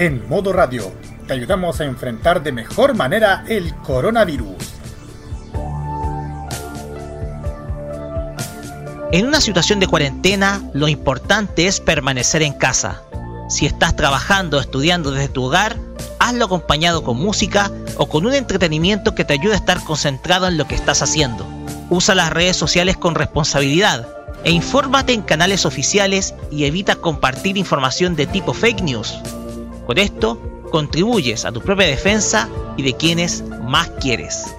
[0.00, 0.90] En modo radio,
[1.26, 4.56] te ayudamos a enfrentar de mejor manera el coronavirus.
[9.12, 13.02] En una situación de cuarentena, lo importante es permanecer en casa.
[13.50, 15.76] Si estás trabajando o estudiando desde tu hogar,
[16.18, 20.56] hazlo acompañado con música o con un entretenimiento que te ayude a estar concentrado en
[20.56, 21.46] lo que estás haciendo.
[21.90, 24.08] Usa las redes sociales con responsabilidad
[24.44, 29.20] e infórmate en canales oficiales y evita compartir información de tipo fake news.
[29.90, 30.38] Con esto,
[30.70, 34.54] contribuyes a tu propia defensa y de quienes más quieres.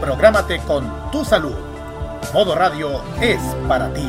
[0.00, 1.56] Prográmate con tu salud.
[2.32, 4.08] Modo Radio es para ti.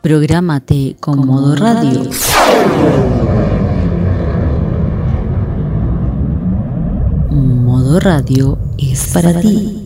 [0.00, 2.04] Prográmate con Modo Radio.
[7.30, 9.85] Modo Radio es para ti.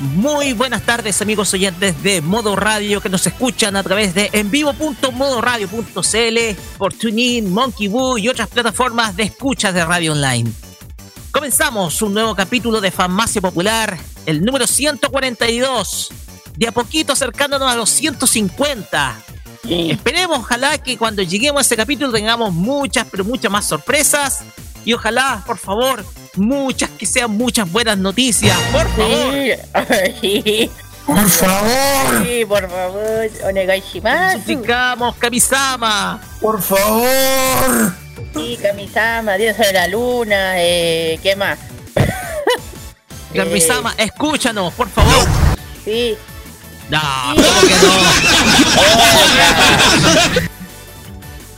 [0.00, 6.60] Muy buenas tardes amigos oyentes de Modo Radio que nos escuchan a través de envivo.modoradio.cl
[6.76, 10.50] por TuneIn, Monkey Boo y otras plataformas de escuchas de radio online.
[11.30, 16.08] Comenzamos un nuevo capítulo de Farmacia Popular, el número 142,
[16.56, 19.22] de a poquito acercándonos a los 150.
[19.68, 24.40] Esperemos, ojalá que cuando lleguemos a ese capítulo tengamos muchas, pero muchas más sorpresas.
[24.84, 26.04] Y ojalá, por favor,
[26.36, 28.56] muchas, que sean muchas buenas noticias.
[28.72, 29.34] Por favor.
[30.20, 30.70] Sí.
[31.08, 34.40] Por favor, Sí, por favor, onegaishimasu.
[34.40, 36.20] Suplicamos, Kamisama.
[36.38, 37.94] por favor.
[38.34, 41.58] Sí, Kamisama, diosa de la luna, eh, ¿qué más?
[43.34, 45.26] Kamisama, escúchanos, por favor.
[45.82, 46.14] Sí,
[46.90, 47.00] No,
[47.34, 47.92] ¿cómo que no?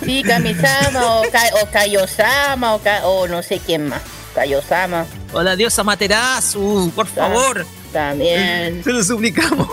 [0.04, 4.00] sí, Kamisama, o, o Kaiosama, o, Ka- o no sé quién más.
[4.34, 7.66] Kaiosama, O la diosa Materasu, por favor.
[7.92, 8.82] también.
[8.84, 9.68] Se lo suplicamos.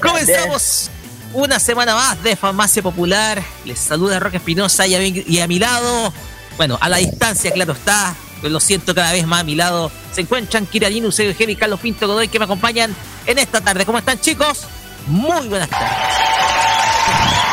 [0.00, 0.90] Comenzamos
[1.34, 3.42] una semana más de Farmacia Popular.
[3.64, 6.12] Les saluda Roque Espinosa y a, mi, y a mi lado,
[6.56, 9.90] bueno, a la distancia, claro está, pero lo siento cada vez más a mi lado,
[10.14, 12.94] se encuentran Kira Linus, Eugel y Carlos Pinto Godoy que me acompañan
[13.26, 13.84] en esta tarde.
[13.86, 14.60] ¿Cómo están, chicos?
[15.06, 15.88] Muy buenas tardes.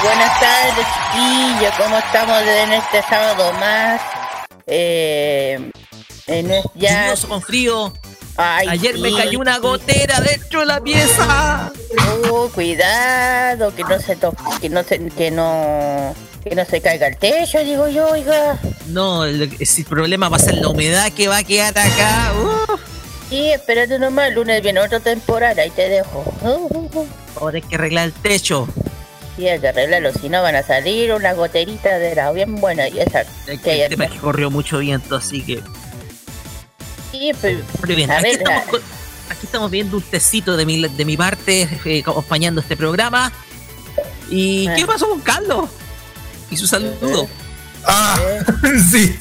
[0.01, 4.01] Buenas tardes, chiquillos, ¿cómo estamos en este sábado más?
[4.65, 5.71] Eh,
[6.27, 7.01] en es- ya...
[7.03, 7.93] Lluvioso con frío.
[8.37, 11.71] Ay, Ayer me cayó una gotera dentro de la pieza.
[12.31, 17.07] Oh, cuidado, que no se to que no se, que no, que no se caiga
[17.07, 18.57] el techo, digo yo, oiga.
[18.87, 19.49] No, el,
[19.89, 22.31] problema va a ser la humedad que va a quedar acá.
[22.41, 22.79] Uf.
[23.29, 26.23] Sí, espérate nomás, el lunes viene otra temporada, ahí te dejo.
[26.41, 27.07] Uh, uh, uh.
[27.41, 28.67] Ahora hay que arreglar el techo.
[29.47, 32.99] Hay que arreglarlo, si no van a salir una goterita de la bien buena y
[32.99, 33.23] esa.
[33.47, 35.61] El, que el tema es que corrió mucho viento, así que.
[37.11, 38.79] Sí, pero, Muy bien, aquí, ver, estamos, la-
[39.33, 43.31] aquí estamos viendo un tecito de mi, de mi parte, eh, acompañando este programa.
[44.29, 44.75] ¿Y Ah.
[44.75, 45.69] qué pasó con Carlos?
[46.51, 47.27] Y su saludo.
[47.85, 48.43] Ah, eh,
[48.91, 49.15] sí.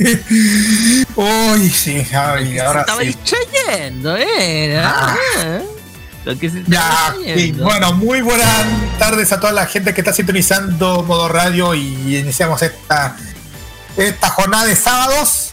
[1.16, 3.06] Uy, sí, se ahora estaba sí.
[3.06, 4.76] distrayendo, ¿eh?
[4.82, 5.16] Ah.
[6.24, 7.14] Se Ya,
[7.58, 8.66] bueno, muy buenas
[8.98, 13.16] tardes a toda la gente que está sintonizando Modo Radio y iniciamos esta,
[13.96, 15.52] esta jornada de sábados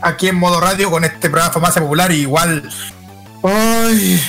[0.00, 2.68] aquí en Modo Radio con este programa Farmacia Popular y igual...
[3.42, 4.20] Uy,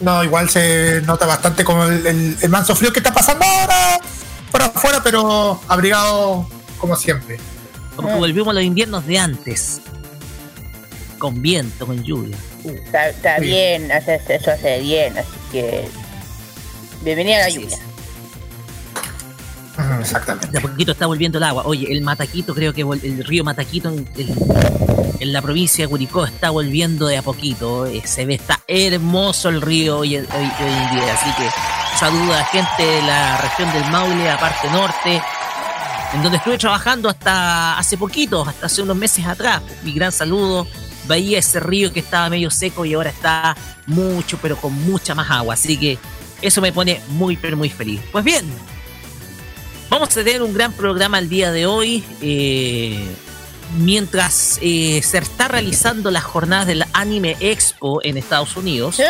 [0.00, 3.98] no, igual se nota bastante como el, el, el manso frío que está pasando ahora
[4.52, 6.48] por afuera, pero abrigado
[6.78, 7.38] como siempre.
[7.96, 9.80] Como que volvimos a los inviernos de antes.
[11.18, 12.36] Con viento, con lluvia.
[12.64, 12.70] Uh.
[12.70, 13.42] está, está Sí.
[13.44, 15.88] bien, hace- eso hace bien, así que.
[17.02, 17.78] Bienvenida a la lluvia.
[20.00, 20.48] Exactamente.
[20.48, 21.62] De a poquito está volviendo el agua.
[21.64, 24.08] Oye, el Mataquito, creo que el río Mataquito en,
[25.20, 27.86] en la provincia de Curicó está volviendo de a poquito.
[27.86, 31.14] Eh, se ve, está hermoso el río hoy, hoy, hoy en día.
[31.14, 31.48] Así que
[31.98, 35.22] saludo a la gente de la región del Maule, la parte norte,
[36.14, 39.62] en donde estuve trabajando hasta hace poquito, hasta hace unos meses atrás.
[39.84, 40.66] Mi gran saludo.
[41.08, 43.56] Veía ese río que estaba medio seco y ahora está
[43.86, 45.54] mucho, pero con mucha más agua.
[45.54, 45.98] Así que
[46.42, 48.00] eso me pone muy, pero muy feliz.
[48.12, 48.44] Pues bien,
[49.88, 52.04] vamos a tener un gran programa el día de hoy.
[52.20, 53.04] Eh,
[53.76, 59.00] mientras eh, se está realizando las jornadas del Anime Expo en Estados Unidos.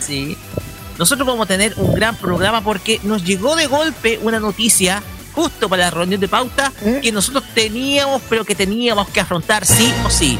[0.00, 0.36] Sí.
[0.98, 5.02] Nosotros vamos a tener un gran programa porque nos llegó de golpe una noticia
[5.32, 9.92] justo para la reunión de pauta que nosotros teníamos, pero que teníamos que afrontar sí
[10.04, 10.38] o sí.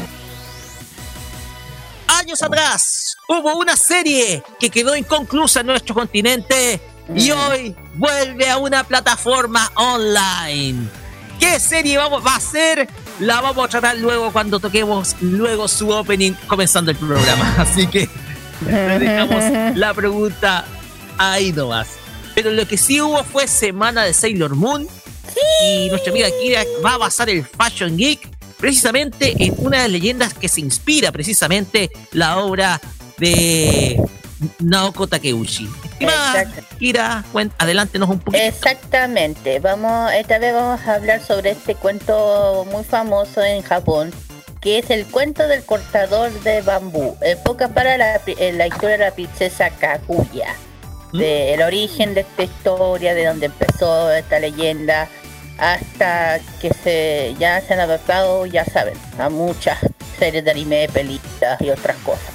[2.21, 6.79] Años atrás hubo una serie que quedó inconclusa en nuestro continente
[7.15, 10.87] y hoy vuelve a una plataforma online.
[11.39, 12.87] ¿Qué serie vamos, va a ser?
[13.21, 17.55] La vamos a tratar luego cuando toquemos luego su opening comenzando el programa.
[17.57, 18.07] Así que
[18.67, 20.63] le dejamos la pregunta
[21.17, 21.87] ahí nomás.
[22.35, 24.87] Pero lo que sí hubo fue semana de Sailor Moon.
[25.63, 28.29] Y nuestra amiga Kira va a basar el Fashion Geek
[28.61, 32.79] precisamente en una de las leyendas que se inspira precisamente la obra
[33.17, 33.99] de
[34.59, 35.67] Naoko Takeuchi.
[36.79, 37.25] Kira,
[37.57, 38.43] adelántenos un poquito.
[38.43, 39.59] Exactamente.
[39.59, 44.11] Vamos, esta vez vamos a hablar sobre este cuento muy famoso en Japón,
[44.61, 47.17] que es el cuento del cortador de bambú.
[47.21, 48.21] Época para la,
[48.53, 50.55] la historia de la princesa Kaguya.
[51.13, 51.17] ¿Mm?
[51.17, 55.09] Del origen de esta historia, de donde empezó esta leyenda,
[55.61, 59.77] hasta que se ya se han adaptado, ya saben, a muchas
[60.17, 62.33] series de anime, películas y otras cosas.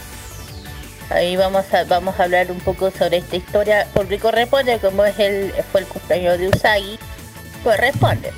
[1.11, 3.88] Ahí vamos a, vamos a hablar un poco sobre esta historia.
[3.94, 6.99] Porque corresponde, como es el, fue el cumpleaños de Usagi,
[7.64, 8.32] corresponde.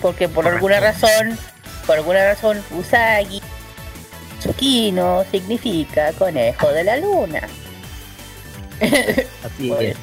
[0.00, 1.36] Porque por alguna razón,
[1.84, 3.42] por alguna razón, Usagi,
[4.38, 7.40] Tsukino, significa conejo de la luna.
[9.44, 9.96] Así es.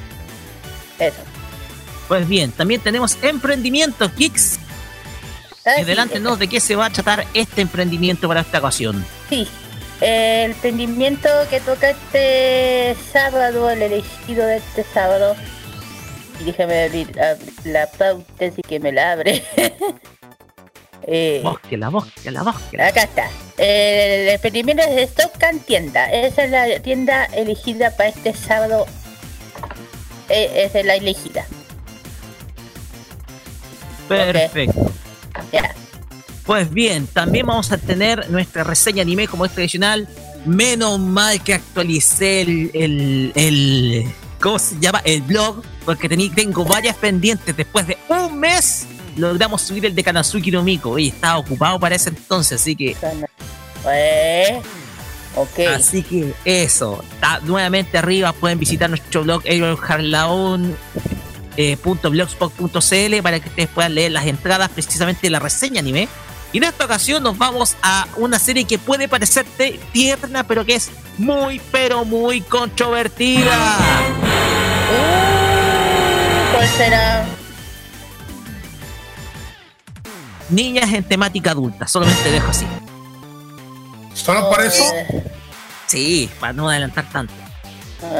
[0.98, 1.35] Eso.
[2.08, 4.60] Pues bien, también tenemos Emprendimiento Kicks.
[5.64, 9.04] Ah, Adelántenos de qué se va a tratar este emprendimiento para esta ocasión.
[9.28, 9.48] Sí,
[10.00, 15.34] el emprendimiento que toca este sábado, el elegido de este sábado.
[16.40, 17.18] Y déjame abrir,
[17.64, 19.42] la pauta así que me la abre.
[21.02, 22.86] eh, búsquela, búsquela, búsquela.
[22.86, 23.28] Acá está.
[23.56, 25.32] El emprendimiento es de Stock
[25.66, 26.12] Tienda.
[26.12, 28.86] Esa es la tienda elegida para este sábado.
[30.28, 31.46] Eh, es la elegida.
[34.08, 34.92] Perfecto.
[36.44, 40.08] Pues bien, también vamos a tener nuestra reseña anime como es tradicional.
[40.44, 44.06] Menos mal que actualicé el, el,
[44.40, 45.02] ¿cómo se llama?
[45.04, 47.56] El blog, porque tengo varias pendientes.
[47.56, 48.86] Después de un mes
[49.16, 50.98] logramos subir el de Kanazuki no Miko.
[51.00, 52.96] Y estaba ocupado para ese entonces, así que...
[53.82, 54.52] Pues,
[55.34, 55.66] okay.
[55.66, 58.32] Así que eso, está nuevamente arriba.
[58.32, 60.76] Pueden visitar nuestro blog blogspot.cl
[61.56, 61.76] eh,
[63.22, 66.08] para que ustedes puedan leer las entradas precisamente de la reseña anime
[66.52, 70.76] y en esta ocasión nos vamos a una serie que puede parecerte tierna, pero que
[70.76, 73.76] es muy, pero muy controvertida.
[76.54, 77.26] ¿Cuál será?
[80.48, 82.66] Niñas en temática adulta, solamente dejo así.
[84.14, 84.84] ¿Solo por eso?
[85.86, 87.34] Sí, para no adelantar tanto.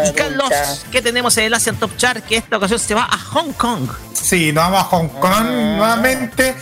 [0.09, 2.25] Y Carlos, ¿qué tenemos en el Asian Top Chart?
[2.25, 3.89] Que esta ocasión se va a Hong Kong.
[4.15, 5.43] Sí, nos vamos a Hong Kong ah.
[5.77, 6.55] nuevamente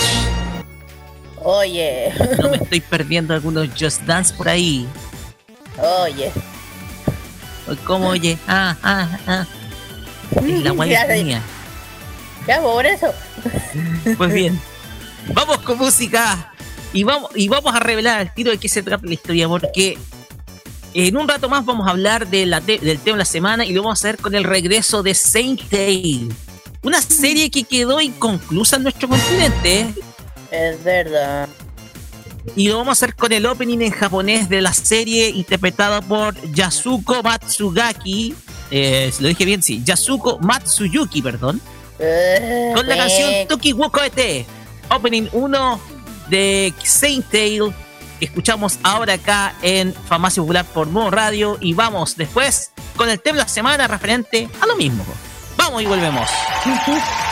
[1.43, 2.12] Oye.
[2.43, 4.87] No me estoy perdiendo algunos Just Dance por ahí.
[5.79, 6.31] Oye.
[7.85, 8.38] ¿Cómo oye?
[8.47, 9.47] Ah, ah, ah.
[10.37, 11.43] Es la guay mía.
[12.49, 13.12] Ya, por eso.
[14.17, 14.59] Pues bien,
[15.35, 16.50] vamos con música
[16.95, 19.99] y vamos, y vamos a revelar el tiro de qué se trata la historia, porque
[20.95, 23.75] en un rato más vamos a hablar de la del tema de la semana y
[23.75, 26.35] lo vamos a hacer con el regreso de Saint Tail,
[26.83, 29.95] una serie que quedó inconclusa en nuestro continente.
[30.50, 31.50] Es verdad.
[32.57, 36.35] Y lo vamos a hacer con el opening en japonés de la serie interpretada por
[36.50, 38.35] Yasuko Matsugaki.
[38.71, 39.83] Eh, lo dije bien, sí.
[39.85, 41.61] Yasuko Matsuyuki, perdón
[41.99, 44.47] con la eh, canción Toki Woko ET,
[44.90, 45.81] opening 1
[46.28, 47.75] de Saint Tail,
[48.19, 51.59] que escuchamos ahora acá en Farmacia Popular por Modo Radio.
[51.61, 55.05] Y vamos después con el tema de la semana referente a lo mismo.
[55.57, 56.28] Vamos y volvemos.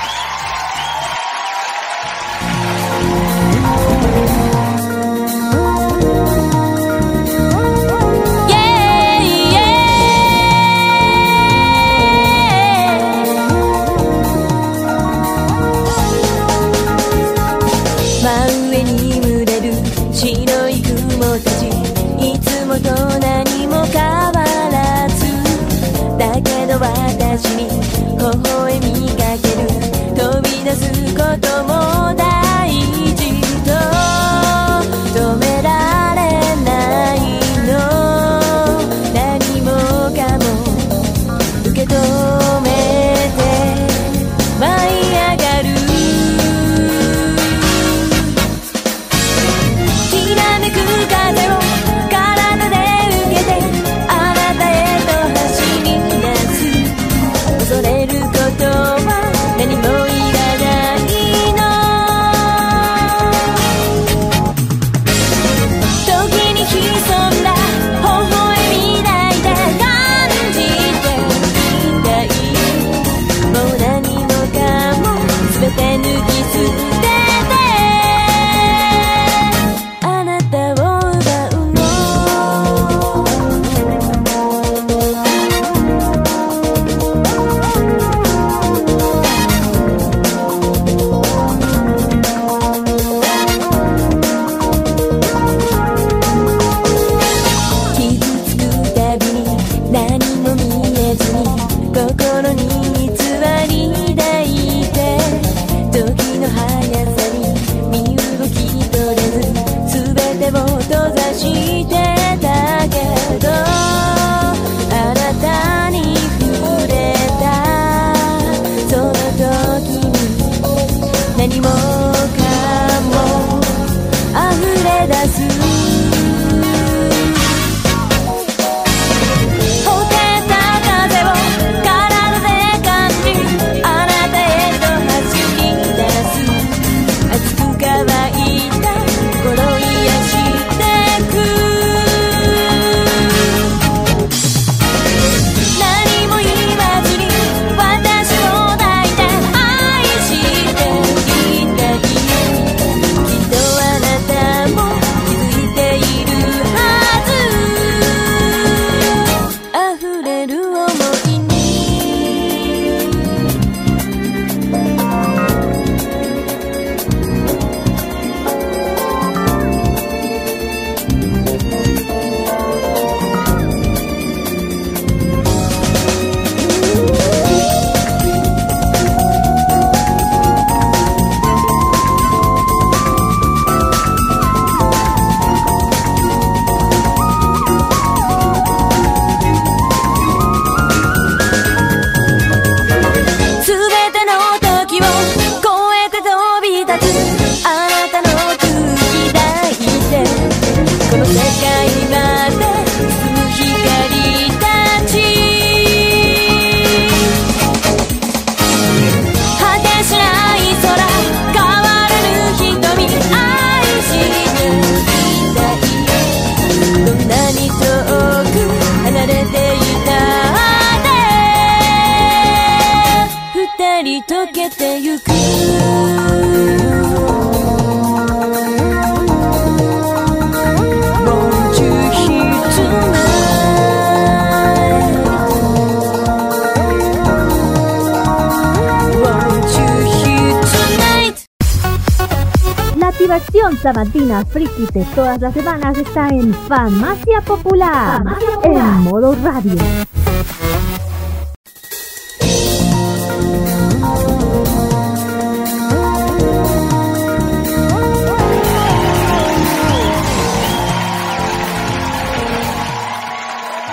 [244.45, 248.23] friki de todas las semanas está en Farmacia Popular,
[248.65, 249.77] en modo radio.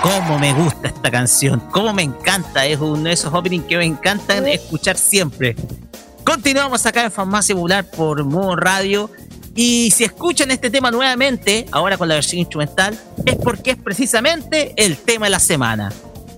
[0.02, 3.84] Cómo me gusta esta canción, cómo me encanta, es uno de esos openings que me
[3.84, 5.54] encantan escuchar siempre.
[6.24, 9.10] Continuamos acá en Farmacia Popular por Modo Radio.
[9.54, 14.72] Y si escuchan este tema nuevamente, ahora con la versión instrumental, es porque es precisamente
[14.76, 15.92] el tema de la semana.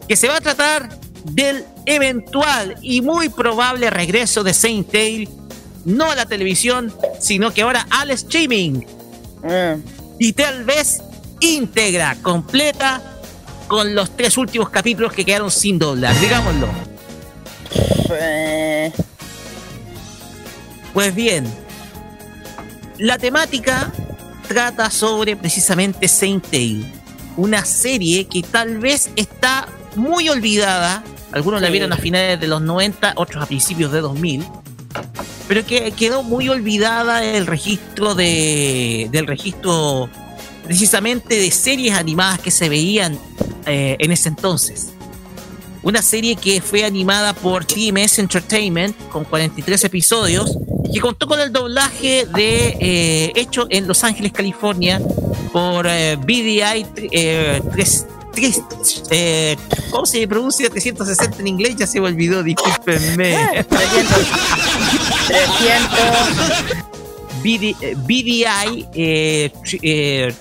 [0.07, 0.89] Que se va a tratar
[1.25, 5.29] del eventual y muy probable regreso de Saint Tail,
[5.85, 8.85] no a la televisión, sino que ahora al streaming.
[9.43, 9.81] Mm.
[10.19, 11.03] Y tal vez
[11.41, 13.03] íntegra, completa,
[13.67, 16.69] con los tres últimos capítulos que quedaron sin doblar, digámoslo.
[18.11, 18.93] Eh,
[20.93, 21.47] Pues bien,
[22.99, 23.93] la temática
[24.49, 26.87] trata sobre precisamente Saint Tail,
[27.37, 31.03] una serie que tal vez está muy olvidada.
[31.33, 34.47] Algunos la vieron a finales de los 90, otros a principios de 2000,
[35.49, 40.09] pero que quedó muy olvidada el registro de, del registro
[40.65, 43.19] precisamente de series animadas que se veían
[43.67, 44.96] eh, en ese entonces.
[45.87, 50.59] Una serie que fue animada por TMS Entertainment con 43 episodios
[50.93, 55.01] que contó con el doblaje de eh, hecho en Los Ángeles, California
[55.53, 57.63] por eh, BDI eh,
[59.11, 59.57] eh,
[59.93, 61.77] ¿Cómo se pronuncia 360 en inglés?
[61.79, 63.65] Ya se me olvidó, discúlpenme.
[63.69, 64.17] 300.
[65.29, 65.99] 300.
[67.45, 70.35] BD, eh, BDI eh, tr- eh,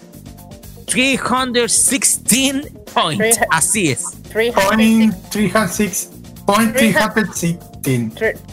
[0.88, 3.38] 316 points.
[3.52, 4.06] Así es.
[4.36, 5.30] 300.
[5.30, 6.10] 306.
[6.46, 7.58] Point 316.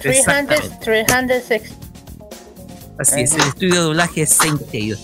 [0.00, 0.78] 300.
[0.78, 1.62] 306.
[3.00, 4.96] Así es, el estudio de doblaje es Saint Tail.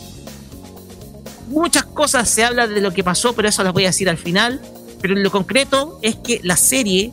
[1.48, 4.18] Muchas cosas se habla de lo que pasó, pero eso las voy a decir al
[4.18, 4.60] final.
[5.00, 7.10] Pero en lo concreto es que la serie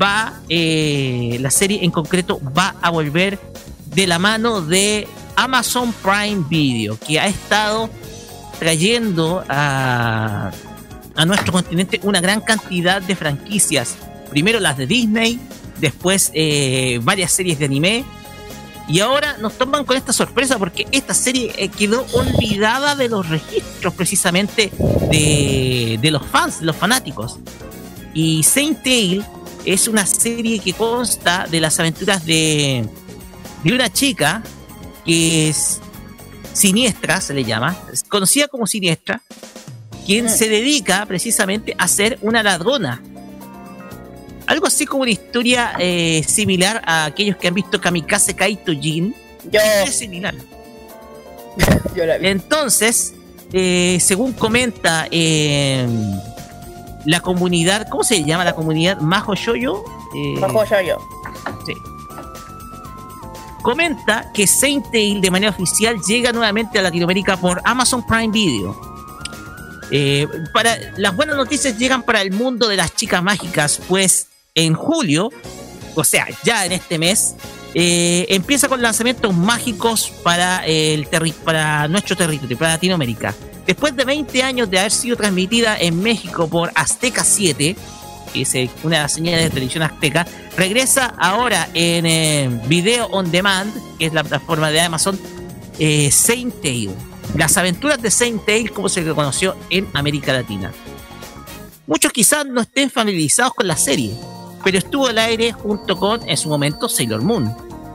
[0.00, 3.40] va, eh, la serie en concreto va a volver
[3.86, 7.90] de la mano de Amazon Prime Video, que ha estado
[8.60, 10.52] trayendo a,
[11.20, 13.96] a nuestro continente una gran cantidad de franquicias.
[14.30, 15.38] Primero las de Disney,
[15.78, 18.04] después eh, varias series de anime,
[18.88, 23.28] y ahora nos toman con esta sorpresa porque esta serie eh, quedó olvidada de los
[23.28, 24.72] registros precisamente
[25.10, 27.38] de, de los fans, de los fanáticos.
[28.14, 29.22] Y Saint Tail
[29.66, 32.88] es una serie que consta de las aventuras de,
[33.62, 34.42] de una chica
[35.04, 35.80] que es
[36.54, 37.76] siniestra, se le llama,
[38.08, 39.22] conocida como siniestra,
[40.10, 43.00] quien se dedica precisamente a ser una ladrona.
[44.48, 49.14] Algo así como una historia eh, similar a aquellos que han visto Kamikaze Kaito Jin.
[49.52, 50.34] Yo, Es similar.
[51.94, 52.26] yo la vi.
[52.26, 53.14] Entonces,
[53.52, 55.86] eh, según comenta eh,
[57.06, 58.98] la comunidad, ¿cómo se llama la comunidad?
[58.98, 59.84] Majo Shoyo.
[60.16, 60.98] Eh, Bajo yo, yo.
[61.64, 61.72] Sí.
[63.62, 68.89] Comenta que Saint Tail de manera oficial llega nuevamente a Latinoamérica por Amazon Prime Video.
[69.90, 74.74] Eh, para, las buenas noticias llegan para el mundo de las chicas mágicas, pues en
[74.74, 75.30] julio,
[75.94, 77.34] o sea, ya en este mes,
[77.74, 83.34] eh, empieza con lanzamientos mágicos para, el terri- para nuestro territorio, para Latinoamérica.
[83.66, 87.76] Después de 20 años de haber sido transmitida en México por Azteca 7,
[88.32, 90.26] que es eh, una de las señales de televisión azteca,
[90.56, 95.18] regresa ahora en Video On Demand, que es la plataforma de Amazon,
[95.78, 96.54] eh, Saint.
[97.34, 100.72] Las aventuras de Saint Tail, como se le conoció en América Latina.
[101.86, 104.14] Muchos quizás no estén familiarizados con la serie,
[104.64, 107.54] pero estuvo al aire junto con, en su momento, Sailor Moon.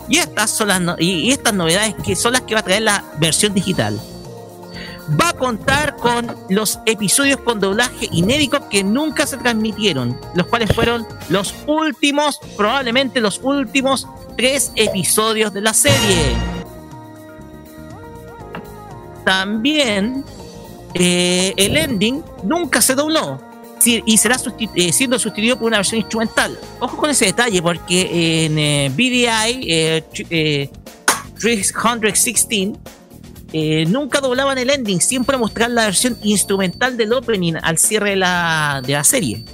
[0.09, 2.83] Y estas son las no- y, estas novedades que son las que va a traer
[2.83, 3.99] la versión digital.
[5.19, 10.73] Va a contar con los episodios con doblaje inédito que nunca se transmitieron, los cuales
[10.73, 16.35] fueron los últimos, probablemente los últimos tres episodios de la serie.
[19.25, 20.23] También
[20.93, 23.41] eh, el ending nunca se dobló
[23.85, 24.37] y será
[24.75, 26.57] eh, siendo sustituido por una versión instrumental.
[26.79, 29.27] Ojo con ese detalle porque en eh, BDI
[29.69, 30.69] eh, tr- eh,
[31.39, 32.69] 316
[33.53, 38.15] eh, nunca doblaban el ending, siempre mostraban la versión instrumental del opening al cierre de
[38.15, 39.45] la, de la serie.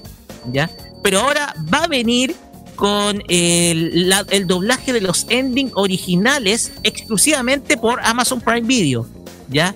[0.51, 0.69] ¿ya?
[1.03, 2.35] Pero ahora va a venir
[2.75, 9.05] con el, el doblaje de los ending originales exclusivamente por Amazon Prime Video.
[9.51, 9.75] ¿Ya?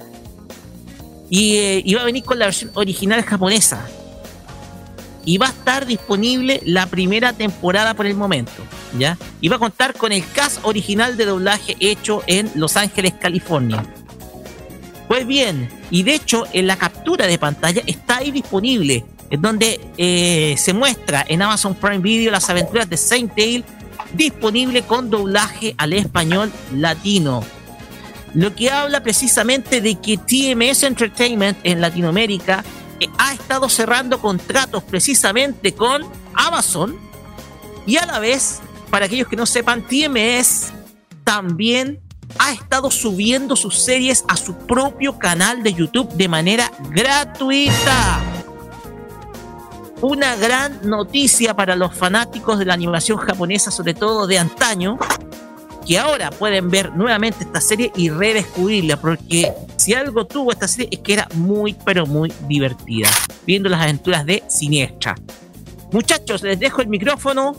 [1.30, 3.86] Y, eh, va a venir con la versión original japonesa.
[5.26, 8.64] Y va a estar disponible la primera temporada por el momento.
[8.98, 9.18] ¿ya?
[9.42, 13.84] Y va a contar con el cast original de doblaje hecho en Los Ángeles, California.
[15.08, 19.80] Pues bien, y de hecho en la captura de pantalla está ahí disponible, en donde
[19.98, 23.64] eh, se muestra en Amazon Prime Video las aventuras de Saint Tail
[24.14, 27.44] disponible con doblaje al español latino.
[28.36, 32.64] Lo que habla precisamente de que TMS Entertainment en Latinoamérica
[33.00, 36.98] eh, ha estado cerrando contratos precisamente con Amazon
[37.88, 40.74] y a la vez, para aquellos que no sepan, TMS
[41.24, 42.02] también
[42.38, 48.22] ha estado subiendo sus series a su propio canal de YouTube de manera gratuita.
[50.02, 54.98] Una gran noticia para los fanáticos de la animación japonesa, sobre todo de antaño,
[55.86, 60.90] que ahora pueden ver nuevamente esta serie y redescubrirla, porque si algo tuvo esta serie
[60.92, 63.10] es que era muy, pero muy divertida,
[63.46, 65.16] viendo las aventuras de Siniestra.
[65.92, 67.56] Muchachos, les dejo el micrófono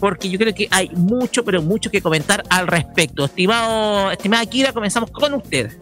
[0.00, 3.24] porque yo creo que hay mucho, pero mucho que comentar al respecto.
[3.24, 5.72] Estimado, estimada Kira, comenzamos con usted.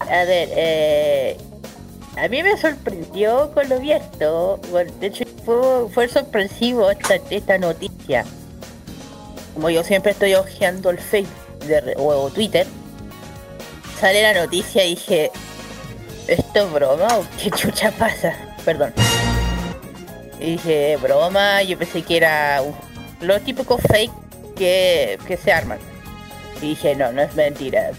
[0.00, 1.36] A ver, eh,
[2.16, 4.60] a mí me sorprendió con lo visto.
[5.00, 8.24] De hecho, fue, fue sorpresivo esta, esta noticia.
[9.54, 11.32] Como yo siempre estoy ojeando el Facebook
[11.66, 12.66] de- o, Twitter,
[14.00, 15.30] sale la noticia y dije,
[16.26, 18.34] ¿esto es broma o qué chucha pasa?
[18.64, 18.92] Perdón.
[20.40, 22.60] Y dije, broma, yo pensé que era
[23.20, 24.12] lo típico fake
[24.56, 25.78] que, que se arman.
[26.60, 27.90] Y dije, no, no es mentira.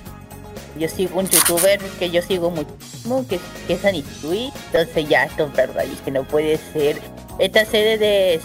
[0.78, 4.52] Yo sigo un youtuber que yo sigo muchísimo, que, que es Anisui.
[4.74, 5.84] Entonces ya, esto es verdad.
[5.86, 7.00] Y dije, no puede ser.
[7.40, 8.42] Esta serie de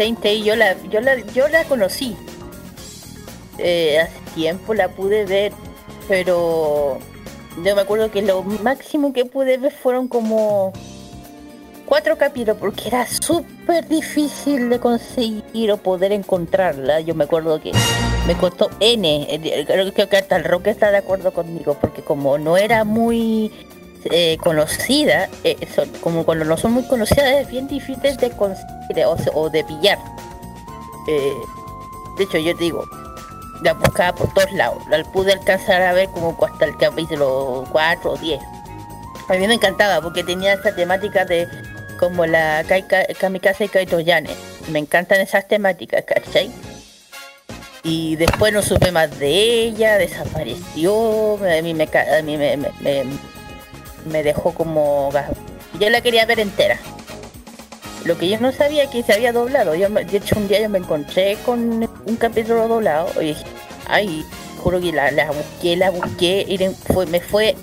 [0.00, 2.16] Saint yo la, yo la, yo la conocí.
[3.58, 5.52] Eh, hace tiempo la pude ver,
[6.08, 6.98] pero
[7.62, 10.72] yo me acuerdo que lo máximo que pude ver fueron como
[11.84, 17.00] cuatro capítulos porque era súper difícil de conseguir o poder encontrarla.
[17.00, 17.72] Yo me acuerdo que
[18.26, 19.26] me costó N.
[19.28, 23.52] eh, Creo que hasta el Rock está de acuerdo conmigo porque como no era muy
[24.04, 29.04] eh, conocida, eh, son- como cuando no son muy conocidas es bien difícil de conseguir
[29.34, 29.98] o, de pillar.
[31.08, 31.32] Eh,
[32.18, 32.84] de hecho yo digo,
[33.62, 34.82] la buscaba por todos lados.
[34.88, 38.40] La pude alcanzar a ver como hasta el capítulo 4 o 10.
[39.28, 41.46] A mí me encantaba porque tenía esa temática de
[41.98, 42.64] como la
[43.18, 44.30] Kamikaze Kaito Yane.
[44.70, 46.50] Me encantan esas temáticas, ¿cachai?
[47.82, 49.28] Y después no supe más de
[49.64, 52.58] ella, desapareció, a mí me, a mí me-
[54.06, 55.10] me dejó como...
[55.78, 56.78] Yo la quería ver entera.
[58.04, 59.74] Lo que yo no sabía que se había doblado.
[59.74, 63.44] Yo, de hecho, un día yo me encontré con un capítulo doblado y dije,
[63.86, 64.24] ay,
[64.62, 66.58] juro que la, la busqué, la busqué y
[66.92, 67.56] fue, me fue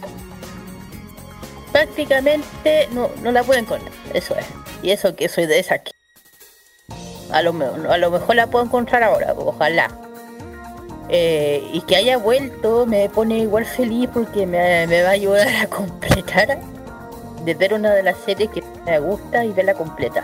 [1.71, 3.91] prácticamente no, no la puedo encontrar.
[4.13, 4.45] Eso es.
[4.81, 5.91] Y eso que soy de esa que
[7.31, 7.51] a lo,
[7.91, 9.89] a lo mejor la puedo encontrar ahora, ojalá.
[11.09, 15.47] Eh, y que haya vuelto me pone igual feliz porque me, me va a ayudar
[15.47, 16.59] a completar
[17.45, 20.23] de ver una de las series que me gusta y verla completa.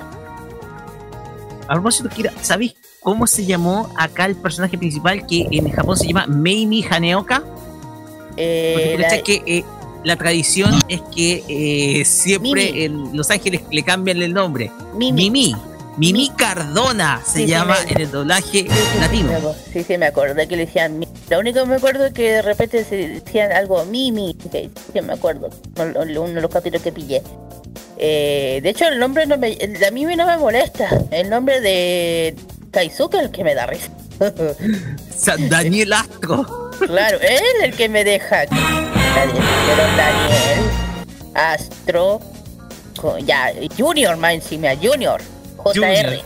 [1.67, 6.07] A propósito, Kira, ¿sabéis cómo se llamó acá el personaje principal que en Japón se
[6.07, 7.39] llama Meimi Haneoka?
[7.41, 9.63] Porque Eh, la- que eh,
[10.03, 12.83] la tradición es que eh, siempre Mimi.
[12.83, 14.69] en Los Ángeles le cambian el nombre.
[14.97, 15.29] Mimi.
[15.29, 15.55] Mimi.
[15.97, 19.27] Mimi Cardona se Sí, sí, llama me- en el doblaje Sí, sí, latino.
[19.27, 19.55] Sí, me acuerdo.
[19.87, 22.41] sí, me acordé que le decían mi- Lo único que me acuerdo es que de
[22.41, 24.35] repente se decían algo Mimi.
[24.51, 25.49] sí, me acuerdo.
[25.77, 27.21] Uno de los capítulos que pillé.
[27.97, 29.55] Eh, de hecho, el nombre no me.
[29.87, 30.89] A mí no me molesta.
[31.11, 32.35] El nombre de
[32.71, 33.89] Kaisuke es el que me da risa.
[35.15, 36.71] San Daniel Astro.
[36.87, 38.45] claro, él es el que me deja.
[38.45, 40.61] Daniel, pero Daniel,
[41.35, 42.19] Astro,
[43.25, 45.21] ya, Junior, más encima, Junior,
[45.63, 46.21] JR,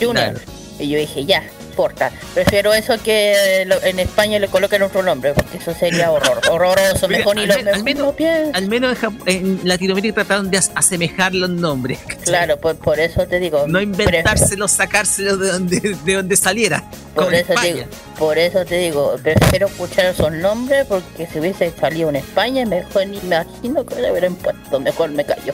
[0.00, 0.40] Junior.
[0.78, 2.10] Y yo dije, ya, importa.
[2.34, 7.08] Prefiero eso que lo- en España le coloquen otro nombre, porque eso sería horror, horroroso.
[7.08, 8.14] Mejor ni al lo al menos-.
[8.54, 11.98] Al menos en, Latinoamérica trataron de as- asemejar los nombres.
[12.24, 13.66] Claro, por, por eso te digo.
[13.68, 16.82] No inventárselos, sacárselos de donde, de donde saliera.
[17.14, 17.86] Por eso, te digo,
[18.18, 23.06] por eso te digo, prefiero escuchar esos nombres porque si hubiese salido en España, mejor
[23.06, 25.52] ni me imagino que le hubieran puesto, mejor me callo.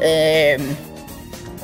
[0.00, 0.56] Eh,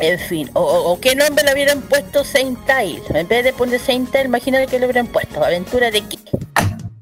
[0.02, 3.02] en fin, o, o- o qué nombre le hubieran puesto Saint Tail.
[3.14, 5.42] En vez de poner Saint Tail, imagínate que le hubieran puesto.
[5.44, 6.18] ¿Aventura de qué?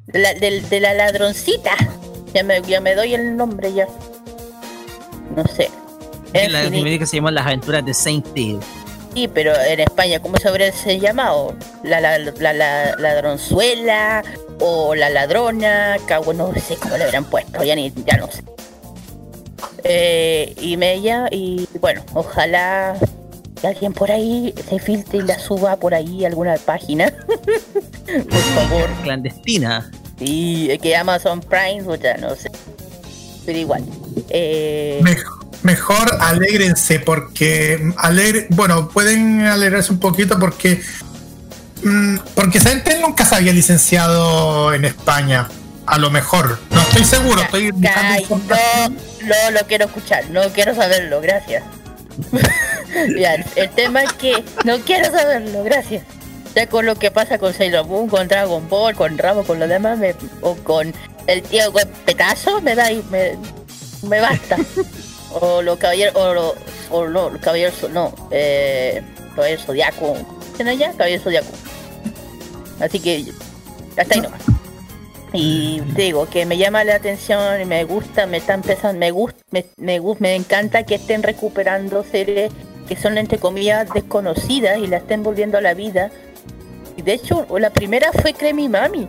[0.06, 1.72] De la, de la ladroncita.
[2.34, 3.86] Ya me, ya me doy el nombre ya.
[5.34, 5.70] No sé.
[6.32, 8.60] En En fin, Latinoamérica se llaman las aventuras de Saint Tail.
[9.14, 11.54] Sí, pero en España, ¿cómo se habría llamado?
[11.82, 14.22] La, la, la, la ladronzuela
[14.60, 18.44] o la ladrona, cago, no sé cómo le habrán puesto, ya ni, ya no sé.
[19.84, 22.96] Eh, y Mella, y bueno, ojalá
[23.60, 27.12] que alguien por ahí se filtre y la suba por ahí a alguna página.
[28.06, 28.88] por favor.
[29.02, 29.90] Clandestina.
[30.18, 32.50] Y que Amazon Prime, o ya no sé.
[33.46, 33.84] pero igual.
[34.28, 40.80] Eh, Mejor, mejor alégrense porque alegre, bueno, pueden alegrarse un poquito porque
[41.82, 45.48] mm, porque Saintel nunca se había licenciado en España.
[45.86, 47.88] A lo mejor, no estoy seguro, estoy no,
[49.22, 51.62] no lo quiero escuchar, no quiero saberlo, gracias.
[53.18, 56.02] ya, el tema es que no quiero saberlo, gracias.
[56.54, 59.68] Ya con lo que pasa con Sailor Moon, con Dragon Ball, con Ramo, con lo
[59.68, 60.92] demás, me- o con
[61.26, 63.36] el tío con petazo, me da y me,
[64.02, 64.56] me basta.
[65.40, 66.54] o los caballeros, o, lo-
[66.90, 69.00] o no, los caballeros, no, eh,
[69.36, 70.16] caballeros zodiaco.
[70.56, 70.90] ¿Quién allá?
[70.92, 71.48] Caballero zodiaco.
[72.80, 73.24] Así que,
[73.96, 74.40] hasta ahí nomás.
[75.32, 79.38] Y digo que me llama la atención y me gusta, me está empezando, me gusta,
[79.50, 82.52] me, me, me encanta que estén recuperando series
[82.88, 86.10] que son entre comillas desconocidas y la estén volviendo a la vida.
[86.96, 89.06] Y de hecho, la primera fue Cremi Mami,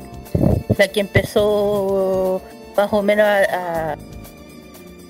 [0.78, 2.40] la que empezó
[2.78, 3.98] más o menos a-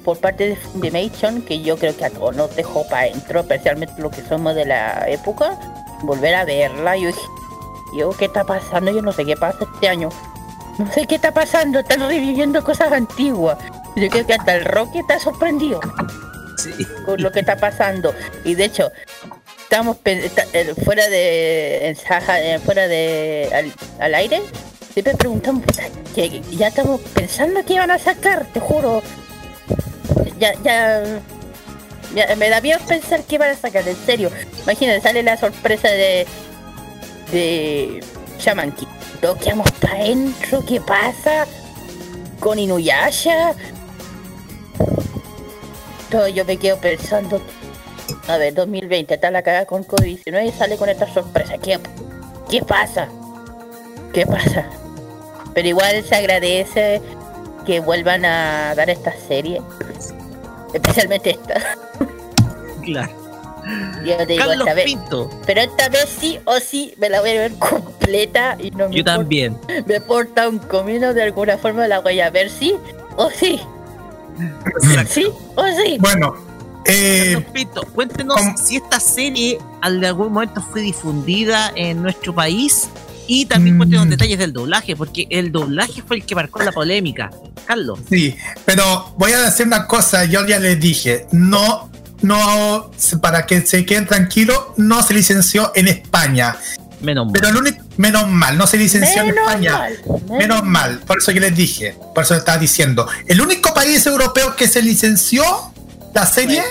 [0.05, 4.01] por parte de Funimation, que yo creo que a todos nos dejó para adentro, especialmente
[4.01, 5.59] los que somos de la época,
[6.03, 6.95] volver a verla.
[6.95, 7.19] Yo dije,
[7.97, 8.91] yo, ¿qué está pasando?
[8.91, 10.09] Yo no sé qué pasa este año.
[10.81, 13.57] No sé qué está pasando, están reviviendo cosas antiguas.
[13.95, 15.79] Yo creo que hasta el Rocky está sorprendido
[16.57, 16.71] Sí.
[17.05, 18.13] con lo que está pasando.
[18.43, 18.91] Y de hecho,
[19.63, 24.41] estamos eh, fuera de en Saja- eh, fuera de al, al aire,
[24.93, 25.63] siempre preguntamos
[26.15, 29.01] que ya estamos pensando que iban a sacar, te juro.
[30.39, 31.03] Ya, ya,
[32.15, 34.31] ya me da miedo pensar que iban a sacar, en serio.
[34.63, 36.25] Imagínate, sale la sorpresa de
[37.31, 38.03] de
[38.41, 38.87] Shaman King.
[39.21, 41.45] Lo quedamos para adentro, ¿qué pasa?
[42.39, 43.53] Con Inuyasha.
[46.09, 47.41] Todo yo me quedo pensando.
[48.27, 51.57] A ver, 2020, está la cagada con COVID-19 y sale con esta sorpresa.
[51.57, 51.79] ¿Qué,
[52.49, 53.07] ¿Qué pasa?
[54.13, 54.65] ¿Qué pasa?
[55.53, 57.01] Pero igual se agradece
[57.65, 59.61] que vuelvan a dar esta serie.
[60.73, 61.77] Especialmente esta.
[62.83, 63.20] Claro.
[64.05, 64.85] Yo te digo, Carlos esta vez.
[64.85, 65.29] Pinto.
[65.45, 68.95] Pero esta vez sí o sí me la voy a ver completa y no me
[68.95, 69.57] Yo importa- también.
[69.85, 72.75] me porta un comino de alguna forma la voy a ver sí
[73.17, 73.59] o sí.
[75.07, 75.97] Sí o sí.
[75.99, 76.33] Bueno,
[76.85, 78.57] eh, Carlos Pinto, cuéntenos ¿cómo?
[78.57, 82.89] si esta serie al- de algún momento fue difundida en nuestro país
[83.27, 83.79] y también Mm.
[83.79, 87.29] cuéntenos detalles del doblaje, porque el doblaje fue el que marcó la polémica.
[87.67, 87.99] Carlos.
[88.09, 91.89] sí, pero voy a decir una cosa, yo ya les dije, no,
[92.21, 96.55] no, para que se queden tranquilos, no se licenció en España.
[97.01, 97.33] Menos mal.
[97.33, 99.71] Pero el único, menos mal, no se licenció en España.
[99.77, 99.99] mal,
[100.37, 103.07] Menos mal, por eso que les dije, por eso estaba diciendo.
[103.27, 105.43] El único país europeo que se licenció
[106.13, 106.63] la serie,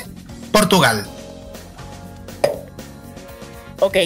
[0.53, 1.07] Portugal.
[3.81, 3.97] Ok,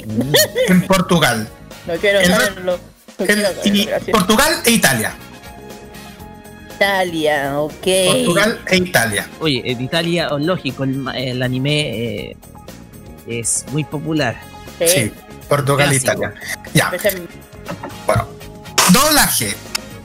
[0.69, 1.49] En Portugal.
[1.87, 2.79] no quiero El- saberlo.
[3.19, 4.11] No El- quiero saberlo, y gracias.
[4.11, 5.15] Portugal e Italia.
[6.75, 7.87] Italia, ok.
[8.07, 9.29] Portugal e Italia.
[9.41, 12.37] Oye, en Italia, oh, lógico, el, anime eh,
[13.27, 14.41] es muy popular.
[14.79, 14.89] Sí.
[14.89, 15.13] Sí,
[15.49, 15.97] Portugal e.
[15.97, 16.35] Italia.
[16.73, 16.93] Ya,
[18.07, 18.29] bueno.
[18.93, 19.55] Doblaje.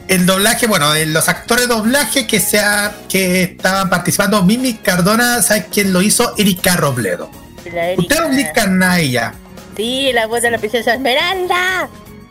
[0.08, 5.43] El doblaje, bueno, de los actores de doblaje que sea, que estaban participando, Mimi Cardona,
[5.43, 6.34] ¿sabes quién lo hizo?
[6.38, 7.29] Erika Robledo.
[7.71, 8.15] la Erika.
[8.15, 9.34] Ustedes ubican a ella.
[9.77, 11.89] Sí, la voz de la princesa Esmeralda.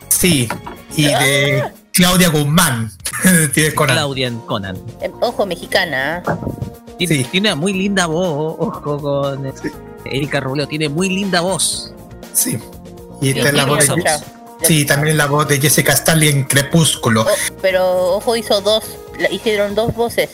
[0.09, 0.49] Sí.
[0.97, 1.63] Y de
[1.99, 2.89] Claudia Guzmán.
[3.53, 3.95] Tiene Conan.
[3.97, 4.77] Claudia Conan.
[5.01, 6.23] Em, Ojo, mexicana.
[6.25, 6.37] ¿ah?
[6.97, 7.23] Tiene, Sí.
[7.29, 9.53] tiene una muy linda voz, ojo con eh,
[10.05, 11.93] Erika Robledo, tiene muy linda voz.
[12.33, 12.57] Sí.
[13.21, 14.65] Y esta Sí, es la voz de.
[14.65, 17.23] Sí, también es la voz de Jessica Stanley en Crepúsculo.
[17.23, 18.83] Oh, pero ojo, hizo dos.
[19.17, 20.29] la- hicieron dos voces.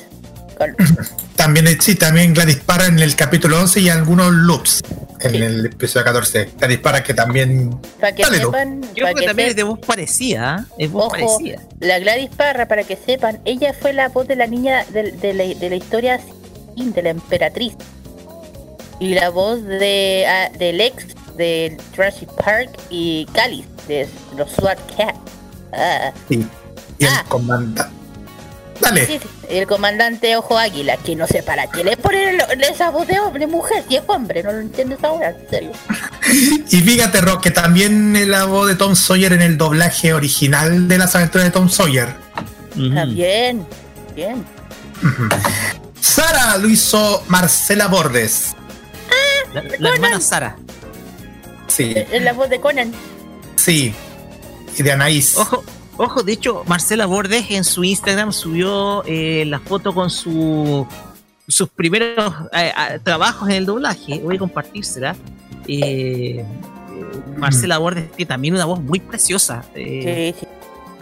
[0.57, 0.75] Con-
[1.35, 4.81] También, sí, también Gladys Parra en el capítulo 11 y algunos loops
[5.19, 5.37] en Sí.
[5.37, 6.49] el episodio 14.
[6.57, 7.77] Gladys Parra que también...
[7.99, 10.85] Para que Dale, sepan, Yo creo que que también es de voz parecida, ¿eh?
[10.85, 11.61] es voz Ojo, parecida.
[11.81, 15.33] la Gladys Parra, para que sepan, ella fue la voz de la niña de, de
[15.33, 16.19] la, de la historia
[16.77, 17.73] de la emperatriz.
[18.99, 21.05] Y la voz de ah, del ex
[21.37, 25.15] de Jurassic Park y Cáliz, de los SWAT Cat.
[25.73, 26.45] Ah, Sí.
[26.97, 27.19] Y Ah.
[27.23, 27.81] el comandante...
[28.79, 29.05] Dale.
[29.05, 33.19] sí, el comandante Ojo Águila, que no sé para qué le ponen esa voz de
[33.19, 35.71] hombre, mujer, si es hombre, no lo entiendo esa hora, en serio.
[36.69, 40.87] Y fíjate, Rock, que también es la voz de Tom Sawyer en el doblaje original
[40.87, 42.15] de las aventuras de Tom Sawyer.
[42.75, 43.65] Está bien,
[44.15, 44.43] bien.
[46.01, 48.55] Sara lo hizo Marcela Bordes.
[49.53, 50.57] La, la hermana Sara.
[51.67, 52.91] Sí, Es la voz de Conan.
[53.55, 53.93] sí.
[54.77, 55.37] Y de Anaís.
[55.37, 55.63] Ojo,
[55.97, 60.85] ojo, de hecho, Marcela Bordes en su Instagram subió eh, la foto con su
[61.47, 64.19] sus primeros eh, trabajos en el doblaje.
[64.19, 65.15] Voy a compartírsela.
[65.67, 66.43] Eh,
[67.37, 69.63] Marcela Bordes tiene también una voz muy preciosa.
[69.75, 70.47] eh, Sí, sí.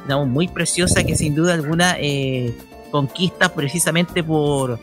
[0.05, 2.53] una voz muy preciosa que sin duda alguna eh,
[2.91, 4.79] conquista precisamente por,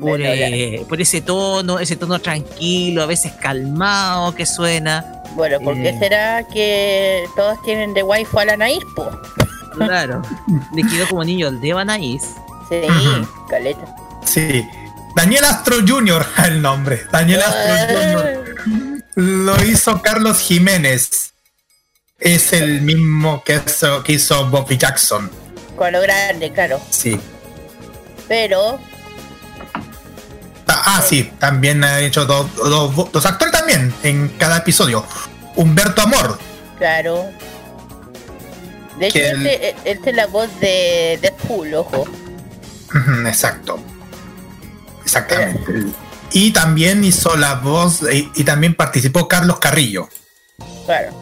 [0.00, 5.22] por, eh, por ese tono, ese tono tranquilo, a veces calmado que suena.
[5.34, 5.96] Bueno, ¿por qué Eh.
[5.98, 8.56] será que todos tienen de waifu a la
[8.96, 9.10] po?
[9.76, 10.22] Claro,
[10.74, 12.22] le quedó como niño el de Anaís.
[12.68, 12.80] Sí,
[13.48, 13.94] caleta.
[14.24, 14.66] Sí.
[15.14, 16.26] Daniel Astro Jr.
[16.46, 17.02] el nombre.
[17.10, 19.04] Daniel Astro Jr.
[19.16, 21.34] Lo hizo Carlos Jiménez.
[22.18, 25.30] Es el mismo que hizo, que hizo Bobby Jackson.
[25.76, 26.80] Con lo grande, claro.
[26.90, 27.18] Sí.
[28.28, 28.78] Pero,
[30.68, 35.04] Ah, ah, sí, también ha hecho dos, dos- dos actores también en cada episodio.
[35.56, 36.38] Humberto Amor,
[36.78, 37.30] claro.
[39.02, 42.04] De hecho, Que el- este, este es la voz de Deadpool, ojo.
[43.26, 43.80] Exacto.
[45.02, 45.86] Exactamente.
[46.32, 50.08] Y también hizo la voz y, y también participó Carlos Carrillo.
[50.86, 51.12] Claro.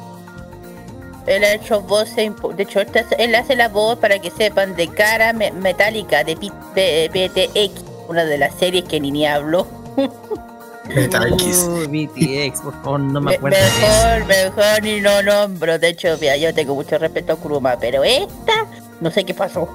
[1.26, 4.76] Él ha hecho voces, de hecho, esta es- él hace la voz para que sepan
[4.76, 9.66] de cara me- metálica de PTX, una de las series que ni ni hablo.
[10.94, 11.56] Meta X.
[11.68, 13.80] Uh, BTX, por favor, no me Me- acuerdo de eso.
[13.80, 15.78] mejor, mejor ni no nombro.
[15.78, 18.66] De hecho, mira, yo tengo mucho respeto a Kuruma, pero esta,
[19.00, 19.68] no sé qué pasó.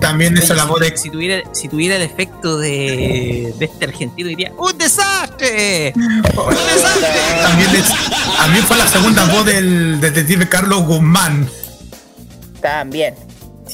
[0.00, 4.28] También hizo la voz de Si tuviera, si tuviera el efecto de, de este argentino,
[4.28, 5.92] diría: ¡Un desastre!
[5.96, 7.08] ¡Un desastre!
[7.42, 11.48] También, es- también fue la segunda voz del detective Carlos Guzmán.
[12.60, 13.14] También.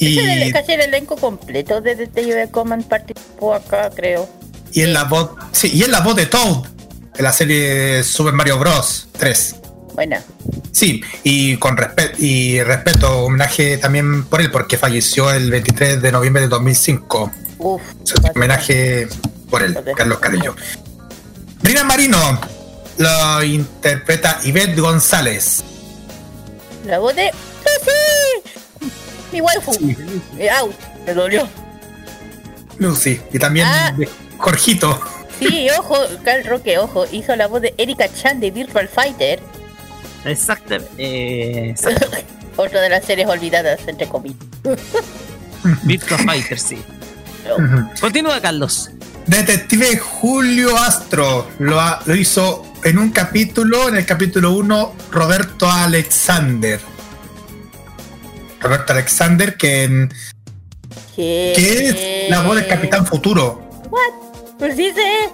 [0.00, 4.28] Y, casi el elenco completo de Detective Command participó acá, creo.
[4.72, 5.30] Y es la voz.
[5.52, 6.64] Sí, y es la voz de Toad
[7.16, 9.08] de la serie Super Mario Bros.
[9.18, 9.56] 3.
[9.94, 10.22] Buena.
[10.70, 16.12] Sí, y con respeto y respeto, homenaje también por él, porque falleció el 23 de
[16.12, 17.32] noviembre de 2005.
[17.58, 17.82] Uf.
[18.02, 19.08] O sea, homenaje
[19.50, 20.54] por él, Carlos Carrillo.
[21.62, 22.40] Rina Marino
[22.98, 25.64] lo interpreta Ivette González.
[26.86, 27.30] La voz de.
[27.32, 28.90] ¡Lucy!
[29.32, 29.72] Mi waifu.
[30.38, 30.74] Eh, Out.
[31.06, 31.48] Me dolió.
[32.78, 33.20] Lucy.
[33.32, 33.92] Y también Ah.
[33.96, 34.98] de Jorgito.
[35.38, 39.40] Sí, ojo, Carl Roque, ojo, hizo la voz de Erika Chan de Virtual Fighter,
[40.24, 40.90] Exactamente.
[40.98, 42.08] Eh, exacto.
[42.56, 44.38] otra de las series olvidadas, entre comillas.
[45.84, 46.82] Virtua Fighter, sí.
[48.00, 48.90] Continúa, Carlos.
[49.26, 55.70] Detective Julio Astro lo, ha- lo hizo en un capítulo, en el capítulo 1, Roberto
[55.70, 56.80] Alexander.
[58.60, 60.12] Roberto Alexander, que, en-
[61.14, 61.52] Que,
[62.24, 63.64] es la voz del Capitán Futuro.
[64.58, 65.30] Pues sí, sé.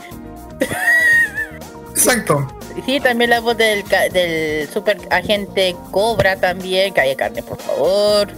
[1.91, 2.47] Exacto.
[2.85, 6.93] Sí, también la voz del, del super agente Cobra también.
[6.93, 8.29] Calle carne, por favor.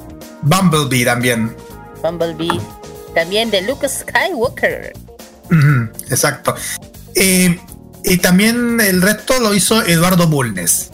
[0.43, 1.57] Bumblebee también.
[2.03, 2.61] Bumblebee.
[3.15, 4.93] También de Luke Skywalker.
[6.11, 6.55] Exacto.
[7.15, 7.59] Eh,
[8.05, 10.91] y también el resto lo hizo Eduardo Bulnes.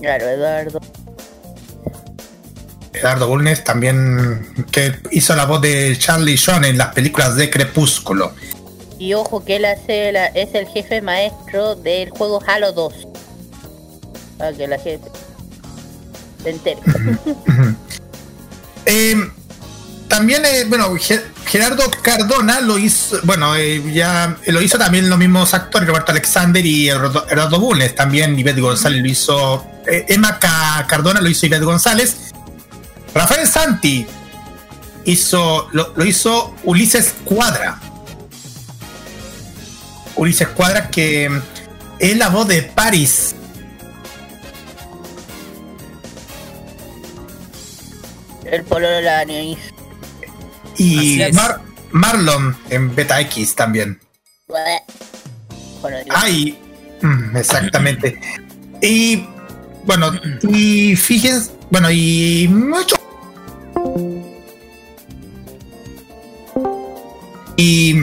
[0.00, 0.80] Claro, Eduardo.
[2.92, 8.32] Eduardo Bulnes también que hizo la voz de Charlie John en las películas de Crepúsculo.
[8.98, 12.94] Y ojo que él hace es el jefe maestro del juego Halo 2.
[14.38, 15.08] Para que la gente
[16.42, 16.80] se entere.
[18.90, 19.16] Eh,
[20.08, 25.18] también, eh, bueno, Ge- Gerardo Cardona lo hizo, bueno, eh, ya lo hizo también los
[25.18, 30.86] mismos actores, Roberto Alexander y Eduardo, Bulnes, también Ivette González lo hizo, eh, Emma Ca-
[30.88, 32.16] Cardona lo hizo Ivette González,
[33.12, 34.06] Rafael Santi
[35.04, 37.78] hizo, lo hizo Ulises Cuadra.
[40.18, 41.30] Ulises Cuadra que
[41.98, 43.34] es la voz de Paris
[48.44, 49.58] El pololo de la Anís.
[50.78, 51.20] y.
[51.32, 54.00] Mar- Marlon en Beta X también.
[56.10, 56.58] Ay,
[57.02, 58.18] mm, exactamente.
[58.80, 59.24] Y
[59.84, 60.10] bueno,
[60.42, 62.96] y fíjense, bueno, y mucho.
[67.56, 67.94] Y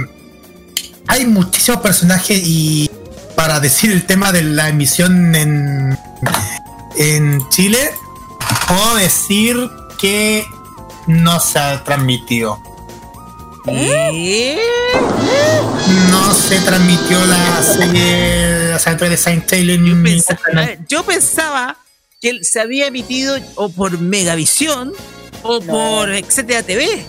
[1.08, 2.89] hay muchísimos personajes y
[3.36, 5.97] para decir el tema de la emisión en,
[6.97, 7.91] en Chile,
[8.68, 10.45] puedo decir que
[11.08, 12.60] no se ha transmitido.
[13.68, 14.60] ¿Eh?
[16.12, 21.78] No se transmitió la serie La serie de Saint Taylor Yo, en pensaba, yo pensaba
[22.22, 24.93] que se había emitido o por Megavisión
[25.41, 25.66] o No.
[25.66, 27.03] por Etcétera TV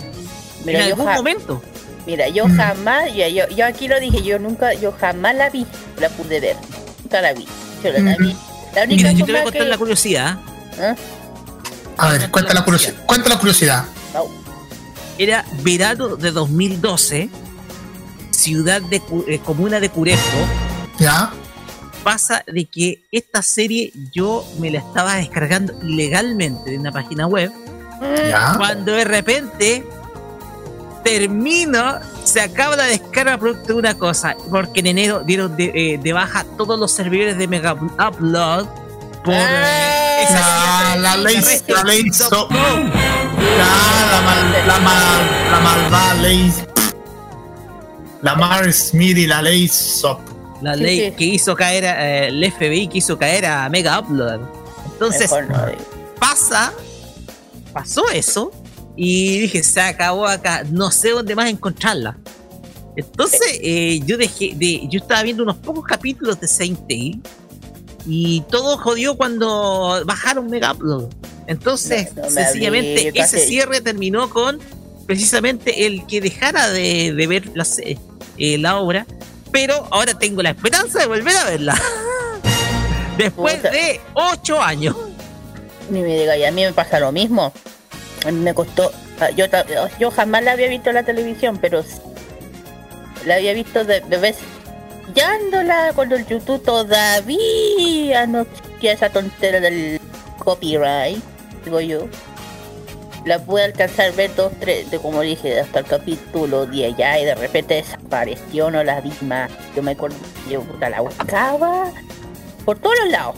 [0.65, 1.63] Mira, en algún momento.
[2.07, 5.67] Mira, yo jamás, yo, yo, yo aquí lo dije, yo nunca, yo jamás la vi,
[5.99, 6.57] la pude ver,
[7.03, 7.47] nunca la vi.
[7.83, 8.37] Yo la, la vi.
[8.75, 10.39] La única Mira, yo te voy a contar que- la curiosidad.
[10.81, 10.95] ¿Ah?
[11.99, 12.95] A ver, cuenta la curiosidad.
[13.07, 13.85] Cuenta la curiosidad.
[15.19, 17.31] Era verano de 2012,
[18.31, 20.21] ciudad de eh, comuna de Curepco.
[20.99, 21.33] ¿Ya?
[22.05, 27.51] Pasa de que esta serie yo me la estaba descargando ilegalmente de una página web.
[28.29, 28.55] ¿Ya?
[28.59, 29.85] Cuando de repente
[31.07, 35.99] termino, se acaba la descarga producto de una cosa, porque en enero dieron de, eh,
[36.03, 38.67] de baja todos los servidores de Mega Upload
[39.25, 41.37] por eh, Ah, esa- La, la ley,
[41.69, 42.67] la ley, so- la,
[44.11, 46.53] la, mal, la, mal, la malvada ley,
[48.23, 50.21] la Mar Smith y la ley SOP.
[50.63, 51.17] la Sí, ley sí.
[51.17, 54.41] que hizo caer a, eh, el FBI que hizo caer a Mega Upload.
[54.93, 55.67] Entonces no
[56.19, 56.73] pasa,
[57.75, 58.51] pasó eso
[58.97, 62.17] y dije se acabó acá, no sé dónde más encontrarla.
[62.97, 67.21] Entonces eh, yo dejé de, yo estaba viendo unos pocos capítulos de Saint Tail
[68.07, 71.09] y todo jodió cuando bajaron Mega Upload.
[71.47, 74.59] Entonces No, no me sencillamente hablé, ese cierre terminó con
[75.07, 77.67] precisamente el que dejara de, de ver la,
[78.39, 79.07] eh, la obra,
[79.53, 81.81] pero ahora tengo la esperanza de volver a verla.
[83.19, 83.71] Después Puta.
[83.71, 84.97] de ocho años.
[85.91, 87.53] Ni me diga, y a mí me pasa lo mismo.
[88.33, 88.93] Me costó.
[89.37, 89.47] Yo,
[89.99, 91.83] yo jamás la había visto en la televisión, pero
[93.25, 94.37] la había visto de, de vez
[95.95, 100.01] cuando el YouTube todavía no existía esa tontera del
[100.39, 101.23] copyright,
[101.65, 102.09] digo yo.
[103.25, 107.25] La pude alcanzar ver dos, tres, de como dije, hasta el capítulo 10 ya, y
[107.25, 109.11] de repente desapareció, no la vi.
[109.75, 110.17] Yo me acuerdo,
[110.49, 111.91] yo la buscaba
[112.65, 113.37] por todos los lados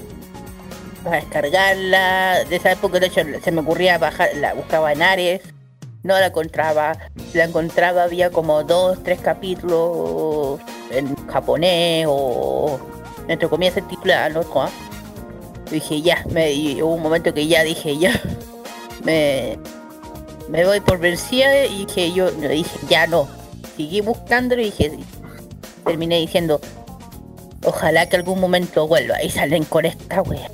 [1.09, 2.45] para descargarla.
[2.49, 5.43] De esa época, de hecho, se me ocurría bajar, la buscaba en Ares,
[6.03, 6.99] no la encontraba.
[7.35, 12.79] La encontraba, había como dos, tres capítulos en japonés o
[13.29, 14.63] entre comillas el otro.
[14.63, 14.71] ¿ah?
[15.71, 18.19] Dije ya, me, y hubo un momento que ya dije ya,
[19.05, 19.59] me,
[20.49, 23.29] me voy por vencida y dije yo, yo dije ya no.
[23.77, 24.99] Seguí buscándolo y dije,
[25.85, 26.61] terminé diciendo,
[27.65, 30.51] ojalá que algún momento vuelva y salen con esta wea.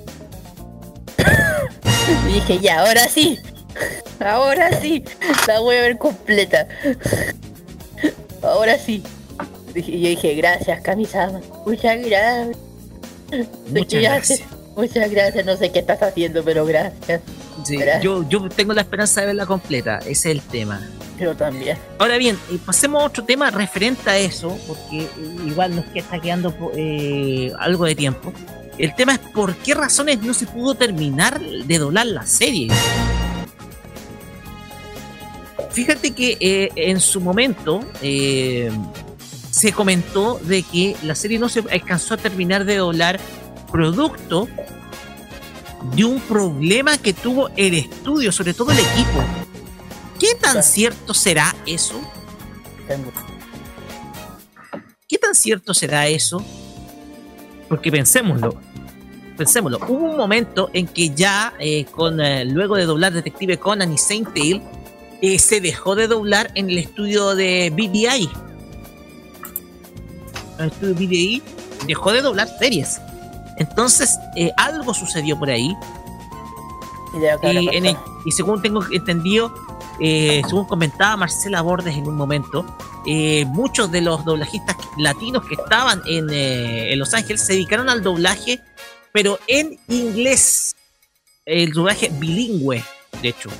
[2.29, 3.39] y dije ya, ahora sí,
[4.21, 5.05] ahora sí,
[5.47, 6.67] la voy a ver completa.
[8.43, 9.03] ahora sí.
[9.75, 11.41] Dije- yo dije, gracias, Kamisama.
[11.67, 12.57] Muchas gracias.
[13.71, 14.41] Muchas gracias.
[14.77, 17.21] Muchas gracias, no sé qué estás haciendo, pero gracias.
[17.65, 18.03] Sí, Gracias.
[18.03, 20.81] yo, yo tengo la esperanza de verla completa, ese es el tema.
[21.19, 21.79] Yo también.
[21.99, 25.09] Ahora bien, eh, pasemos a otro tema referente a eso, porque eh,
[25.47, 28.33] igual nos está quedando eh, algo de tiempo.
[28.79, 32.69] El tema es por qué razones no se pudo terminar de doblar la serie.
[35.71, 38.71] Fíjate que eh, en su momento eh,
[39.51, 43.21] se comentó de que la serie no se alcanzó a terminar de doblar
[43.71, 44.49] producto
[45.97, 49.25] de un problema que tuvo el estudio, sobre todo el equipo.
[50.19, 52.01] ¿Qué tan cierto será eso?
[55.09, 56.45] ¿Qué tan cierto será eso?
[57.69, 58.55] Porque pensémoslo.
[59.37, 59.79] Pensémoslo.
[59.89, 63.99] Hubo un momento en que ya, eh, con eh, luego de doblar Detective Conan y
[63.99, 64.63] Saint Tail,
[65.23, 68.29] eh, se dejó de doblar en el estudio de BDI.
[70.59, 71.43] El estudio BDI
[71.87, 73.01] dejó de doblar series.
[73.59, 75.75] Entonces, eh, algo sucedió por ahí.
[77.43, 79.53] En el- y según tengo entendido,
[80.01, 82.67] eh, según comentaba Marcela Bordes en un momento,
[83.07, 87.89] eh, muchos de los doblajistas latinos que estaban en, eh, en Los Ángeles se dedicaron
[87.89, 88.61] al doblaje,
[89.13, 90.75] pero en inglés.
[91.47, 92.83] El doblaje bilingüe,
[93.21, 93.51] de hecho.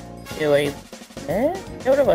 [1.27, 1.53] ¿Eh?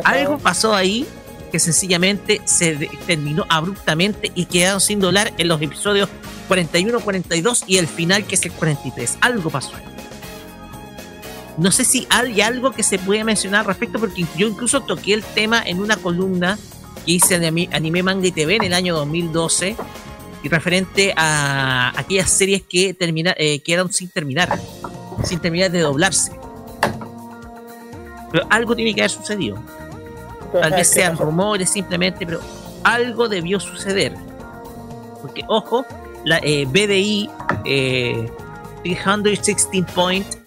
[0.04, 1.06] Algo pasó ahí
[1.50, 6.08] que sencillamente se terminó abruptamente y quedaron sin doblar en los episodios
[6.48, 9.18] 41, 42 y el final que es el 43.
[9.20, 9.99] Algo pasó ahí.
[11.56, 15.14] No sé si hay algo que se puede mencionar al respecto porque yo incluso toqué
[15.14, 16.58] el tema en una columna
[17.04, 19.76] que hice de Anime Manga y TV en el año 2012
[20.42, 24.58] y referente a aquellas series que termina, eh, quedaron sin terminar,
[25.24, 26.32] sin terminar de doblarse.
[28.32, 29.56] Pero algo tiene que haber sucedido.
[30.52, 32.40] ¿Tú Tal vez sean rumores simplemente, pero
[32.84, 34.14] algo debió suceder.
[35.20, 35.84] Porque, ojo,
[36.24, 37.28] la eh, BDI
[37.64, 38.30] eh,
[38.82, 40.39] 316 Point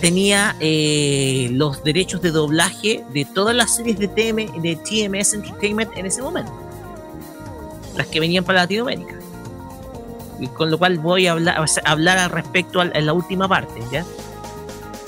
[0.00, 5.90] tenía eh, los derechos de doblaje de todas las series de, TM, de TMS Entertainment
[5.96, 6.52] en ese momento.
[7.96, 9.14] Las que venían para Latinoamérica.
[10.40, 13.48] Y con lo cual voy a hablar, a hablar al respecto al- en la última
[13.48, 14.04] parte, ¿ya?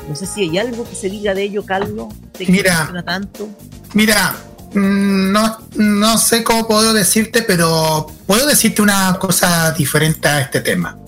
[0.09, 2.09] No sé si hay algo que se diga de ello, Carlos.
[2.37, 2.91] Que Mira.
[3.05, 3.49] tanto.
[3.95, 4.35] Mira,
[4.75, 10.61] mm, no, no sé cómo puedo decirte, pero puedo decirte una cosa diferente a este
[10.61, 10.99] tema.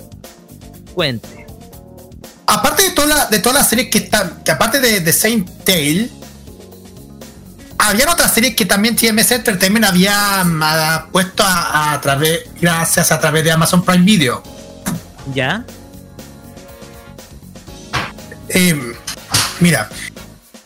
[0.95, 1.42] Cuente.
[2.53, 5.49] Aparte de, toda la- de todas las series que están, que aparte de, de Saint
[5.65, 6.13] Tail,
[7.79, 13.43] habían otras series que también TMS Entertainment había puesto a, a través, gracias a través
[13.45, 14.43] de Amazon Prime Video.
[15.35, 15.65] ¿Ya?
[18.51, 18.93] Eh,
[19.61, 19.89] mira,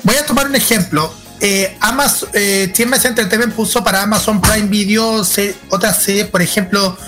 [0.02, 5.22] voy a tomar un ejemplo eh, Amazon, eh, TMS Entertainment puso para Amazon Prime Video
[5.22, 6.98] se- otras series, por ejemplo,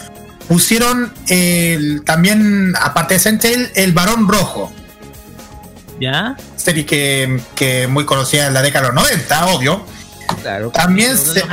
[0.49, 4.73] pusieron el- también, aparte de Sentinel, El Varón Rojo,
[6.01, 6.37] ¿Ya?
[6.57, 9.85] serie que, que muy conocida en la década de los 90, obvio.
[10.43, 10.71] Claro.
[10.71, 11.45] También se-.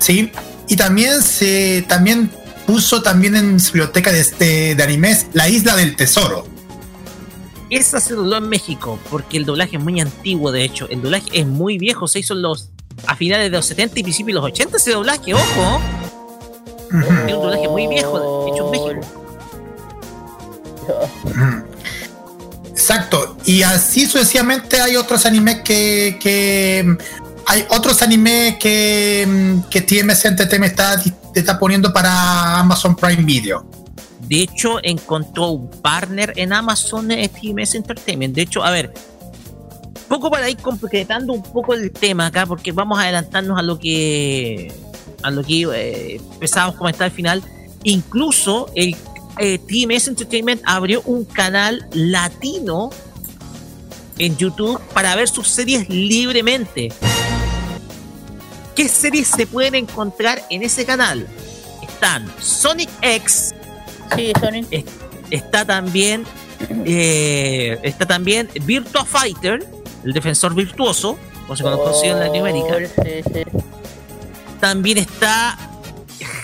[0.00, 0.32] Sí,
[0.68, 2.30] y también se también
[2.66, 6.46] puso también en su biblioteca de, este, de animes La Isla del Tesoro.
[7.68, 10.88] Esa se dobló en México, porque el doblaje es muy antiguo, de hecho.
[10.88, 12.70] El doblaje es muy viejo, se hizo en los,
[13.06, 15.80] a finales de los 70 y principios de los 80 ese doblaje, ojo.
[16.92, 19.00] Es un muy viejo, hecho en México.
[22.70, 26.96] Exacto, y así sucesivamente hay otros animes que, que
[27.46, 31.00] hay otros animes que, que TMS Entertainment está,
[31.34, 33.64] está poniendo para Amazon Prime Video.
[34.20, 38.34] De hecho, encontró un partner en Amazon eh, TMS Entertainment.
[38.34, 38.92] De hecho, a ver,
[40.08, 43.78] poco para ir concretando un poco el tema acá, porque vamos a adelantarnos a lo
[43.78, 44.72] que
[45.22, 47.42] a lo que eh, empezábamos a comentar al final.
[47.84, 48.96] Incluso el
[49.38, 52.90] eh, TMS Entertainment abrió un canal latino
[54.18, 56.92] en YouTube para ver sus series libremente.
[58.76, 61.26] ¿Qué series se pueden encontrar en ese canal?
[61.82, 63.54] Están Sonic X,
[64.16, 64.66] Sí, Sonic.
[64.70, 64.84] es-
[65.30, 66.24] está también
[66.84, 69.66] eh, está también Virtua Fighter,
[70.04, 72.76] el defensor virtuoso, como se conoció en Latinoamérica.
[72.76, 73.42] Oh, sí, sí.
[74.60, 75.58] También está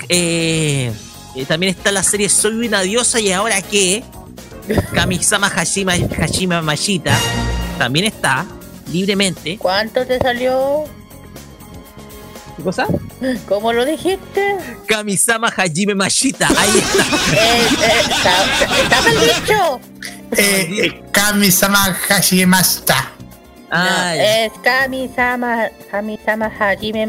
[0.09, 0.93] eh,
[1.37, 4.03] eh, también está la serie Soy una diosa y ahora qué,
[4.95, 7.17] Kamisama Hashima Hashima Mashita,
[7.79, 8.47] también está
[8.91, 9.59] libremente.
[9.59, 10.85] ¿Cuánto te salió?
[12.57, 12.87] ¿Qué cosa?
[13.47, 14.57] ¿Cómo lo dijiste?
[14.87, 17.03] Kamisama Hajime Mashita, ahí está.
[17.35, 19.81] Eh, eh, está, mal dicho.
[20.37, 23.13] Eh, eh, Kami-sama Hashimashita.
[23.69, 27.07] Ay, No, es Kami-sama, Kami-sama Hajime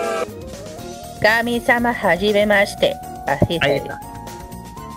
[1.20, 2.94] Kami-sama Hajime Maste.
[3.26, 4.00] Así ahí se está.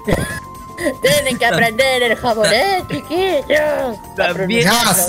[1.02, 3.50] Tienen que aprender el japonés, chiquillos.
[3.52, 4.68] A También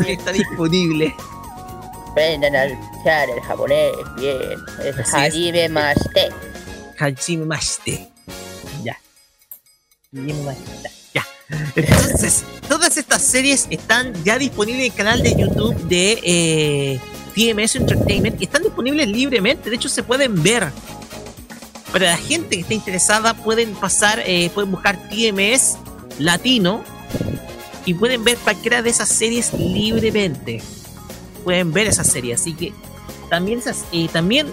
[0.09, 1.15] está disponible.
[2.11, 2.65] Aprendan a
[3.01, 4.59] usar el japonés bien.
[4.85, 5.15] Es Así es.
[5.15, 6.29] Hajime Maste.
[6.99, 8.09] Hajime Mashite.
[8.83, 8.99] Ya.
[10.13, 10.91] Hajime Mashita.
[11.75, 17.01] Entonces, todas estas series están ya disponibles en el canal de YouTube de eh,
[17.35, 19.71] TMS Entertainment y están disponibles libremente.
[19.71, 20.71] De hecho, se pueden ver.
[21.93, 25.77] Para la gente que esté interesada, pueden pasar, eh, pueden buscar TMS
[26.21, 26.85] Latino
[27.85, 30.63] y pueden ver cualquiera de esas series libremente.
[31.43, 32.73] Pueden ver esa serie, así que
[33.29, 34.47] también esas, también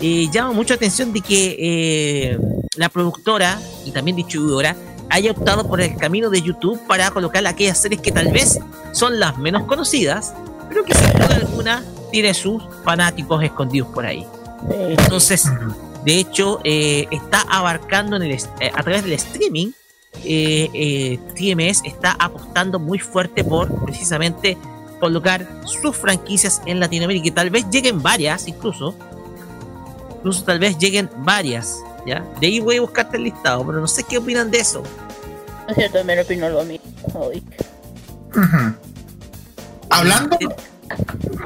[0.00, 2.36] eh, llama mucho la atención de que
[2.74, 4.74] la productora y también distribuidora
[5.10, 8.58] haya optado por el camino de YouTube para colocar aquellas series que tal vez
[8.92, 10.34] son las menos conocidas,
[10.68, 14.26] pero que sin duda alguna tiene sus fanáticos escondidos por ahí.
[14.70, 15.50] Entonces,
[16.04, 19.72] de hecho, eh, está abarcando en el, eh, a través del streaming.
[20.24, 24.58] eh, eh, TMS está apostando muy fuerte por precisamente
[25.00, 28.94] colocar sus franquicias en Latinoamérica y tal vez lleguen varias incluso
[30.18, 33.86] incluso tal vez lleguen varias ya de ahí voy a buscarte el listado pero no
[33.86, 36.86] sé qué opinan de eso No es cierto, me opino lo mismo.
[37.32, 37.42] Ay.
[38.34, 38.74] Ujú.
[39.90, 40.36] Hablando.
[40.40, 40.48] Eh,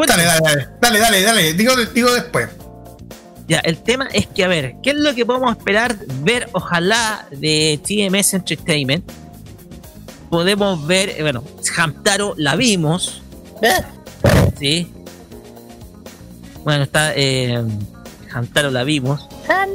[0.07, 1.53] Dale, dale, dale, dale, dale, dale.
[1.55, 2.49] Digo, digo después.
[3.47, 7.27] Ya, el tema es que, a ver, ¿qué es lo que podemos esperar ver, ojalá,
[7.31, 9.09] de TMS Entertainment?
[10.31, 11.45] Podemos ver, eh, bueno,
[11.77, 13.23] Hamtaro la vimos,
[13.63, 13.83] ¿Ves?
[14.59, 14.91] ¿sí?
[16.65, 17.63] Bueno, está, eh,
[18.37, 19.27] Hamtaro la vimos.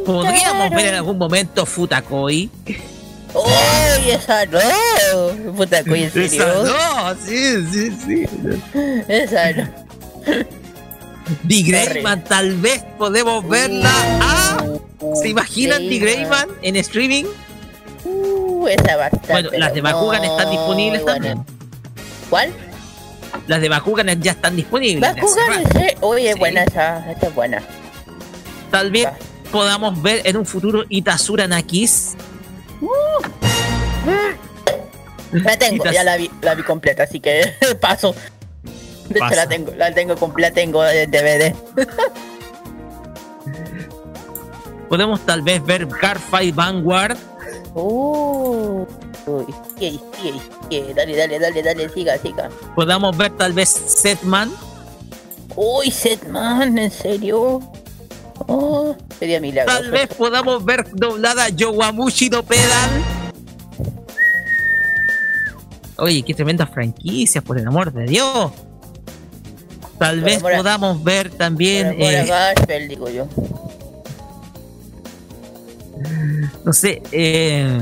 [0.06, 2.50] Podríamos ver en algún momento Futakoi.
[3.34, 4.60] ¡Uy, esa no!
[5.56, 6.44] Puta coño, en serio.
[6.64, 8.26] Esa no, sí, sí, sí.
[9.08, 9.70] Esa no.
[11.64, 13.90] Greyman, tal vez podemos verla.
[14.22, 14.64] Ah,
[15.20, 17.26] ¿se imaginan The Greyman en streaming?
[18.06, 21.44] Uh, esa estar, Bueno, las de Bakugan están disponibles también.
[22.30, 22.52] ¿Cuál?
[23.48, 25.16] Las de Bakugan ya están disponibles.
[25.16, 25.64] Bakugan,
[26.28, 26.40] es Sí.
[26.40, 27.10] buena esa.
[27.12, 27.64] Esta es buena.
[28.72, 29.08] Tal vez
[29.52, 32.16] podamos ver en un futuro Itasura Nakis.
[35.32, 38.16] La tengo, Itas- ya la vi, la vi completa, así que paso.
[39.10, 41.54] De hecho, la tengo, la tengo completa, tengo en DVD.
[44.90, 47.18] Podemos tal vez ver Garfight Vanguard.
[47.74, 48.86] Uh,
[49.26, 49.46] uy,
[50.94, 52.50] dale, dale, dale, dale, siga, siga.
[52.76, 54.52] Podamos ver tal vez Setman.
[55.56, 57.60] Uy, Setman, ¿en serio?
[58.48, 59.72] Oh, sería milagro.
[59.74, 62.90] Tal vez podamos ver doblada Yowamushi no Pedal.
[65.98, 68.52] Oye, qué tremenda franquicia, por el amor de Dios.
[70.00, 73.28] Tal Por vez a- podamos ver también, Por eh, amor a Garfield, digo yo.
[76.66, 77.80] no sé, eh,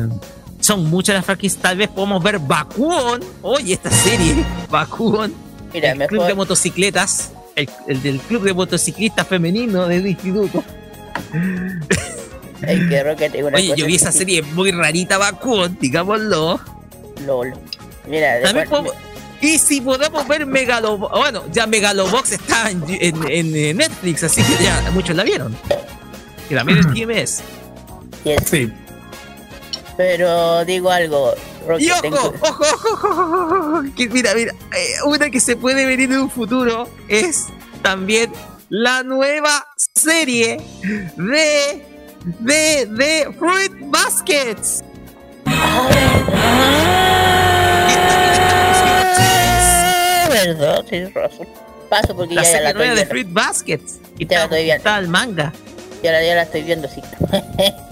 [0.59, 1.61] son muchas las franquicias.
[1.61, 3.21] Tal vez podamos ver Bakuon.
[3.41, 5.33] Oye, esta serie, Bakuon.
[5.73, 7.31] Mira, el club de motocicletas.
[7.59, 10.63] El, el del club de motociclistas femenino del instituto.
[12.67, 16.59] Ay, qué roca, tengo una Oye, yo vi esa serie muy rarita, Bakuon, digámoslo.
[17.25, 17.53] LOL.
[18.07, 18.93] Mira, También podemos-
[19.41, 24.63] y si podemos ver Megalobox, bueno, ya Megalobox está en, en- en Netflix, así que
[24.63, 25.55] ya muchos la vieron.
[26.49, 27.43] Que también es TMS.
[28.25, 28.41] Yes.
[28.49, 28.73] Sí.
[29.95, 31.33] Pero digo algo,
[31.67, 35.39] Roque, Y ojo, tengo- ojo, ojo, ojo, ojo, ojo, que mira, mira, eh, una que
[35.39, 37.45] se puede venir en un futuro es
[37.81, 38.31] también
[38.69, 40.57] la nueva serie
[41.15, 41.85] de
[42.39, 44.83] de de Fruit Baskets.
[50.29, 51.47] Verdad, tienes razón.
[51.89, 53.05] Paso porque La ya, la serie estoy nueva de.
[53.07, 53.99] Fruit Baskets.
[54.17, 55.51] Y la está, está el manga.
[56.03, 57.01] Ya la, ya la estoy viendo, sí.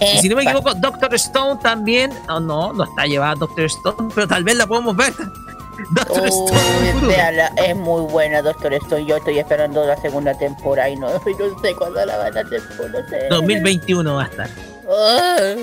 [0.00, 2.12] Y si no me equivoco, Doctor Stone también.
[2.28, 5.12] Oh, no, no está llevada Doctor Stone, pero tal vez la podemos ver.
[5.94, 7.06] Doctor Stone.
[7.06, 9.06] véala, es muy buena, Doctor Stone.
[9.06, 12.62] Yo estoy esperando la segunda temporada y no, no sé cuándo la van a hacer.
[12.78, 13.28] No sé.
[13.30, 14.50] 2021 va a estar.
[14.90, 15.54] Ah.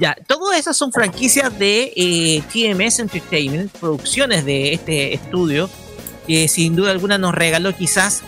[0.00, 5.68] Ya, todas esas son franquicias de eh, TMS Entertainment, producciones de este estudio,
[6.26, 8.22] que sin duda alguna nos regaló quizás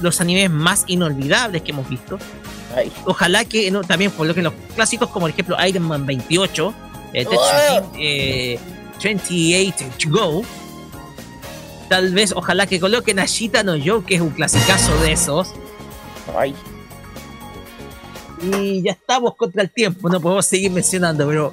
[0.00, 2.18] los animes más inolvidables que hemos visto.
[2.74, 2.92] Ay.
[3.04, 6.74] Ojalá que no, también coloquen los clásicos como por ejemplo Iron Man 28,
[7.14, 7.26] eh,
[7.98, 8.58] eh,
[9.02, 10.42] 28 to Go.
[11.88, 15.52] Tal vez, ojalá que coloquen a Shita no Yo, que es un clasicazo de esos.
[16.36, 16.54] Ay.
[18.52, 21.52] Y ya estamos contra el tiempo, no podemos seguir mencionando, pero.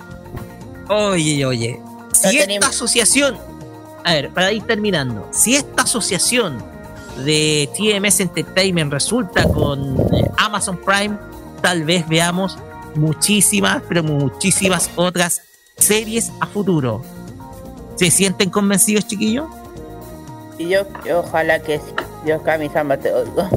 [0.89, 1.79] Oye, oye.
[2.11, 3.37] Si esta asociación.
[4.03, 5.29] A ver, para ir terminando.
[5.31, 6.72] Si esta asociación
[7.17, 11.17] de TMS Entertainment resulta con eh, Amazon Prime,
[11.61, 12.57] tal vez veamos
[12.95, 15.41] muchísimas, pero muchísimas otras
[15.77, 17.03] series a futuro.
[17.95, 19.47] ¿Se sienten convencidos, chiquillos?
[20.57, 21.93] Y yo, yo ojalá que sí.
[22.25, 23.49] Dios Kami-sama te oigo.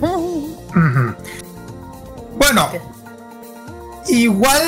[2.39, 2.69] Bueno,
[4.09, 4.63] igual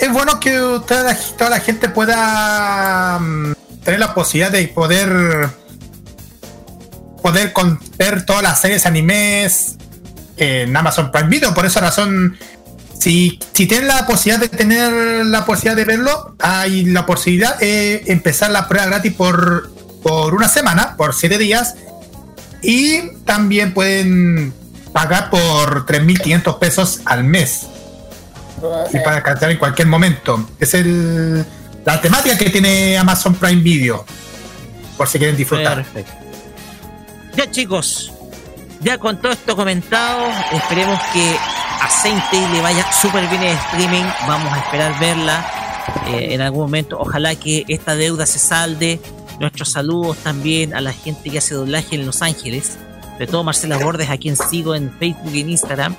[0.00, 3.52] es bueno que toda, toda la gente pueda mm,
[3.84, 5.48] tener la posibilidad de poder
[7.24, 9.76] poder con- ver todas las series animes
[10.36, 11.54] en Amazon Prime Video.
[11.54, 12.36] Por esa razón,
[13.00, 18.02] si, si tienen la posibilidad de tener la posibilidad de verlo, hay la posibilidad de
[18.08, 19.70] empezar la prueba gratis por,
[20.02, 21.76] por una semana, por siete días.
[22.60, 24.52] Y también pueden
[24.92, 27.62] pagar por 3.500 pesos al mes
[28.92, 30.46] y para alcanzar en cualquier momento.
[30.60, 31.42] Es el,
[31.86, 34.04] la temática que tiene Amazon Prime Video,
[34.98, 35.76] por si quieren disfrutar.
[35.84, 36.23] Perfecto.
[37.36, 38.12] Ya chicos,
[38.80, 41.36] ya con todo esto comentado, esperemos que
[41.82, 44.04] a Sainte le vaya súper bien el streaming.
[44.28, 45.46] Vamos a esperar verla
[46.06, 46.98] eh, en algún momento.
[46.98, 49.00] Ojalá que esta deuda se salde.
[49.40, 52.78] Nuestros saludos también a la gente que hace doblaje en Los Ángeles.
[53.18, 55.96] De todo Marcela Bordes, a quien sigo en Facebook y en Instagram.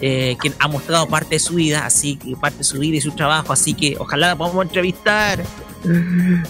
[0.00, 3.00] eh, quien ha mostrado parte de su vida, así que parte de su vida y
[3.00, 5.42] su trabajo, así que ojalá la podamos entrevistar.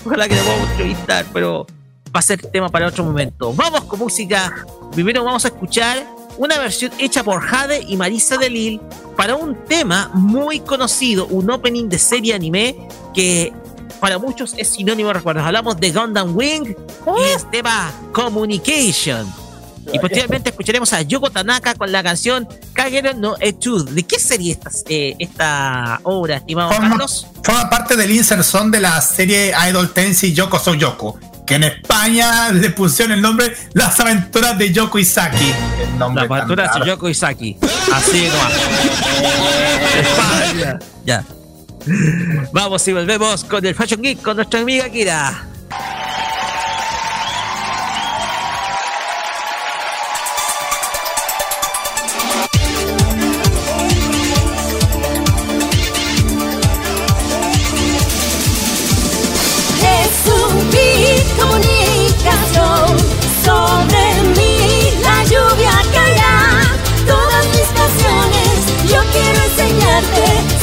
[0.05, 1.67] Ojalá que la podamos entrevistar, pero
[2.15, 3.53] va a ser tema para otro momento.
[3.55, 4.55] Vamos con música.
[4.93, 6.07] Primero vamos a escuchar
[6.39, 8.81] una versión hecha por Jade y Marisa Delil
[9.17, 13.53] para un tema muy conocido, un opening de serie anime que
[14.01, 15.45] para muchos es sinónimo de recuerdos.
[15.45, 16.75] Hablamos de Gundam Wing
[17.19, 19.27] y es tema Communication.
[19.93, 23.93] Y posteriormente escucharemos a Yoko Tanaka con la canción Kagero no Etude.
[23.93, 27.27] ¿De qué serie esta, eh, esta obra, estimado Forma, Carlos?
[27.43, 31.65] forma parte del insert son de la serie Idol Tensi Yoko So Yoko, que en
[31.65, 35.53] España le pusieron el nombre Las aventuras de Yoko Isaki.
[35.83, 36.87] El nombre La factura tan de.
[36.89, 37.57] Yoko Isaki.
[37.93, 38.53] Así nomás.
[40.01, 40.79] España.
[41.05, 41.25] Ya.
[42.53, 45.45] Vamos y volvemos con el Fashion Geek con nuestra amiga Kira.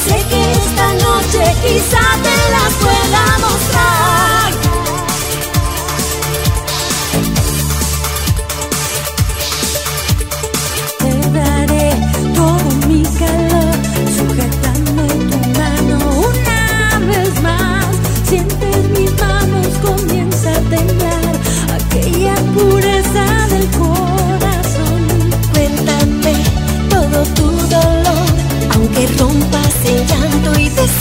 [0.05, 4.49] sé que esta noche quizá te las pueda mostrar.
[10.99, 11.87] Te daré
[12.35, 13.75] todo mi calor,
[14.17, 15.97] sujetando tu mano
[16.29, 17.85] una vez más.
[18.27, 18.70] Siente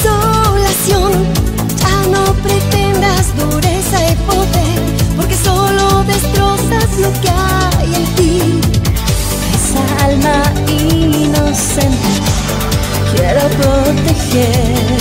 [0.03, 1.12] desolación.
[1.78, 4.80] Ya no pretendas dureza y poder,
[5.16, 8.61] porque solo destrozas lo que hay en ti.
[9.55, 12.09] Esa alma inocente
[13.14, 15.01] quiero proteger.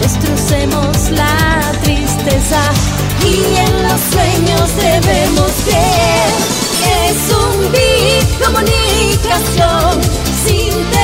[0.00, 2.60] Destrucemos la tristeza
[3.24, 6.32] y en los sueños debemos creer.
[7.08, 7.52] Es un
[8.44, 10.00] comunicación
[10.44, 11.01] sin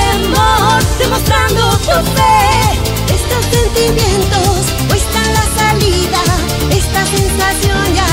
[0.98, 3.14] demostrando tu fe.
[3.14, 6.22] Estos sentimientos muestran la salida,
[6.70, 8.07] esta sensación ya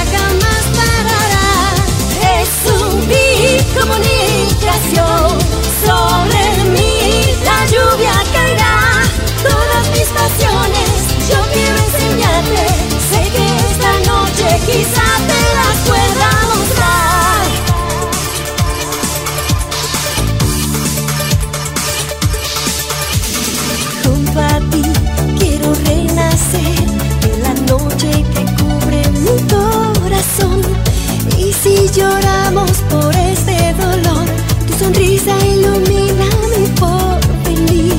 [31.65, 34.25] si lloramos por este dolor,
[34.67, 37.97] tu sonrisa ilumina mi porvenir.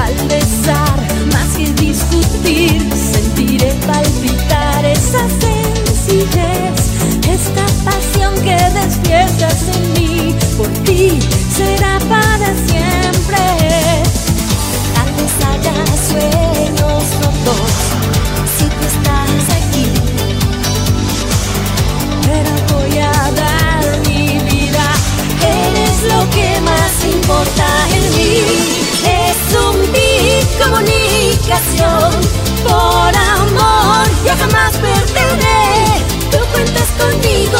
[0.00, 0.96] Al besar,
[1.32, 2.80] más que discutir,
[3.12, 6.76] sentiré palpitar esa sencillez,
[7.28, 10.36] esta pasión que despiertas en mí.
[10.56, 11.18] Por ti
[11.56, 12.81] será para siempre.
[27.94, 28.44] En mí.
[29.04, 32.12] Es un beat comunicación.
[32.62, 36.04] Por amor, yo jamás perderé.
[36.30, 37.58] Tú cuentas conmigo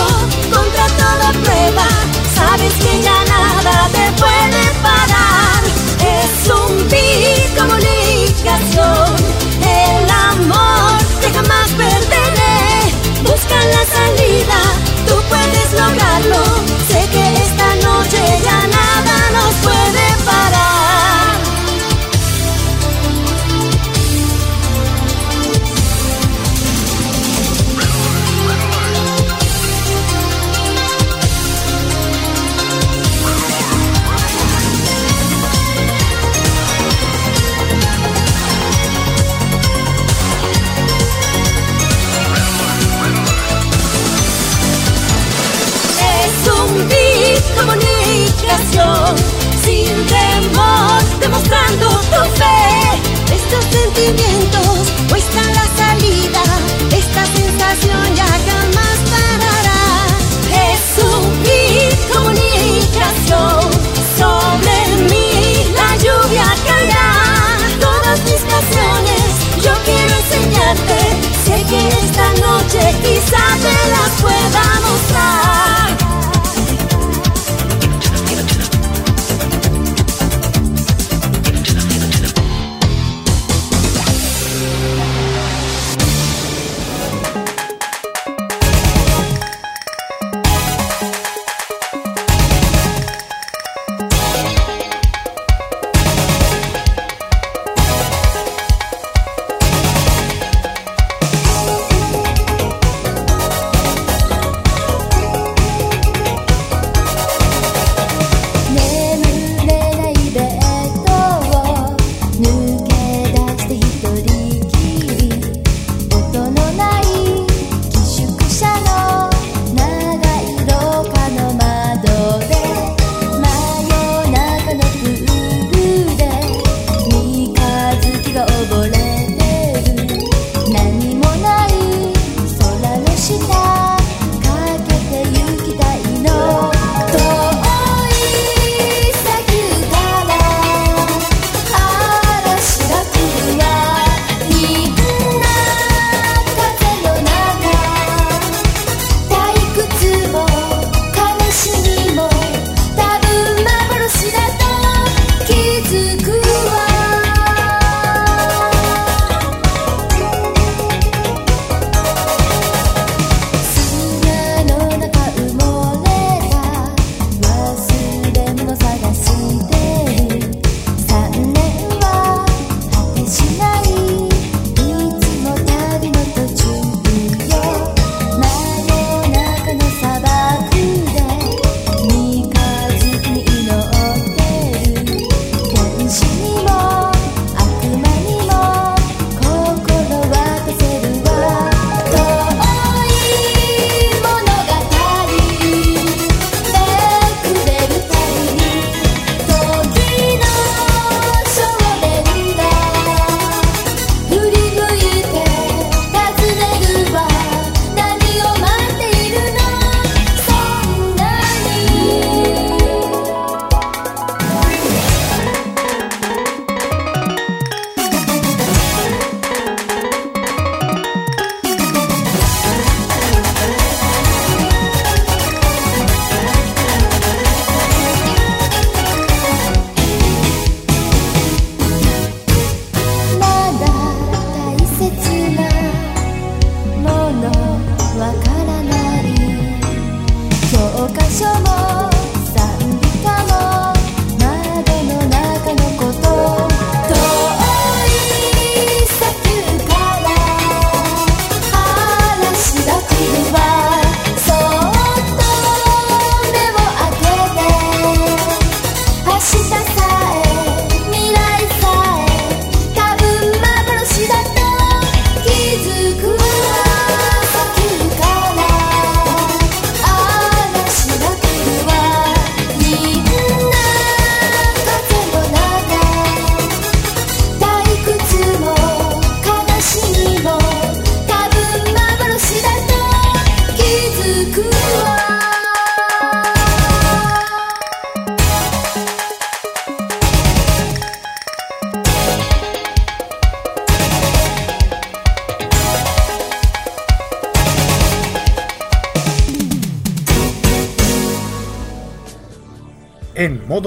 [0.53, 1.87] contra toda prueba.
[2.35, 4.42] Sabes que ya nada te puede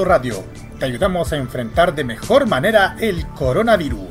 [0.06, 0.44] Radio,
[0.80, 4.06] te ayudamos a enfrentar de mejor manera el coronavirus.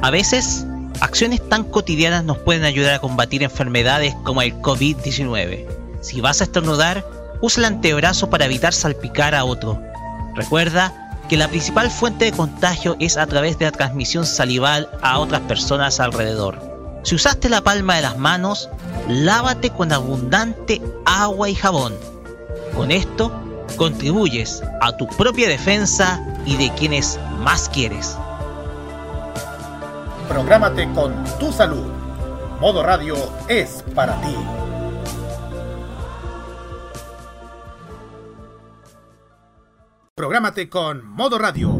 [0.00, 0.64] A veces,
[1.00, 5.66] acciones tan cotidianas nos pueden ayudar a combatir enfermedades como el COVID-19.
[6.02, 7.04] Si vas a estornudar,
[7.40, 9.82] usa el antebrazo para evitar salpicar a otro.
[10.36, 15.18] Recuerda que la principal fuente de contagio es a través de la transmisión salival a
[15.18, 16.67] otras personas alrededor.
[17.08, 18.68] Si usaste la palma de las manos,
[19.08, 21.94] lávate con abundante agua y jabón.
[22.76, 23.32] Con esto,
[23.78, 28.14] contribuyes a tu propia defensa y de quienes más quieres.
[30.28, 31.86] Prográmate con tu salud.
[32.60, 33.16] Modo Radio
[33.48, 34.36] es para ti.
[40.14, 41.70] Prográmate con Modo Radio.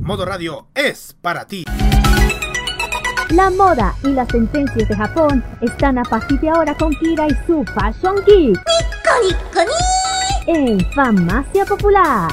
[0.00, 1.66] Modo Radio es para ti.
[3.30, 7.46] La moda y las tendencias de Japón están a partir de ahora con Kira y
[7.46, 8.60] su Fashion Geek.
[10.46, 12.28] En Farmacia Popular.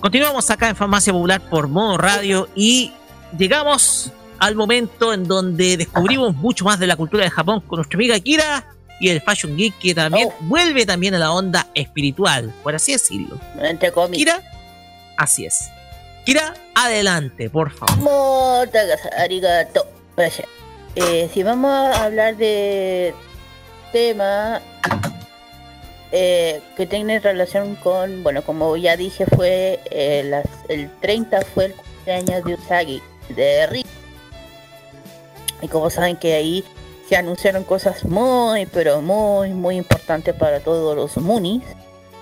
[0.00, 2.92] Continuamos acá en Farmacia Popular por modo radio y
[3.36, 7.96] llegamos al momento en donde descubrimos mucho más de la cultura de Japón con nuestra
[7.96, 8.64] amiga Kira
[9.00, 10.34] y el Fashion Geek que también Oh.
[10.42, 13.38] vuelve también a la onda espiritual, por así decirlo.
[13.60, 14.18] Entre comillas.
[14.40, 14.52] Kira,
[15.16, 15.68] así es.
[16.24, 18.68] Kira, adelante, por favor.
[19.18, 19.86] Arigato.
[20.16, 20.48] Gracias.
[20.96, 23.12] Eh, si vamos a hablar de
[23.92, 24.60] tema
[26.12, 31.66] eh, que tiene relación con, bueno, como ya dije, fue eh, las- el 30 fue
[31.66, 33.86] el cumpleaños de Usagi, de Rick.
[35.62, 36.64] Y como saben que ahí
[37.08, 41.62] se anunciaron cosas muy, pero muy, muy importantes para todos los Moonies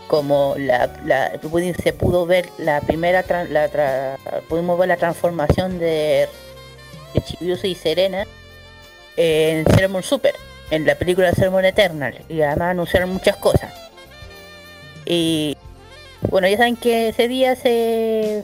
[0.08, 1.32] como la, la
[1.82, 6.28] se pudo ver la primera la tra- pudimos ver la transformación de,
[7.14, 8.26] de Chibiusa y Serena
[9.16, 10.34] en Sailor Moon Super
[10.70, 13.72] en la película Sailor Moon Eternal y además anunciaron muchas cosas.
[15.06, 15.56] Y
[16.28, 18.42] bueno ya saben que ese día se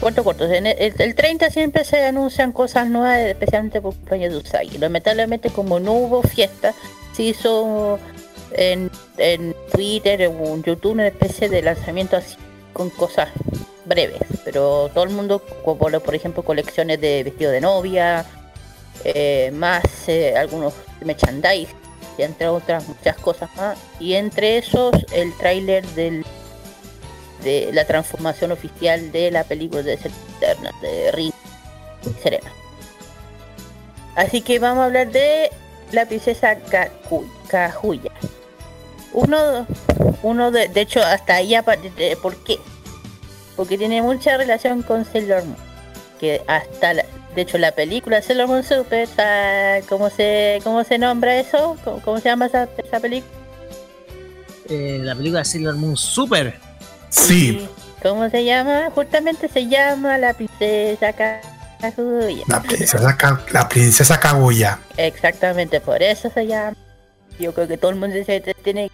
[0.00, 4.38] corto corto el, el- el 30 siempre se anuncian cosas nuevas especialmente por cumpleaños de
[4.38, 4.78] Usagi.
[4.78, 6.74] Lamentablemente como no hubo fiesta
[7.12, 7.98] se hizo
[8.52, 8.90] en,
[9.72, 12.36] Twitter en YouTube una especie de lanzamiento así
[12.72, 13.28] con cosas
[13.84, 18.24] breves, pero todo el mundo, como por ejemplo colecciones de vestido de novia,
[19.04, 21.72] eh, más eh, algunos merchandise,
[22.16, 26.24] y entre otras muchas cosas más, y entre esos el tráiler del
[27.42, 31.32] de la transformación oficial de la película de Eterna, de Rin
[32.22, 32.50] Serena.
[34.16, 35.50] Así que vamos a hablar de
[35.92, 36.56] la princesa
[37.48, 38.10] Kaguya.
[39.12, 39.66] Uno,
[40.22, 42.58] uno de, de hecho, hasta ahí, apa- de- ¿por qué?
[43.56, 45.56] Porque tiene mucha relación con Sailor Moon.
[46.20, 50.98] Que hasta, la- de hecho, la película Sailor Moon Super, ¿sabe ¿cómo se, cómo se
[50.98, 51.76] nombra eso?
[51.84, 53.32] ¿Cómo, cómo se llama esa, esa película?
[54.68, 56.58] Eh, la película Sailor Moon Super.
[57.10, 57.68] Sí,
[58.02, 58.90] ¿Cómo se llama?
[58.94, 62.44] Justamente se llama La Princesa Kaguya.
[62.46, 64.78] la princesa, Ka- la princesa Kaguya.
[64.96, 66.76] Exactamente, por eso se llama.
[67.40, 68.90] Yo creo que todo el mundo se se tiene.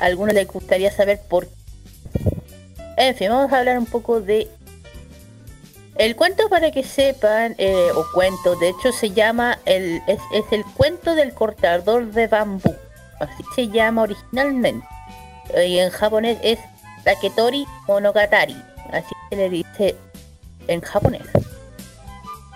[0.00, 1.52] Algunos les gustaría saber por qué.
[2.96, 4.48] En fin, vamos a hablar un poco de.
[5.96, 10.44] El cuento para que sepan, eh, o cuento, de hecho se llama, el, es, es
[10.50, 12.74] el cuento del cortador de bambú.
[13.20, 14.86] Así se llama originalmente.
[15.66, 16.58] Y en japonés es
[17.04, 18.56] Taketori Monogatari.
[18.92, 19.96] Así se le dice
[20.68, 21.22] en japonés.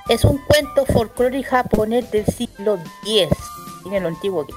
[0.09, 3.29] Es un cuento folclórico japonés del siglo X.
[3.85, 4.55] Miren lo antiguo que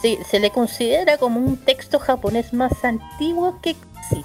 [0.00, 4.22] se, se le considera como un texto japonés más antiguo que existe.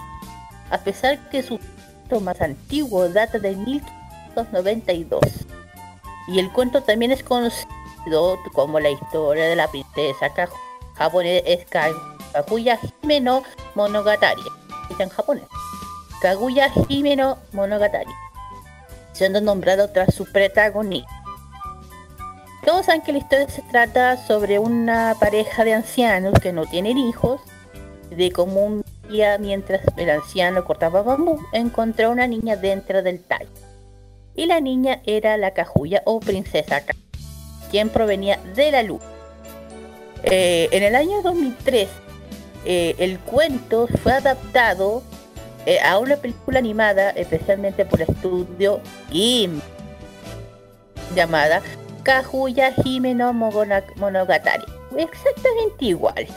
[0.72, 5.22] A pesar que su texto más antiguo data de 1592.
[6.28, 7.66] Y el cuento también es conocido
[8.54, 10.50] como la historia de la princesa Ka-
[10.96, 11.90] japonés es Ka-
[12.34, 13.44] Kaguya Hime no
[13.76, 14.42] Monogatari.
[15.00, 15.46] En japonés.
[16.22, 18.12] Kaguya Hime no Monogatari
[19.16, 21.10] siendo nombrado tras su protagonista.
[22.66, 26.98] Todos saben que la historia se trata sobre una pareja de ancianos que no tienen
[26.98, 27.42] hijos,
[28.10, 33.50] de cómo un día mientras el anciano cortaba bambú, encontró una niña dentro del tallo.
[34.36, 36.96] Y la niña era la Kaguya o princesa Ka,
[37.72, 39.02] quien provenía de la luz.
[40.24, 41.88] Eh, en el año 2003,
[42.66, 45.04] eh, el cuento fue adaptado
[45.66, 48.80] eh, a una película animada especialmente por el estudio
[49.12, 49.62] Ghibli
[51.16, 51.62] llamada
[52.04, 54.66] Kaguya Hime no Mogona- Monogatari
[54.98, 56.28] exactamente igual.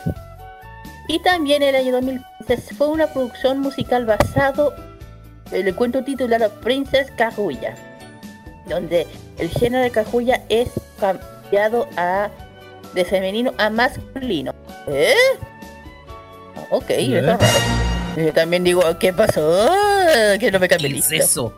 [1.07, 4.73] Y también el año 2015 fue una producción musical basado
[5.51, 7.75] en el cuento titulado Princess Kaguya,
[8.67, 9.07] donde
[9.37, 10.69] el género de Kaguya es
[10.99, 12.29] cambiado a
[12.93, 14.53] de femenino a masculino.
[14.87, 15.13] ¿Eh?
[16.69, 17.39] Ok, eso es raro.
[18.17, 19.69] Yo también digo, ¿qué pasó?
[20.39, 21.53] Que no me cambié ¿Qué es eso?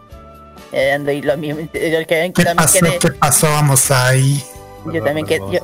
[0.71, 1.61] Eh, ando y lo mismo.
[1.61, 2.79] Yo, que- ¿Qué también pasó?
[2.79, 3.47] quedé, ¿Qué pasó?
[3.47, 4.43] Vamos ahí.
[4.93, 5.59] yo también quedé, yo,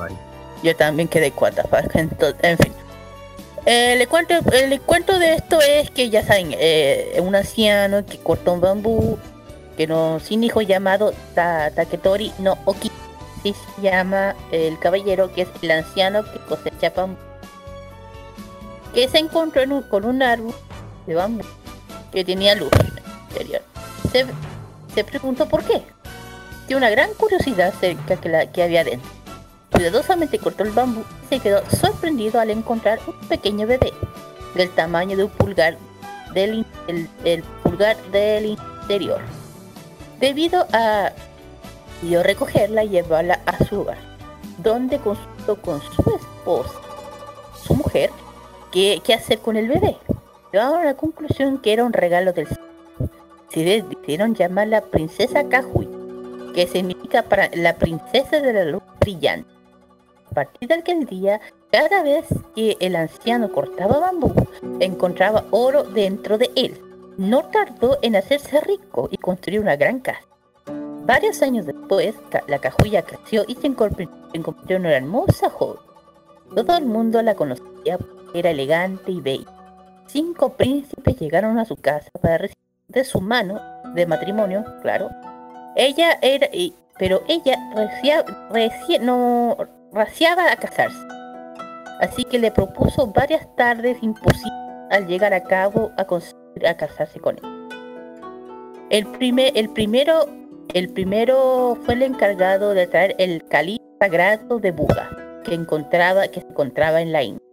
[0.62, 1.64] yo también quedé cuata.
[1.94, 2.72] Entonces, en fin.
[3.66, 8.18] Eh, le cuento, el cuento de esto es que ya saben, eh, un anciano que
[8.18, 9.18] corta un bambú,
[9.76, 12.90] que no sin hijo llamado Ta- Taketori no Oki,
[13.42, 17.16] se llama el caballero que es el anciano que cosecha bambú,
[18.94, 20.54] que se encontró con un árbol
[21.06, 21.44] de bambú
[22.12, 23.62] que tenía luz en el interior.
[24.12, 24.26] Se,
[24.94, 25.82] se preguntó por qué.
[26.66, 29.10] Tiene una gran curiosidad acerca que, la, que había dentro.
[29.72, 33.92] Cuidadosamente cortó el bambú y se quedó sorprendido al encontrar un pequeño bebé
[34.54, 35.76] del tamaño de un pulgar
[36.34, 36.66] del,
[37.24, 39.20] el- pulgar del interior.
[40.20, 41.12] Debido a
[42.00, 43.98] decidió recogerla y llevarla a su hogar,
[44.58, 46.72] donde consultó con su esposa,
[47.66, 48.10] su mujer,
[48.72, 49.96] qué, qué hacer con el bebé.
[50.52, 52.46] Llegaron a la conclusión que era un regalo del
[53.54, 55.88] de- decidieron llamarla Princesa Kahui,
[56.54, 59.48] que significa para la princesa de la luz brillante.
[60.30, 61.40] A partir de aquel día,
[61.72, 64.32] cada vez que el anciano cortaba bambú,
[64.80, 66.80] encontraba oro dentro de él.
[67.16, 70.20] No tardó en hacerse rico y construir una gran casa.
[71.04, 72.14] Varios años después,
[72.46, 74.08] la cajulla creció y se convirtió
[74.76, 75.80] en una hermosa joven.
[76.54, 77.98] Todo el mundo la conocía
[78.34, 79.46] era elegante y bella.
[80.06, 82.58] Cinco príncipes llegaron a su casa para recibir
[82.88, 83.60] de su mano
[83.94, 85.10] de matrimonio, claro.
[85.76, 86.48] Ella era,
[86.98, 89.56] pero ella recia- reci- no
[89.92, 90.98] raciaba a casarse.
[92.00, 94.52] Así que le propuso varias tardes imposibles
[94.90, 97.68] al llegar a cabo a conseguir a casarse con él.
[98.90, 100.26] El, primer, el primero
[100.74, 105.08] el primero fue el encargado de traer el cáliz sagrado de Buda,
[105.44, 107.47] que encontraba que se encontraba en la India.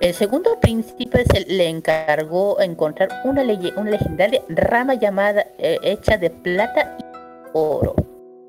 [0.00, 6.16] El segundo príncipe se le encargó encontrar una, leye- una legendaria rama llamada eh, hecha
[6.16, 7.04] de plata y
[7.52, 7.94] oro.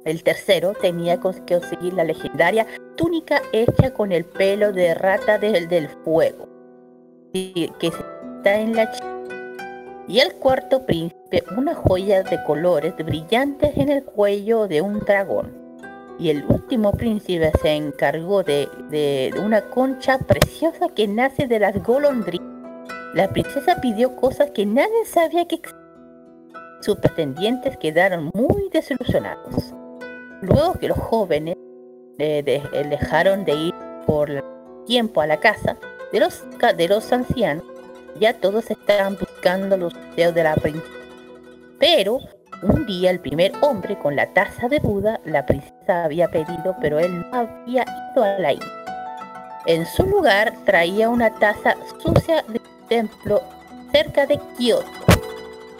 [0.05, 5.67] El tercero tenía que conseguir la legendaria túnica hecha con el pelo de rata del,
[5.67, 6.47] del fuego,
[7.33, 8.89] que está en la.
[10.07, 15.60] Y el cuarto príncipe, una joya de colores brillantes en el cuello de un dragón.
[16.21, 22.47] Y el último príncipe se encargó de, una concha preciosa que nace de las golondrinas.
[23.15, 25.81] La princesa pidió cosas que nadie sabía que existían.
[26.81, 29.73] Sus pretendientes quedaron muy desilusionados.
[30.43, 31.55] Luego que los jóvenes
[32.19, 33.73] eh, eh, dejaron de ir
[34.05, 34.29] por
[34.85, 35.75] tiempo a la casa
[36.11, 36.43] de los,
[36.77, 37.65] de los ancianos,
[38.19, 40.85] ya todos estaban buscando los deseos de la princesa.
[41.79, 42.19] Pero
[42.63, 46.99] un día el primer hombre con la taza de Buda, la princesa había pedido, pero
[46.99, 47.83] él no había
[48.13, 48.81] ido a la isla.
[49.65, 53.41] En su lugar traía una taza sucia de templo
[53.91, 54.85] cerca de Kioto.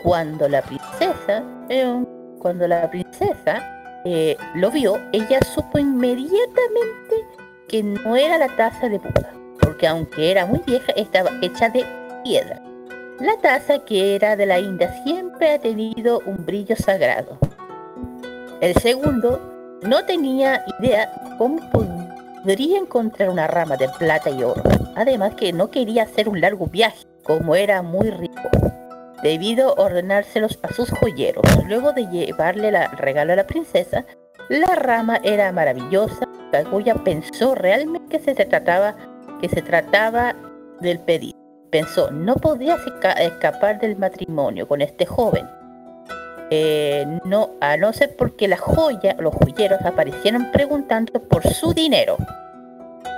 [0.04, 2.04] Cuando la princesa, eh,
[2.40, 7.26] cuando la princesa eh, lo vio, ella supo inmediatamente
[7.68, 11.86] que no era la taza de Buda, porque aunque era muy vieja, estaba hecha de
[12.24, 12.62] piedra.
[13.22, 17.38] La taza que era de la India siempre ha tenido un brillo sagrado.
[18.62, 24.64] El segundo no tenía idea cómo podría encontrar una rama de plata y oro.
[24.96, 28.50] Además que no quería hacer un largo viaje, como era muy rico.
[29.22, 31.46] Debido ordenárselos a sus joyeros.
[31.68, 34.04] Luego de llevarle el regalo a la princesa,
[34.50, 36.28] la rama era maravillosa.
[36.52, 38.96] Kaguya pensó realmente que se trataba,
[39.40, 40.36] que se trataba
[40.80, 41.41] del pedido.
[41.72, 45.48] Pensó, no podía esca- escapar del matrimonio con este joven.
[46.50, 52.18] Eh, no, a no ser porque la joya, los joyeros aparecieron preguntando por su dinero.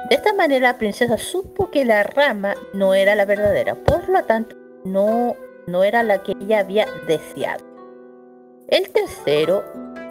[0.09, 4.23] De esta manera la princesa supo que la rama no era la verdadera, por lo
[4.25, 5.35] tanto no,
[5.65, 7.65] no era la que ella había deseado.
[8.67, 9.63] El tercero,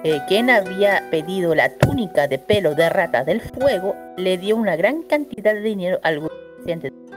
[0.03, 4.75] eh, quien había pedido la túnica de pelo de rata del fuego, le dio una
[4.75, 7.12] gran cantidad de dinero a algunos pacientes que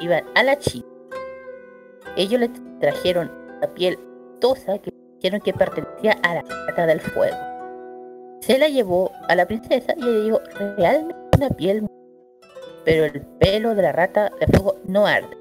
[0.00, 0.86] iban a la China.
[2.16, 3.30] Ellos le trajeron
[3.60, 3.98] la piel
[4.40, 7.36] tosa que dijeron que pertenecía a la rata del fuego.
[8.40, 10.40] Se la llevó a la princesa y le dijo,
[10.76, 11.86] realmente una piel
[12.84, 15.36] pero el pelo de la rata de fuego no arde.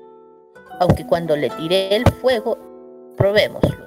[0.80, 2.58] Aunque cuando le tiré el fuego,
[3.18, 3.84] probémoslo.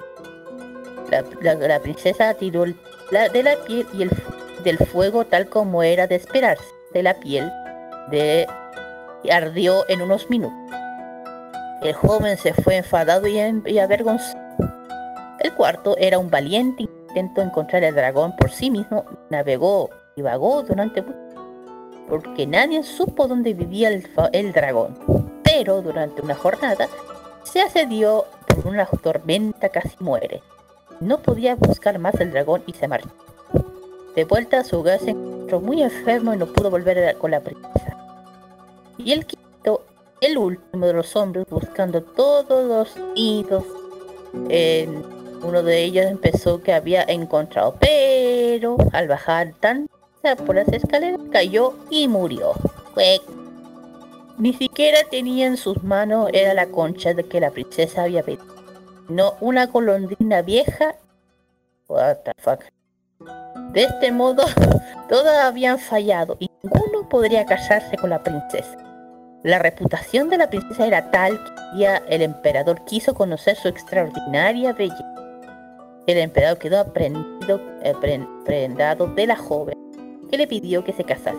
[1.41, 2.65] La, la- princesa tiró
[3.11, 4.11] la, de la piel y el
[4.63, 7.51] del fuego tal como era de esperarse de la piel
[8.11, 8.47] de
[9.23, 10.57] y ardió en unos minutos.
[11.81, 14.39] El joven se fue enfadado y, en- y avergonzado.
[15.39, 19.05] El cuarto era un valiente intento encontrar el dragón por sí mismo.
[19.29, 21.17] Navegó y vagó durante mucho
[22.09, 24.97] porque nadie supo dónde vivía el, el dragón.
[25.43, 26.87] Pero durante una jornada
[27.43, 30.41] se asedió por una tormenta, casi muere.
[30.99, 33.09] No podía buscar más el dragón y se marchó.
[34.15, 37.39] De vuelta a su hogar se encontró muy enfermo y no pudo volver con la
[37.41, 37.96] princesa.
[38.97, 39.85] Y el quinto,
[40.21, 43.63] el último de los hombres, buscando todos los nidos.
[44.49, 45.03] En
[45.43, 49.87] uno de ellos empezó que había encontrado, pero al bajar tan
[50.35, 52.53] por las escaleras cayó y murió.
[54.37, 58.43] Ni siquiera tenía en sus manos era la concha de que la princesa había pedido,
[59.07, 60.95] no una golondrina vieja.
[61.87, 62.17] What.
[63.71, 64.43] De este modo,
[65.09, 68.86] todos habían fallado y ninguno podría casarse con la princesa.
[69.43, 71.39] La reputación de la princesa era tal
[71.75, 75.13] que el emperador quiso conocer su extraordinaria belleza.
[76.07, 79.77] El emperador quedó aprendido, eh, pre- prendado de la joven,
[80.29, 81.37] que le pidió que se casase,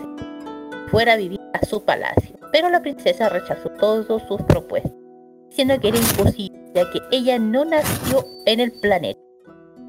[0.89, 2.35] fuera a vivir a su palacio.
[2.51, 4.93] Pero la princesa rechazó todas sus propuestas,
[5.49, 9.19] diciendo que era imposible, ya que ella no nació en el planeta.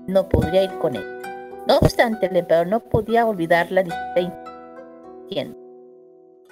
[0.07, 1.05] No podría ir con él.
[1.69, 4.45] No obstante, el emperador no podía ni siquiera
[5.29, 5.57] diciendo.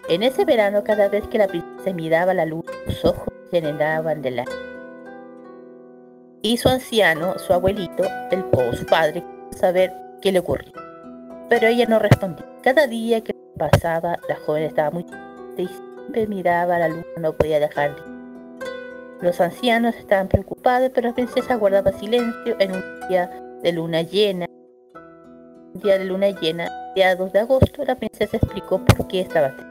[0.08, 4.22] En ese verano, cada vez que la princesa miraba la luz, sus ojos se llenaban
[4.22, 4.64] de lágrimas.
[6.40, 10.72] Y su anciano, su abuelito, el o su padre, quiso saber qué le ocurría.
[11.50, 12.46] Pero ella no respondía.
[12.62, 17.34] Cada día que pasaba, la joven estaba muy triste y siempre miraba la luna, no
[17.34, 18.02] podía dejar de
[19.20, 23.30] Los ancianos estaban preocupados, pero la princesa guardaba silencio en un día
[23.62, 24.46] de luna llena.
[25.74, 29.48] Un día de luna llena, día 2 de agosto, la princesa explicó por qué estaba
[29.48, 29.67] triste.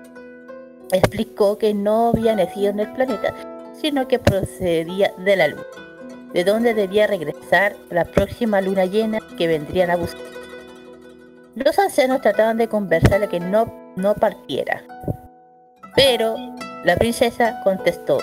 [0.91, 3.33] Explicó que no había nacido en el planeta,
[3.79, 5.63] sino que procedía de la luna,
[6.33, 10.21] de donde debía regresar la próxima luna llena que vendrían a buscar.
[11.55, 14.83] Los ancianos trataban de conversarle que no, no partiera.
[15.95, 16.35] Pero
[16.85, 18.19] la princesa contestó,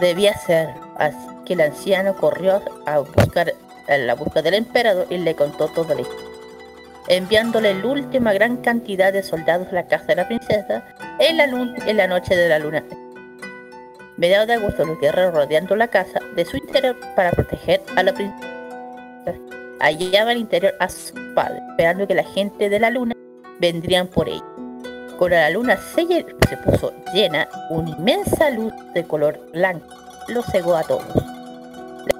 [0.00, 0.70] debía ser.
[0.96, 3.52] Así que el anciano corrió a buscar
[3.88, 6.29] a la busca del emperador y le contó toda la historia.
[7.08, 10.84] Enviándole la última gran cantidad de soldados a la casa de la princesa
[11.18, 12.84] en la, en la noche de la luna.
[14.16, 18.12] Mediados de agosto, los guerreros rodeando la casa de su interior para proteger a la
[18.12, 18.50] princesa
[19.80, 23.14] hallaba al interior a su padre, esperando que la gente de la luna
[23.58, 24.44] vendrían por ella.
[25.18, 29.86] Cuando la luna se, se puso llena, una inmensa luz de color blanco
[30.28, 31.04] lo cegó a todos.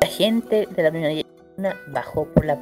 [0.01, 2.59] La gente de la luna bajó por la.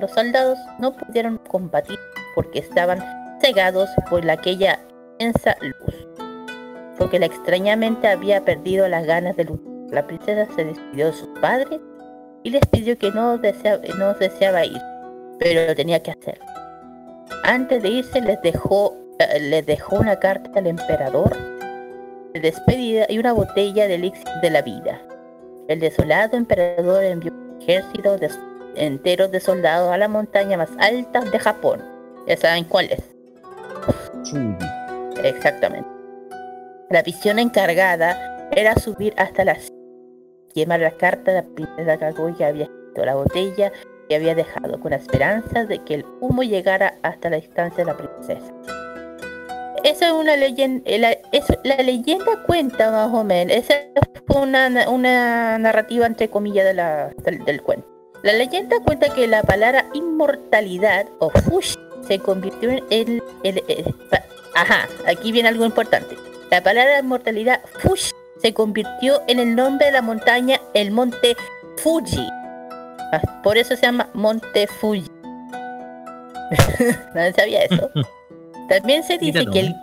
[0.00, 1.98] Los soldados no pudieron combatir
[2.34, 3.02] porque estaban
[3.40, 4.80] cegados por la- aquella
[5.18, 6.08] inmensa luz,
[6.98, 9.66] porque la extrañamente había perdido las ganas de luchar.
[9.90, 11.80] La princesa se despidió de sus padres
[12.44, 14.80] y les pidió que no deseaba, no deseaba ir,
[15.38, 16.40] pero lo tenía que hacer.
[17.44, 21.36] Antes de irse les dejó, eh, les dejó una carta al emperador
[22.32, 25.00] de despedida y una botella de elixir de la vida.
[25.68, 28.30] El desolado emperador envió un ejército de,
[28.76, 31.82] entero de soldados a la montaña más alta de Japón.
[32.26, 33.02] Ya saben cuál es.
[35.24, 35.88] Exactamente.
[36.90, 39.76] La visión encargada era subir hasta la cima,
[40.54, 43.72] quemar la carta de la princesa Kaguya que había escrito la botella
[44.08, 47.92] que había dejado, con la esperanza de que el humo llegara hasta la distancia de
[47.92, 48.52] la princesa.
[49.84, 53.74] Eso es una leyenda, la, eso- la leyenda cuenta más o menos, esa
[54.26, 57.86] fue una, una narrativa entre comillas de la, del, del cuento.
[58.22, 61.74] La leyenda cuenta que la palabra inmortalidad o fush
[62.06, 64.22] se convirtió en el, el- el- pa-
[64.54, 66.16] ajá, aquí viene algo importante.
[66.50, 68.10] La palabra inmortalidad fush
[68.42, 71.36] se convirtió en el nombre de la montaña, el monte
[71.78, 72.26] Fuji.
[73.12, 75.06] Ah, Por eso se llama Monte Fuji.
[77.14, 77.90] Nadie sabía eso.
[78.68, 79.74] También se dice que el,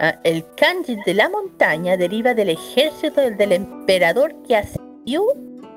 [0.00, 5.24] ah, el kanji de la montaña deriva del ejército del, del emperador que ascendió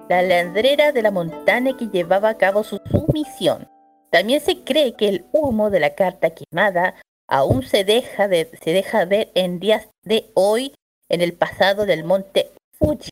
[0.09, 3.67] la ladrera de la montaña que llevaba a cabo su, su misión.
[4.09, 6.95] También se cree que el humo de la carta quemada
[7.27, 10.73] aún se deja, de, se deja ver en días de hoy
[11.09, 13.09] en el pasado del monte Fuji.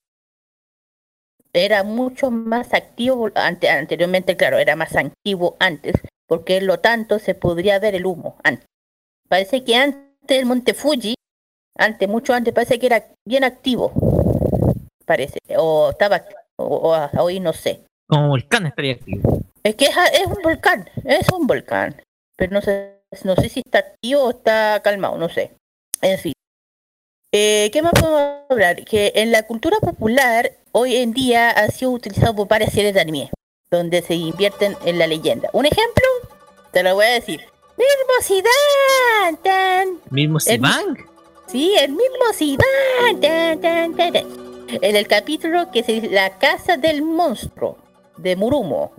[1.54, 5.96] Era mucho más activo ante, anteriormente, claro, era más activo antes,
[6.28, 8.66] porque lo tanto se podría ver el humo antes.
[9.30, 11.16] Parece que antes el monte Fuji,
[11.78, 13.92] antes, mucho antes, parece que era bien activo.
[15.06, 16.26] Parece, o estaba,
[16.58, 17.86] o, o hoy no sé.
[18.08, 19.42] Como volcán estaría activo.
[19.64, 22.02] Es que es, es un volcán, es un volcán.
[22.38, 25.54] Pero no sé, no sé si está activo o está calmado, no sé.
[26.02, 26.34] En fin.
[27.32, 28.84] Eh, ¿Qué más podemos hablar?
[28.86, 33.02] Que en la cultura popular hoy en día ha sido utilizado por varias series de
[33.02, 33.32] anime,
[33.72, 35.50] donde se invierten en la leyenda.
[35.54, 36.06] Un ejemplo,
[36.72, 37.42] te lo voy a decir.
[37.78, 38.06] ¡Mismo!
[39.44, 40.00] Tan.
[40.10, 40.98] Mismo Sivang.
[41.48, 44.45] Sí, el mismo Zidane.
[44.68, 47.78] En el capítulo que es La Casa del Monstruo,
[48.18, 48.92] de Murumo,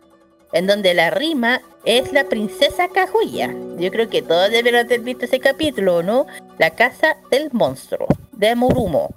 [0.52, 3.54] en donde la rima es la princesa Kaguya.
[3.78, 6.26] Yo creo que todos deben haber visto ese capítulo, ¿no?
[6.58, 9.14] La Casa del Monstruo, de Murumo.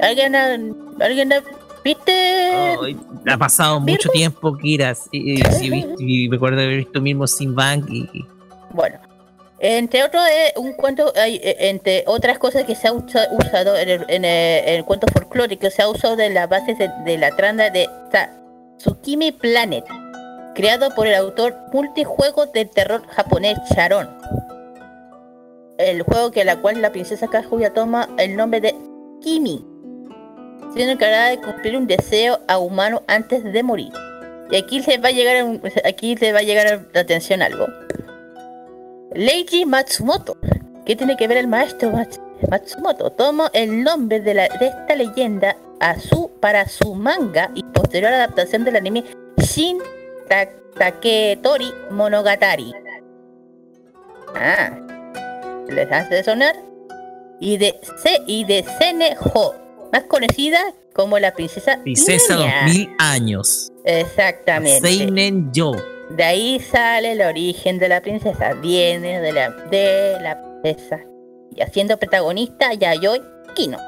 [0.00, 0.54] ¿Alguien ha,
[1.04, 1.42] alguien ha-
[1.84, 2.74] viste?
[3.26, 4.96] Ha pasado mucho tiempo, Kira.
[5.12, 8.26] Y, y- y me acuerdo haber visto mismo Sivang y, y-
[8.72, 8.98] Bueno,
[9.60, 13.88] entre otros, eh, un cuento, eh, entre otras cosas que se ha usa- usado en
[13.88, 17.30] el, en el- en el cuento folclórico, se ha usado de las bases de, la
[17.36, 17.88] trama de
[18.78, 19.84] Tsukimi Planet,
[20.54, 24.08] creado por el autor multijuego de terror japonés Sharon.
[25.78, 28.74] El juego que la cual la princesa Kaguya toma el nombre de
[29.22, 29.64] Kimi,
[30.74, 33.92] siendo encargada de cumplir un deseo a humano antes de morir.
[34.50, 35.44] Y aquí se va a llegar,
[35.84, 37.66] aquí se va a llegar la atención algo.
[39.14, 40.36] Leiji Matsumoto.
[40.86, 42.20] ¿Qué tiene que ver el maestro Mats-
[42.50, 43.10] Matsumoto?
[43.10, 48.12] Toma el nombre de, la- de esta leyenda a su, para su manga y posterior
[48.12, 49.04] adaptación del anime
[49.38, 49.78] Shin
[50.28, 52.72] Ta- Taketori Monogatari.
[54.34, 54.70] Ah,
[55.68, 56.54] ¿les hace sonar?
[57.40, 59.54] Y de, Se, y de Sene Ho,
[59.92, 60.60] más conocida
[60.94, 62.62] como la princesa Princesa Niña.
[62.66, 63.72] 2000 años.
[63.84, 64.86] Exactamente.
[64.88, 65.72] Seinen Yo.
[66.10, 68.52] De ahí sale el origen de la princesa.
[68.54, 71.00] Viene de la, de la princesa.
[71.54, 73.20] Y haciendo protagonista Yayoi
[73.54, 73.78] Kino.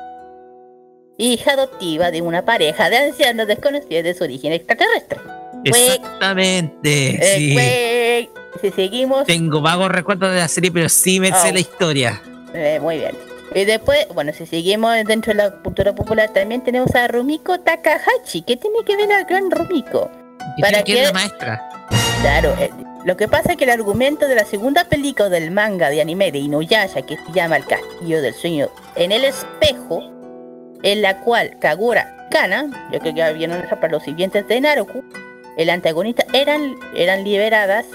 [1.18, 5.18] Hija adoptiva de una pareja de ancianos desconocidos de su origen extraterrestre.
[5.64, 7.18] Exactamente.
[7.20, 8.30] Eh, sí.
[8.60, 11.52] si seguimos, Tengo vagos recuerdos de la serie, pero sí me sé Oh.
[11.52, 12.22] la historia.
[12.54, 13.16] eh, muy bien.
[13.54, 18.42] Y después, bueno, si seguimos dentro de la cultura popular, también tenemos a Rumiko Takahashi.
[18.42, 20.10] ¿Qué tiene que ver la gran Rumiko?
[20.56, 21.02] ¿Y ¿Para que qué?
[21.02, 21.68] la maestra?
[22.22, 22.70] Claro, eh,
[23.04, 26.30] lo que pasa es que el argumento de la segunda película del manga de anime
[26.30, 30.04] de Inuyasha, que se llama El Castillo del Sueño en el espejo,
[30.84, 35.02] en la cual Kagura Kana, yo creo que ya vieron para los siguientes de Naruto,
[35.56, 37.86] el antagonista, eran, eran liberadas,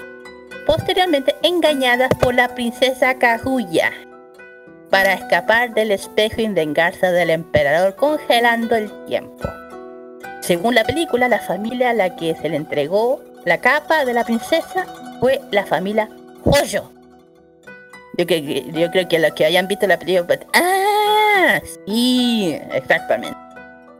[0.66, 3.94] posteriormente engañadas por la princesa Kaguya,
[4.90, 9.48] para escapar del espejo y vengarse del emperador congelando el tiempo.
[10.42, 14.24] Según la película, la familia a la que se le entregó la capa de la
[14.24, 14.86] princesa
[15.20, 16.08] fue la familia
[16.44, 16.92] Hoyo.
[18.16, 20.26] Yo, creo que- yo creo que los que hayan visto la película...
[20.26, 21.60] pues, ¡Ah!
[21.86, 23.36] Sí, exactamente.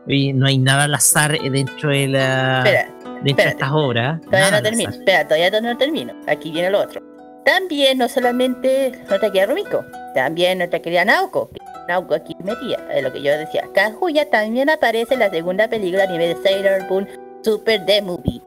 [0.07, 2.89] Oye, no hay nada al azar dentro de la Espera,
[3.21, 4.21] dentro de estas obras.
[4.21, 4.89] todavía no termino.
[4.89, 6.13] Espera, todavía no termino.
[6.27, 7.01] Aquí viene lo otro.
[7.45, 11.49] También, no solamente nuestra querida Rumiko, también nuestra querida Naoko.
[11.87, 13.63] Naoko aquí metía, es lo que yo decía.
[13.73, 17.07] Kaguya también aparece en la segunda película a nivel de Sailor Moon
[17.43, 18.41] Super The Movie,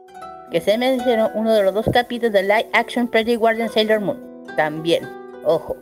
[0.53, 4.45] que se mencionó uno de los dos capítulos de Live Action Pretty Guardian Sailor Moon.
[4.55, 5.03] También,
[5.43, 5.75] ojo.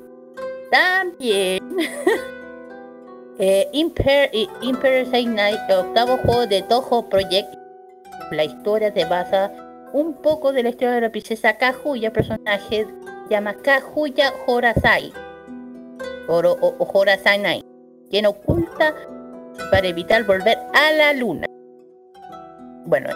[0.72, 1.62] También.
[3.38, 7.54] eh, Imper, eh, Imper Night, octavo juego de Toho Project.
[8.32, 9.52] La historia se basa
[9.92, 12.88] un poco de la historia de la princesa Kaguya, personaje
[13.30, 15.12] llama Kaguya Horasai.
[16.30, 17.62] Oro, o, o Horasanai,
[18.10, 18.96] quien oculta
[19.70, 21.46] para evitar volver a la luna.
[22.86, 23.10] Bueno,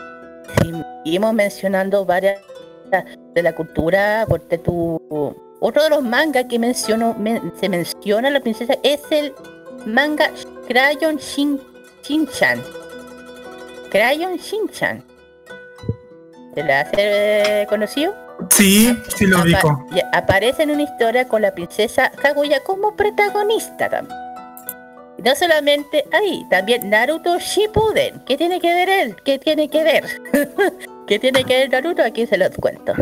[0.62, 2.40] seguimos mencionando varias
[3.34, 5.00] de la cultura, porque tu
[5.60, 9.34] otro de los mangas que menciono, men- se menciona la princesa es el
[9.86, 10.30] manga
[10.68, 11.60] Crayon Shin,
[12.04, 12.62] Shinchan.
[13.90, 15.04] Crayon Shinchan.
[16.54, 16.94] ¿Se le hace
[17.62, 18.14] eh, conocido?
[18.50, 23.90] Sí, sí lo Apa- y aparece en una historia con la princesa Kaguya como protagonista
[23.90, 24.18] también.
[25.26, 28.24] No solamente ahí, también Naruto Shippuden.
[28.26, 29.16] ¿Qué tiene que ver él?
[29.24, 30.22] ¿Qué tiene que ver?
[31.08, 32.04] ¿Qué tiene que ver Naruto?
[32.04, 32.94] Aquí se los cuento.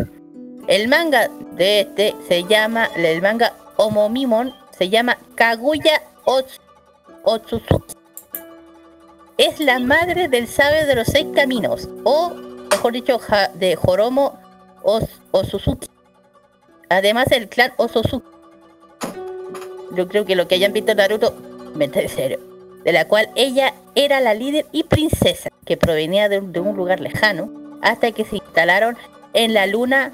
[0.66, 6.60] El manga de este se llama, el manga Omomimon se llama Kaguya Ots-
[7.24, 7.94] Otsutsuki.
[9.36, 12.30] Es la madre del sabio de los seis caminos, o
[12.70, 13.20] mejor dicho,
[13.54, 14.38] de Joromo
[14.82, 15.20] Os-.
[16.88, 18.26] Además, el clan Osuzuki.
[19.94, 21.34] Yo creo que lo que hayan visto Naruto,
[22.84, 26.76] de la cual ella era la líder y princesa, que provenía de un, de un
[26.76, 27.50] lugar lejano,
[27.82, 28.96] hasta que se instalaron
[29.32, 30.12] en la luna,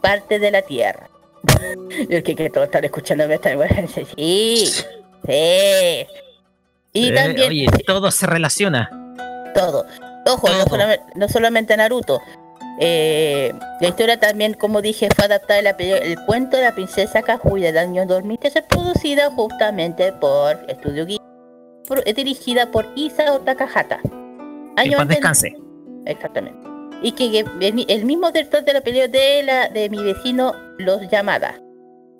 [0.00, 1.08] parte de la tierra.
[2.08, 3.50] Yo que, que todos están escuchando esta
[4.16, 4.66] Sí,
[5.26, 6.06] sí.
[6.94, 8.90] Y Eh, también Oye, todo se relaciona.
[9.54, 9.86] todo.
[10.26, 12.20] Ojo, no solamente, no solamente Naruto.
[12.80, 17.22] Eh, la historia también, como dije, fue adaptada de peli- el cuento de la princesa
[17.22, 21.18] Kaguya del año 2000 que se producida justamente por Estudio Ghibli
[21.86, 24.00] pro- es dirigida por Isao Takahata.
[24.76, 25.54] Año antes- descanse.
[26.06, 26.66] Exactamente.
[27.02, 31.08] Y que el, el mismo director de la película de, la, de mi vecino Los
[31.10, 31.60] Llamada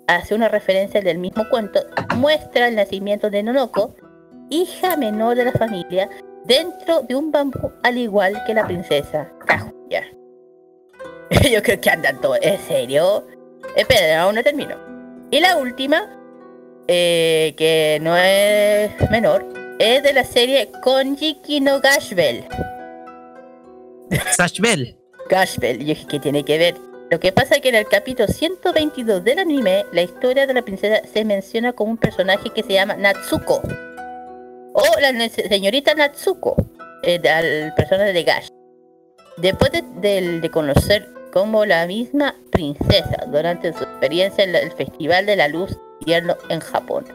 [0.07, 1.79] hace una referencia del mismo cuento,
[2.17, 3.95] muestra el nacimiento de Nonoko,
[4.49, 6.09] hija menor de la familia,
[6.45, 9.73] dentro de un bambú al igual que la princesa Kaguya.
[11.51, 13.25] Yo creo que andan todos, ¿en serio?
[13.75, 14.75] Espera, aún no termino.
[15.31, 16.09] Y la última,
[16.87, 19.45] eh, que no es menor,
[19.79, 22.45] es de la serie Konjiki no Gashbel.
[24.35, 24.95] Sash Bell.
[25.29, 26.75] Gashbel, yo dije que tiene que ver.
[27.09, 30.61] Lo que pasa es que en el capítulo 122 del anime, la historia de la
[30.61, 33.61] princesa se menciona como un personaje que se llama Natsuko.
[34.73, 36.55] O la señorita Natsuko,
[37.03, 38.47] eh, al personaje de Gash.
[39.37, 45.35] Después de, de conocer como la misma princesa durante su experiencia en el Festival de
[45.35, 47.05] la Luz Invierno en Japón.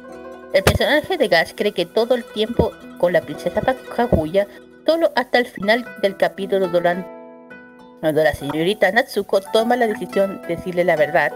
[0.52, 3.60] El personaje de Gash cree que todo el tiempo con la princesa
[3.94, 4.48] Kaguya,
[4.86, 7.06] solo hasta el final del capítulo durante
[8.00, 11.32] cuando la señorita Natsuko toma la decisión de decirle la verdad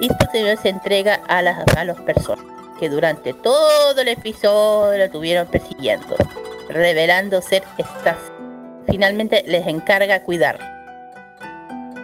[0.00, 2.44] y posteriormente se entrega a, las, a las personas
[2.78, 6.16] que durante todo el episodio la tuvieron persiguiendo,
[6.68, 8.16] revelando ser estas.
[8.90, 10.58] Finalmente les encarga cuidar.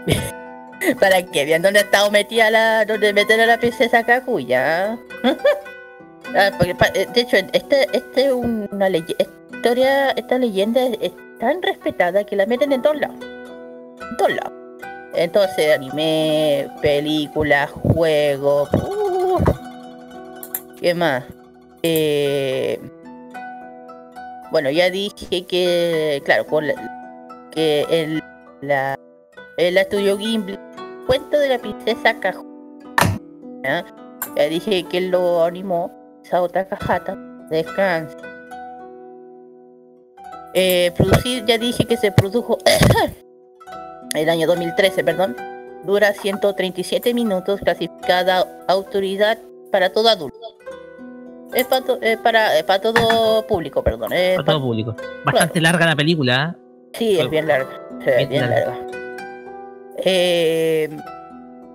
[1.01, 2.85] Para que vean dónde ha estado metida la.
[2.85, 4.99] dónde meter a la princesa Kaguya.
[6.35, 6.51] Ah,
[6.95, 9.17] eh, de hecho, este, este es una leye-
[9.55, 13.17] historia, esta leyenda es, es tan respetada que la meten en todos lados.
[14.11, 14.53] En todos lados.
[15.15, 18.69] Entonces, anime, películas, juegos.
[18.75, 19.39] uh,
[20.81, 21.23] ¿Qué más?
[21.85, 22.81] Eh,
[24.51, 28.23] bueno, ya dije que, claro, con la- que el,
[28.63, 28.99] la,
[29.57, 30.59] el estudio Ghibli,
[31.07, 32.45] cuento de la princesa Kaguya.
[33.65, 33.85] ¿ya?
[34.49, 35.91] Dije que lo animó,
[36.23, 37.17] Sao Takahata,
[37.51, 38.17] descansa.
[40.55, 42.59] Eh, producir, ya dije que se produjo
[44.15, 45.37] el año 2013, perdón.
[45.85, 49.39] Dura 137 minutos, clasificada autoridad
[49.71, 50.56] para todo adulto.
[51.55, 54.13] Es para, to- eh, para, para todo público, perdón.
[54.13, 54.97] eh, Para pa- todo público.
[55.25, 56.57] Bastante larga la película.
[56.59, 56.63] ¿eh?
[56.95, 57.69] Sí, es bien larga.
[58.05, 58.67] sí, es Bien bien larga.
[58.73, 58.87] larga.
[59.99, 60.89] Eh,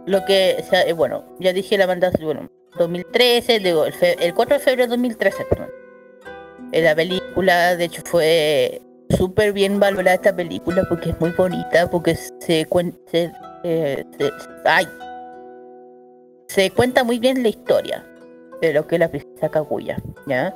[0.05, 4.17] lo que, o sea, eh, bueno, ya dije la banda, bueno, 2013, digo, el, fe-
[4.25, 5.69] el 4 de febrero de 2013, perdón.
[6.71, 8.81] Eh, la película, de hecho, fue
[9.17, 13.31] súper bien valorada esta película porque es muy bonita, porque se cuenta, se,
[13.63, 14.31] eh, se-
[14.65, 14.87] ay,
[16.47, 18.05] se cuenta muy bien la historia
[18.61, 19.97] de lo que es la princesa Kaguya,
[20.27, 20.55] ¿ya?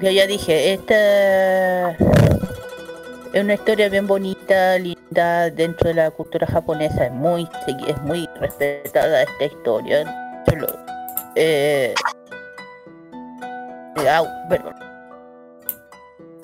[0.00, 7.06] Yo ya dije, esta es una historia bien bonita, linda, dentro de la cultura japonesa,
[7.06, 7.48] es muy
[7.86, 10.04] es muy respetada esta historia.
[10.46, 10.78] Yo lo-
[11.34, 11.94] eh,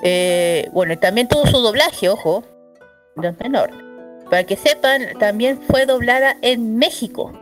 [0.03, 2.43] eh, bueno, también tuvo su doblaje, ojo,
[3.15, 3.71] no menor.
[4.29, 7.33] Para que sepan, también fue doblada en México.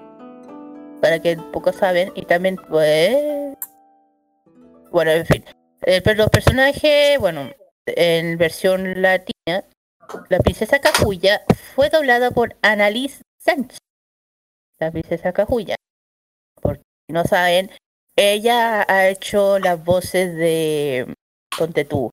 [1.02, 3.56] Para que pocos saben, y también pues...
[4.92, 5.44] Bueno, en fin.
[5.80, 7.50] Eh, pero los personajes, bueno,
[7.86, 9.64] en versión latina,
[10.28, 11.42] la princesa Kaguya
[11.74, 13.78] fue doblada por Annalise Sánchez.
[14.78, 15.74] La princesa Kaguya.
[16.60, 17.72] Por si no saben,
[18.16, 21.12] ella ha hecho las voces de
[21.58, 22.10] Ponte tú.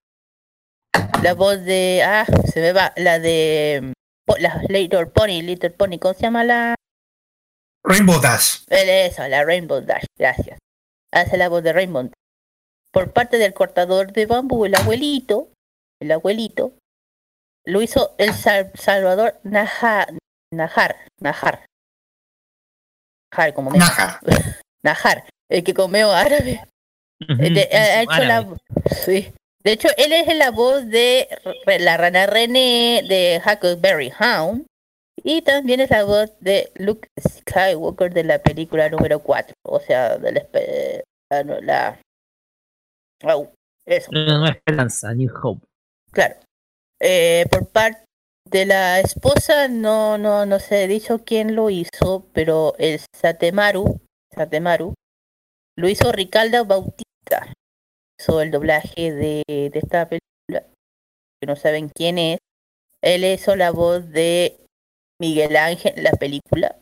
[1.21, 2.01] La voz de.
[2.03, 2.91] Ah, se me va.
[2.95, 3.93] La de.
[4.39, 6.78] La Little Pony, Little Pony, ¿cómo se llama la.?
[7.83, 8.63] Rainbow Dash.
[8.69, 10.59] Eso, la Rainbow Dash, gracias.
[11.13, 12.13] Hace la voz de Rainbow Dash.
[12.91, 15.49] Por parte del cortador de bambú, el abuelito,
[16.01, 16.73] el abuelito,
[17.65, 20.13] lo hizo el Sal- Salvador Najar,
[20.53, 21.65] Najar, Najar.
[23.31, 24.19] Najar, como me Naja.
[24.83, 26.63] Najar, el que comió árabe.
[27.19, 28.57] De- ha hecho la
[28.95, 29.33] sí.
[29.61, 31.27] De hecho, él es la voz de
[31.79, 34.65] la rana René de Huckleberry Hound.
[35.23, 39.53] Y también es la voz de Luke Skywalker de la película número 4.
[39.65, 40.45] O sea, de la...
[41.31, 41.99] la, no, la-
[43.23, 43.51] Au,
[43.85, 45.65] eso, No, no esperanza, New Hope.
[46.11, 46.35] claro.
[47.01, 48.03] Eh, por parte
[48.49, 53.99] de la esposa, no, no, no se ha dicho quién lo hizo, pero el Satemaru,
[54.35, 54.93] Satemaru,
[55.77, 57.53] lo hizo Ricardo Bautista.
[58.19, 60.65] Hizo el doblaje de, de esta película,
[61.41, 62.39] que no saben quién es.
[63.01, 64.65] Él hizo la voz de
[65.19, 66.77] Miguel Ángel, la película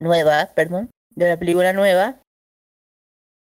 [0.00, 2.20] nueva, perdón, de la película nueva.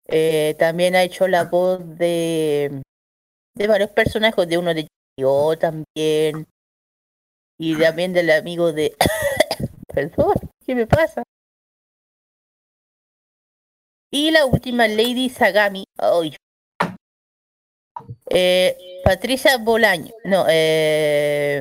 [0.07, 2.83] Eh, también ha hecho la voz de,
[3.55, 4.87] de varios personajes, de uno de
[5.19, 6.47] yo también,
[7.59, 8.97] y también del amigo de...
[9.95, 10.35] Perdón,
[10.67, 11.23] ¿qué me pasa?
[14.11, 15.85] Y la última, Lady Sagami.
[18.31, 20.13] Eh, Patricia Bolaño.
[20.25, 21.61] No, eh,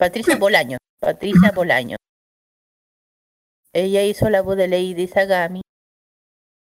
[0.00, 0.78] Patricia Bolaño.
[1.00, 1.96] Patricia Bolaño.
[3.74, 5.60] Ella hizo la voz de Lady Sagami.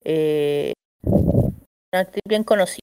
[0.04, 0.72] Eh,
[1.02, 2.78] una actriz bien conocida.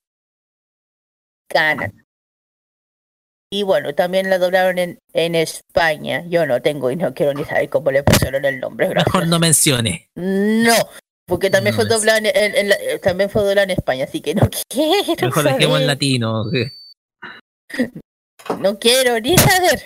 [3.51, 6.23] Y bueno, también la doblaron en, en España.
[6.27, 8.89] Yo no tengo y no quiero ni saber cómo le pusieron el nombre.
[8.89, 10.07] Mejor no mencione.
[10.15, 10.73] No,
[11.27, 14.33] porque también No fue doblada en, en- eh, también fue doblada en España, así que
[14.35, 15.87] no quiero Mejor dejemos en saber.
[15.87, 16.43] latino.
[18.59, 19.83] No quiero ni saber.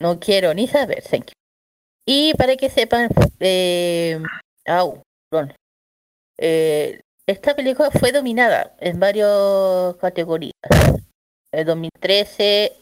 [0.00, 1.32] No quiero ni saber, thank you.
[2.06, 3.08] Y para que sepan,
[3.40, 4.20] eh,
[4.66, 5.54] au, perdón.
[6.38, 10.54] Eh, esta película fue dominada en varias categorías.
[11.52, 12.72] El 2013,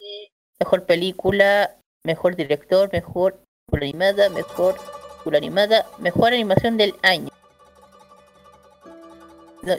[0.59, 1.75] mejor película,
[2.05, 7.29] mejor director, mejor película animada, mejor película animada, mejor animación del año.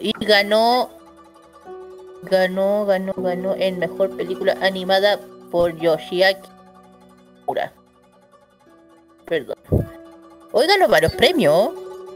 [0.03, 0.99] Y ganó
[2.23, 5.21] ganó, ganó, ganó en mejor película animada
[5.51, 6.49] por Yoshiaki
[7.47, 7.73] Ura.
[9.25, 9.57] Perdón.
[10.53, 11.71] Hoy ganó varios premios.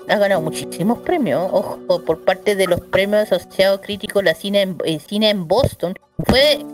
[0.08, 1.48] Ha ganado muchísimos premios.
[1.52, 5.94] Ojo, por parte de los premios asociados críticos la cine en, el cine en Boston.
[6.26, 6.64] Fue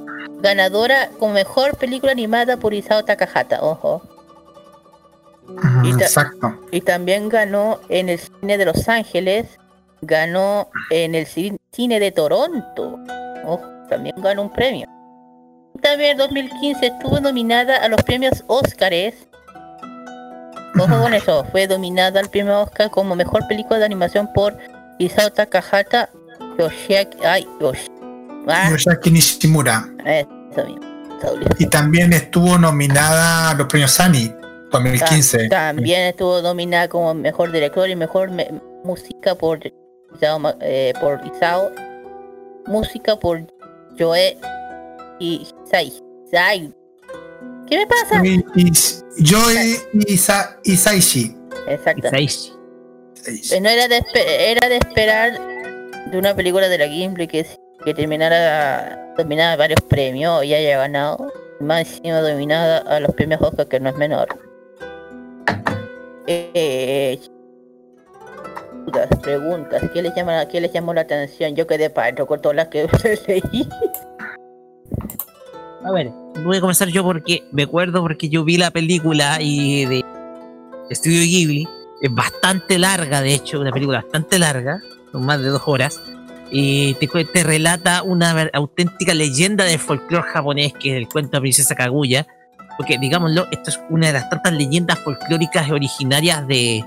[0.40, 3.62] ganadora con mejor película animada por Isao Takahata.
[3.62, 4.02] Ojo.
[5.82, 6.54] Y Exacto.
[6.70, 9.58] y también ganó en el cine de Los Ángeles,
[10.02, 12.98] ganó en el ci- cine de Toronto,
[13.46, 14.86] Ojo, también ganó un premio.
[15.82, 19.14] También en 2015 estuvo nominada a los premios Óscares.
[20.78, 24.56] Ojo con eso, fue nominada al premio Oscar como mejor película de animación por
[24.98, 26.08] Isao Takahata,
[26.58, 27.88] Yoshiaki, ay, Yoshi,
[28.46, 29.88] ah, Yoshiaki Nishimura.
[30.04, 30.82] eso mismo,
[31.20, 31.44] Saúl.
[31.58, 34.32] Y también estuvo nominada a los premios Annie
[34.70, 35.48] 2015.
[35.48, 38.48] Ta- También estuvo nominada como mejor director y mejor me-
[38.84, 39.58] música por
[40.14, 41.72] Isao, eh, por Isao,
[42.66, 43.42] música por
[43.98, 44.38] Joe
[45.18, 45.92] y Sai.
[46.30, 46.72] Sai.
[47.68, 48.20] ¿Qué me pasa?
[48.24, 48.72] Y, y,
[50.64, 51.36] Isaishi.
[51.66, 52.08] Exacto.
[52.08, 52.52] Isaishi.
[53.26, 55.38] Eh, No era de, era de esperar
[56.10, 57.46] de una película de la Gimli que,
[57.84, 61.32] que terminara dominada varios premios y haya ganado.
[61.60, 64.28] Más encima dominada a los premios Oscar, que no es menor.
[66.26, 67.18] Eh,
[69.22, 69.82] preguntas.
[69.92, 71.54] ¿Qué les, llama, ¿Qué les llamó la atención?
[71.54, 72.86] Yo quedé padre con todas las que
[73.26, 73.68] leí.
[75.84, 76.10] A ver,
[76.44, 80.04] voy a comenzar yo porque me acuerdo porque yo vi la película y de
[80.90, 81.68] Estudio Ghibli.
[82.00, 86.00] Es bastante larga, de hecho, una película bastante larga, con más de dos horas.
[86.50, 91.40] Y te, te relata una auténtica leyenda del folclore japonés, que es el cuento de
[91.40, 92.26] princesa Kaguya.
[92.76, 96.84] Porque, digámoslo, esto es una de las tantas leyendas folclóricas originarias de,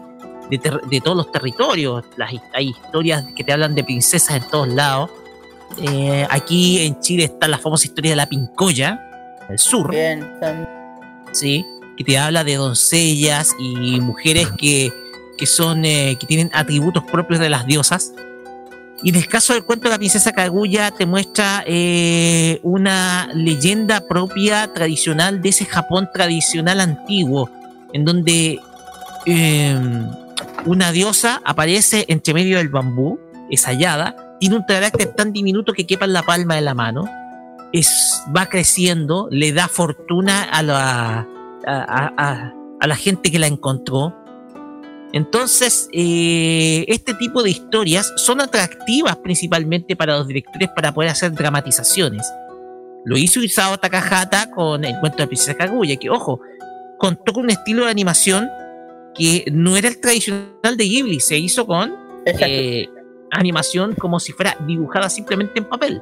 [0.50, 2.06] de, de todos los territorios.
[2.16, 5.12] Las, hay historias que te hablan de princesas en todos lados.
[5.78, 9.00] Eh, aquí en Chile está la famosa historia de la Pincoya,
[9.50, 10.68] el sur, Bien, tam-
[11.32, 11.66] ¿sí?
[11.98, 14.92] que te habla de doncellas y mujeres que,
[15.38, 18.14] que son eh, que tienen atributos propios de las diosas.
[19.04, 24.02] Y en el caso del cuento de la princesa Kaguya te muestra eh, una leyenda
[24.08, 27.50] propia tradicional de ese Japón tradicional antiguo,
[27.94, 28.60] en donde
[30.66, 33.20] una diosa aparece entre medio del bambú,
[33.50, 37.06] es hallada, tiene un carácter tan diminuto que quepa en la palma de la mano,
[37.72, 41.28] es, va creciendo, le da fortuna a la,
[41.68, 41.74] a,
[42.18, 44.16] a- a- la gente que la encontró.
[45.14, 51.32] Entonces, eh, este tipo de historias son atractivas principalmente para los directores para poder hacer
[51.34, 52.26] dramatizaciones.
[53.06, 56.40] Lo hizo Isao Takahata con el cuento de princesa Kaguya, que, ojo,
[56.98, 58.50] contó con un estilo de animación
[59.14, 61.94] que no era el tradicional de Ghibli, se hizo con
[62.26, 62.90] eh,
[63.32, 66.02] animación como si fuera dibujada simplemente en papel.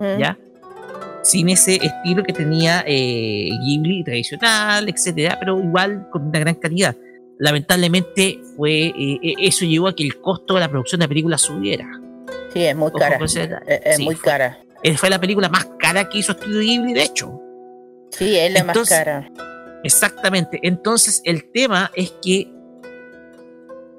[0.00, 0.18] Mm.
[0.18, 0.38] ¿ya?
[1.22, 6.94] Sin ese estilo que tenía eh, Ghibli tradicional, etcétera, pero igual con una gran calidad.
[7.38, 11.08] Lamentablemente fue eh, eh, eso llevó a que el costo de la producción de la
[11.08, 11.88] película subiera.
[12.52, 13.18] Sí, es muy Ojo cara.
[13.18, 13.56] detalle.
[13.66, 14.58] Es, es Sí, muy fue- cara.
[14.82, 17.40] eh, Fue la película más cara que hizo Studio Ghibli, de hecho.
[18.10, 19.28] Sí, es la más cara.
[19.82, 20.60] Exactamente.
[20.62, 22.50] Entonces el tema es que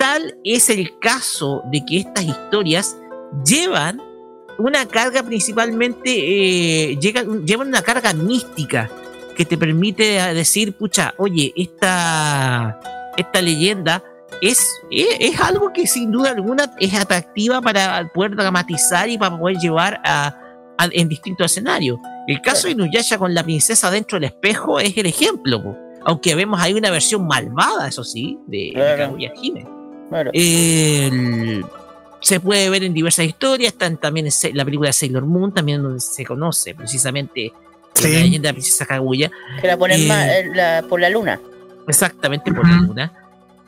[0.06, 2.96] tal es el caso de que estas historias
[3.44, 4.00] llevan
[4.60, 6.10] una carga principalmente,
[6.92, 8.90] eh, llegan- llevan una carga mística
[9.36, 10.04] que te permite
[10.34, 12.80] decir, pucha, oye, esta,
[13.18, 14.04] esta leyenda
[14.42, 14.60] es,
[14.92, 19.58] es, es algo que sin duda alguna es atractiva para poder dramatizar y para poder
[19.58, 20.38] llevar a,
[20.78, 21.98] a- en distintos escenarios.
[22.28, 25.78] El caso de Inuyasha con la princesa dentro del espejo es el ejemplo, po.
[26.06, 28.98] aunque vemos ahí una versión malvada, eso sí, de, de.
[28.98, 29.66] Kaguya Hime.
[30.10, 30.32] Claro.
[30.34, 31.66] El-
[32.22, 35.84] se puede ver en diversas historias, están también en la película de Sailor Moon, también
[35.84, 37.54] donde se conoce precisamente
[37.94, 38.04] Sí.
[38.04, 41.10] la leyenda de la princesa Kaguya, que la ponen eh, más, eh, la- por la
[41.10, 41.40] luna.
[41.88, 43.14] exactamente por la luna.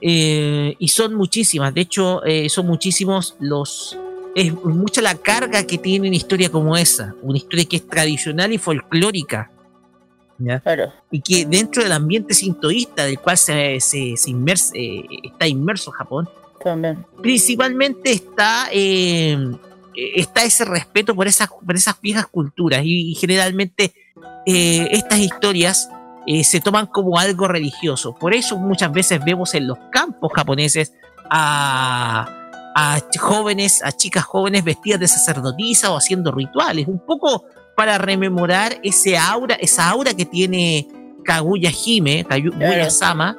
[0.01, 3.97] Eh, y son muchísimas, de hecho, eh, son muchísimos los.
[4.35, 8.51] Es mucha la carga que tiene una historia como esa, una historia que es tradicional
[8.53, 9.49] y folclórica.
[10.39, 10.59] ¿Ya?
[10.59, 10.91] Claro.
[11.11, 15.91] y que dentro del ambiente sintoísta del cual se, se, se inmerse- eh, está inmerso
[15.91, 16.29] Japón,
[16.63, 17.05] También.
[17.21, 19.37] principalmente está, eh,
[20.15, 23.93] está ese respeto por esas, por esas viejas culturas y, y generalmente
[24.45, 25.89] eh, estas historias
[26.43, 28.13] se toman como algo religioso.
[28.13, 30.91] Por eso muchas veces vemos en los campos japoneses
[31.29, 32.27] a,
[33.17, 37.45] jóvenes, a chicas jóvenes vestidas de sacerdotisa o haciendo rituales, un poco
[37.77, 40.87] para rememorar ese aura, esa aura que tiene
[41.23, 43.37] Kaguya Hime, Kaguya Sama,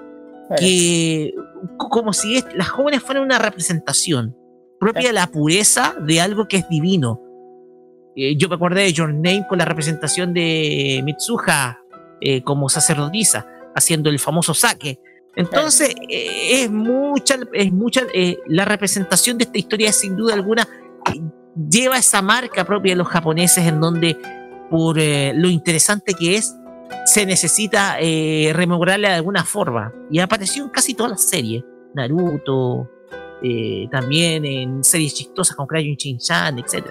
[0.56, 1.34] que
[1.76, 4.36] co- como si es- las jóvenes fueran una representación
[4.78, 7.20] propia de la pureza de algo que es divino.
[8.14, 11.80] Eh, yo me acordé de Your Name con la representación de Mitsuha
[12.20, 13.44] eh, como sacerdotisa,
[13.74, 15.00] haciendo el famoso saque.
[15.34, 18.02] Entonces, eh, es mucha, es mucha
[18.46, 20.66] la representación de esta historia, sin duda alguna,
[21.68, 24.16] lleva esa marca propia de los japoneses, en donde,
[24.70, 26.54] por eh, lo interesante que es,
[27.04, 29.92] se necesita eh, rememorarla de alguna forma.
[30.10, 31.62] Y apareció en casi todas las series.
[31.94, 32.90] Naruto,
[33.42, 36.84] eh, también en series chistosas con Crayon Shin-chan, etc.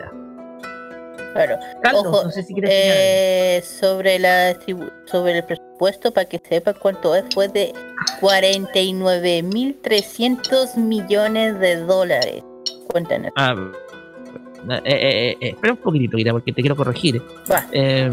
[1.34, 1.60] Claro.
[1.84, 4.58] Carlos, Ojo, no sé si eh, sobre la
[5.06, 7.76] sobre el presupuesto para que sepa cuánto es fue de
[8.22, 12.44] 49.300 millones de dólares.
[12.88, 13.32] Cuéntanos.
[13.36, 13.54] Ah,
[14.70, 17.22] eh, eh, eh, espera un poquitito, Ira, porque te quiero corregir.
[17.72, 18.12] Eh,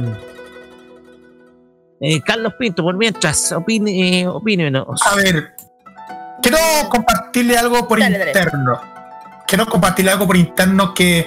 [2.00, 5.00] eh, Carlos Pinto, por mientras, opine, eh, opínenos.
[5.06, 5.54] A ver,
[6.42, 6.58] quiero
[6.90, 8.30] compartirle algo por Dale, dale.
[8.32, 8.80] interno.
[9.46, 11.26] Quiero compartirle algo por interno que.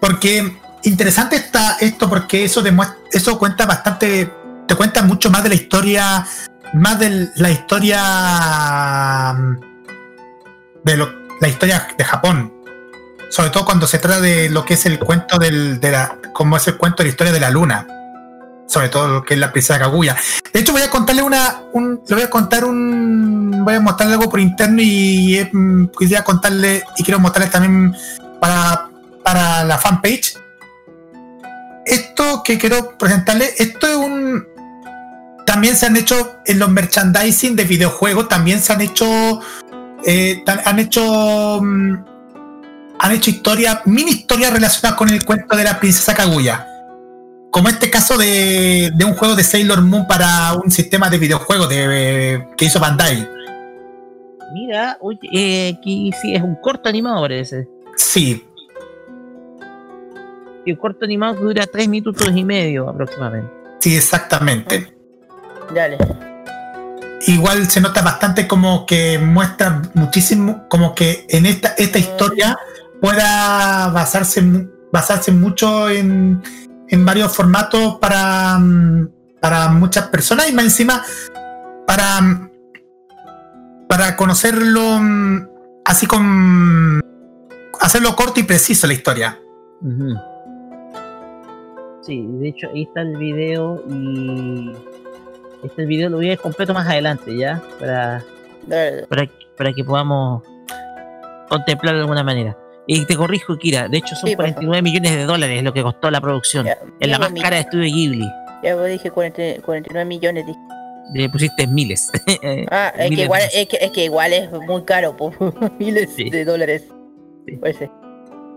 [0.00, 4.30] Porque interesante está esto, porque eso demuestra, eso cuenta bastante.
[4.66, 6.26] Te cuenta mucho más de la historia.
[6.74, 9.34] Más de la historia.
[9.36, 9.56] mm,
[10.84, 11.08] De lo,
[11.40, 12.52] la historia de Japón.
[13.30, 16.18] Sobre todo cuando se trata de lo que es el cuento del, de la.
[16.32, 17.86] como es el cuento de la historia de la luna.
[18.66, 20.16] Sobre todo lo que es la princesa Kaguya.
[20.52, 21.62] De hecho, voy a contarle una.
[21.72, 23.64] Un, le voy a contar un.
[23.64, 26.82] Voy a mostrarle algo por interno y eh, mm, quisiera contarle.
[26.96, 27.94] Y quiero mostrarle también
[28.40, 28.88] para,
[29.22, 30.36] para la fanpage.
[31.86, 34.46] Esto que quiero presentarle, esto es un.
[35.46, 39.40] También se han hecho en los merchandising de videojuegos, también se han hecho.
[40.04, 41.60] eh, han hecho.
[43.02, 46.66] Han hecho historias, mini historias relacionadas con el cuento de la princesa Kaguya
[47.50, 51.68] como este caso de, de un juego de Sailor Moon para un sistema de videojuegos
[51.68, 53.28] de, que hizo Bandai.
[54.52, 57.68] Mira, oye, eh, aquí sí es un corto animado, parece.
[57.96, 58.46] Sí,
[60.64, 63.52] Y un corto animado que dura tres minutos y medio aproximadamente.
[63.80, 64.94] sí, exactamente.
[65.74, 65.98] Dale.
[67.26, 72.58] Igual se nota bastante como que muestra muchísimo, como que en esta, esta historia
[73.00, 74.42] pueda basarse,
[74.92, 76.42] basarse mucho en,
[76.88, 79.08] en varios formatos para, mm,
[79.40, 81.02] para muchas personas y más encima
[81.86, 82.50] para, mm,
[83.88, 85.48] para conocerlo mm,
[85.84, 87.00] así con
[87.80, 89.38] hacerlo corto y preciso la historia.
[92.02, 94.72] Sí, de hecho ahí está el video y
[95.62, 98.22] este video lo voy a ver completo más adelante ya para,
[99.08, 100.42] para, para que podamos
[101.48, 102.56] contemplarlo de alguna manera.
[102.86, 105.82] Y te corrijo, Kira, de hecho son Sí, por 49 millones de dólares lo que
[105.82, 106.66] costó la producción.
[106.66, 108.26] Ya, Es la más cara de estudio Ghibli.
[108.62, 110.46] Ya vos dije 40 49 millones.
[110.46, 110.58] dije.
[111.14, 112.10] Le pusiste miles.
[112.70, 115.16] Ah, es que, igual, es, que, es que igual es muy caro,
[115.78, 116.30] miles Sí.
[116.30, 116.84] de dólares.
[117.46, 117.58] Sí.
[117.62, 117.90] Ser.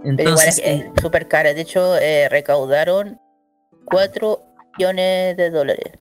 [0.04, 1.54] Pero igual Entonces, es, súper cara.
[1.54, 3.20] De hecho, eh, recaudaron
[3.86, 4.40] 4
[4.78, 5.94] millones de dólares.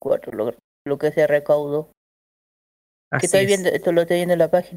[0.00, 0.54] 4, lo,
[0.84, 1.90] lo que se recaudó.
[3.18, 3.46] Que estoy es.
[3.46, 4.75] viendo, esto lo estoy viendo en la página.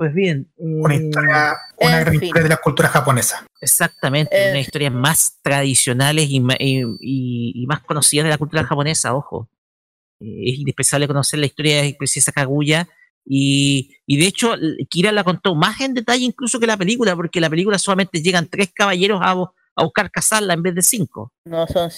[0.00, 3.44] Pues bien, Una eh, historia, una gran historia de la cultura japonesa.
[3.60, 6.40] Exactamente, Eh, una de las historias más tradicionales y,
[7.66, 9.50] más conocidas de la cultura japonesa, ojo.
[10.18, 12.88] Eh, es indispensable conocer la historia de Princesa Kaguya
[13.26, 14.54] y, y de hecho
[14.88, 18.22] Kira la contó más en detalle incluso que la película, porque en la película solamente
[18.22, 21.30] llegan tres caballeros a, bu- a buscar casarla en vez de cinco.
[21.44, 21.90] No son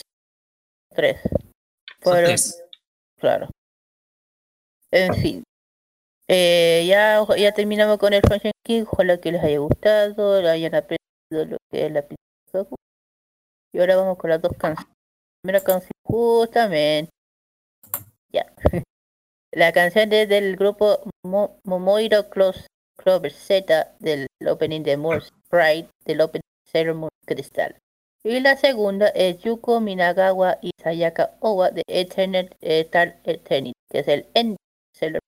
[0.90, 1.20] 3.
[1.22, 1.32] Son
[2.00, 2.64] Fueron- tres.
[3.20, 3.48] Claro.
[4.90, 5.44] En fin.
[6.34, 10.74] Eh, ya, ya terminamos con el Function King, ojalá que les haya gustado, lo hayan
[10.74, 10.98] aprendido
[11.30, 12.06] lo que es la.
[13.74, 14.88] Y ahora vamos con las dos canciones.
[14.88, 17.10] La primera canción, justamente.
[18.32, 18.50] Ya.
[19.52, 25.90] La canción es del grupo Mo Momoiro Close Clover Z del opening de Moore's Pride
[26.06, 27.76] del opening Zero Moon Crystal.
[28.24, 33.98] Y la segunda es Yuko Minagawa y Sayaka Owa de Eternal eh, Star Eternity, que
[33.98, 34.56] es el End
[34.96, 35.20] Sailor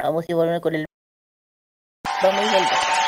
[0.00, 0.84] Vamos y volvemos con el...
[2.22, 3.07] Vamos.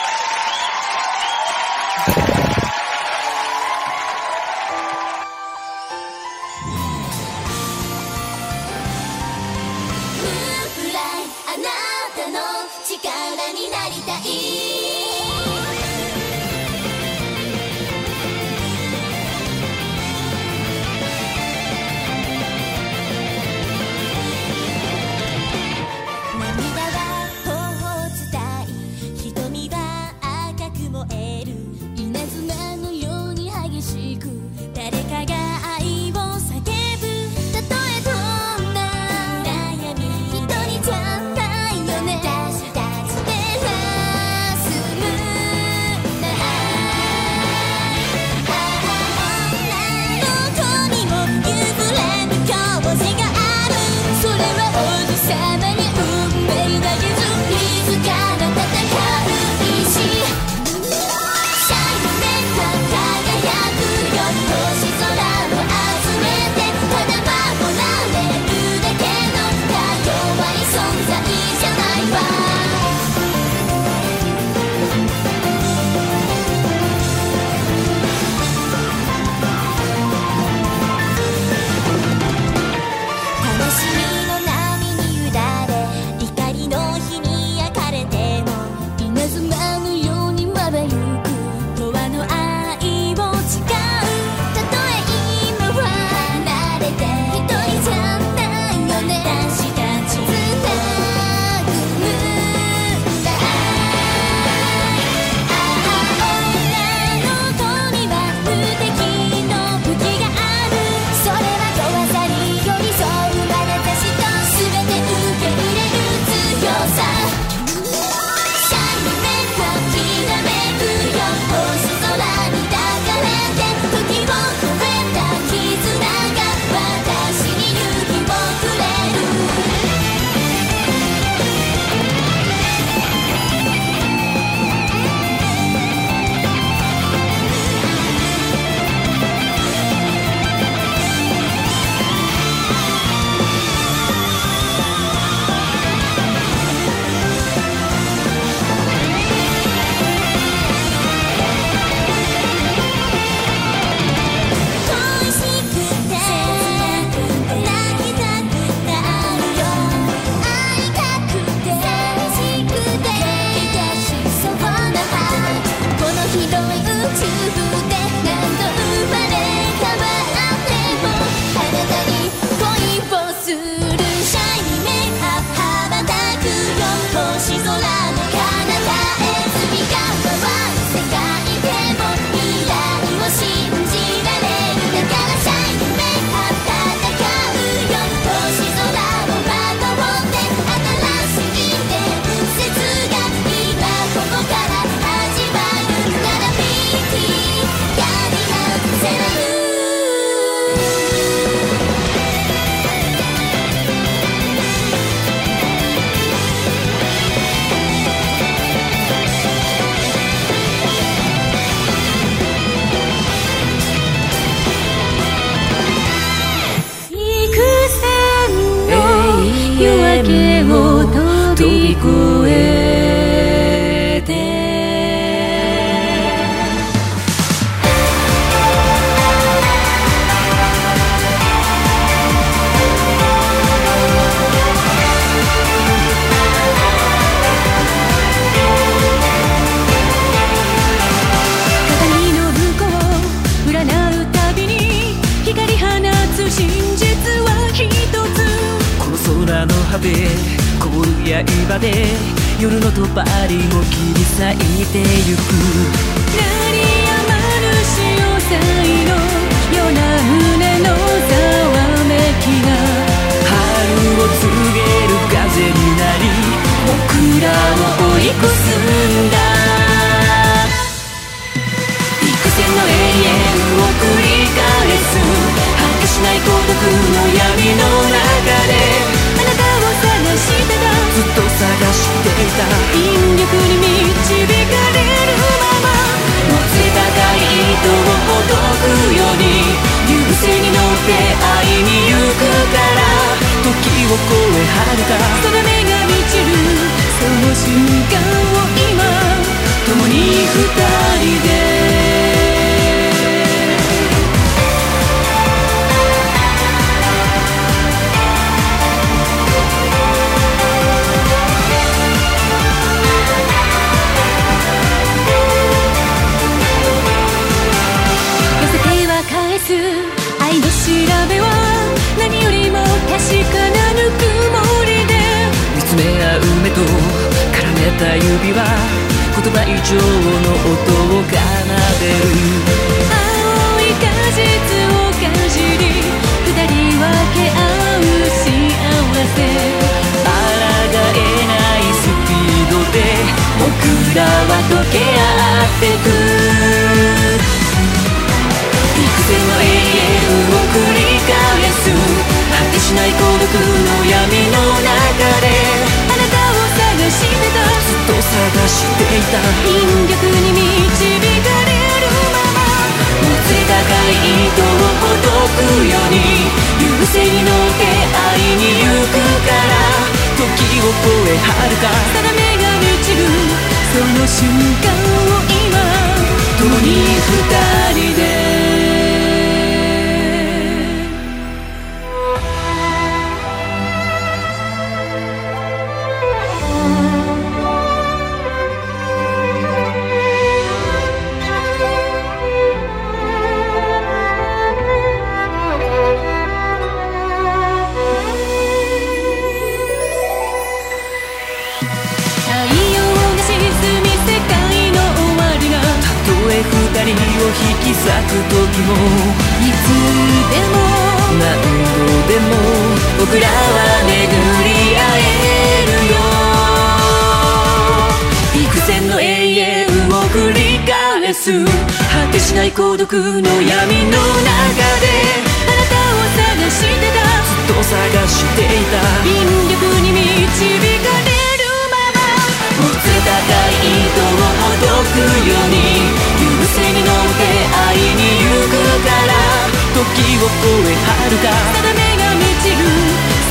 [440.20, 442.78] を越え遥か定めが満ちる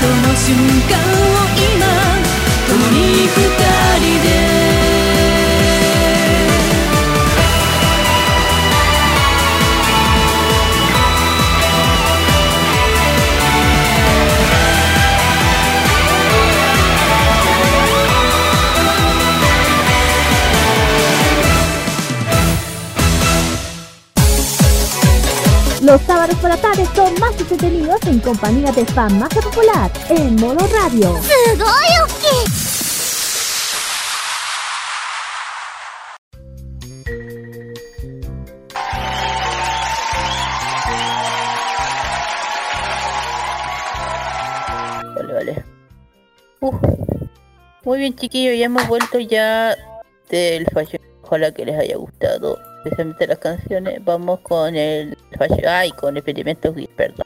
[0.01, 0.55] その瞬
[0.87, 1.89] 間を今
[2.67, 3.37] 共に二
[3.99, 4.48] 人で
[25.89, 30.59] Los sábados por la tarde son más entretenidos en compañía de Farmacia Popular en modo
[30.67, 31.13] radio.
[45.15, 45.65] Vale, vale.
[46.59, 46.75] Uf.
[47.83, 49.75] Muy bien, chiquillos, ya hemos vuelto ya
[50.29, 51.01] del fashion.
[51.23, 52.59] Ojalá que les haya gustado,
[52.89, 54.03] especialmente las canciones.
[54.03, 55.17] Vamos con el.
[55.67, 57.25] Ay, con experimentos Geek, perdón.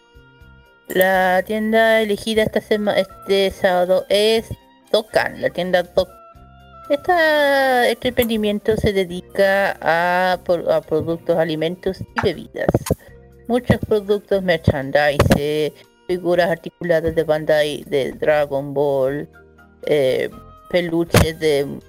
[0.90, 4.50] La tienda elegida esta semana, este sábado es
[4.92, 6.16] Dokan, la tienda Dokan.
[6.90, 12.68] Esta, este emprendimiento se dedica a, a productos, alimentos y bebidas.
[13.48, 15.74] Muchos productos, merchandise,
[16.08, 19.30] figuras articuladas de Bandai, de Dragon Ball,
[19.86, 20.30] eh,
[20.70, 21.80] peluches de,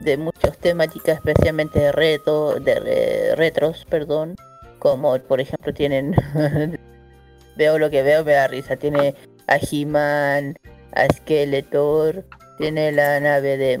[0.00, 4.36] de muchas temáticas, especialmente de reto, de re- retros, perdón,
[4.78, 6.14] como por ejemplo tienen,
[7.56, 9.14] veo lo que veo, me da risa, tiene
[9.46, 10.58] a He-Man,
[10.92, 12.24] a Skeletor,
[12.58, 13.80] tiene la nave de,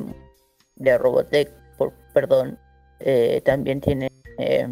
[0.76, 2.58] de Robotech, por, perdón,
[3.00, 4.66] eh, también tiene, eh,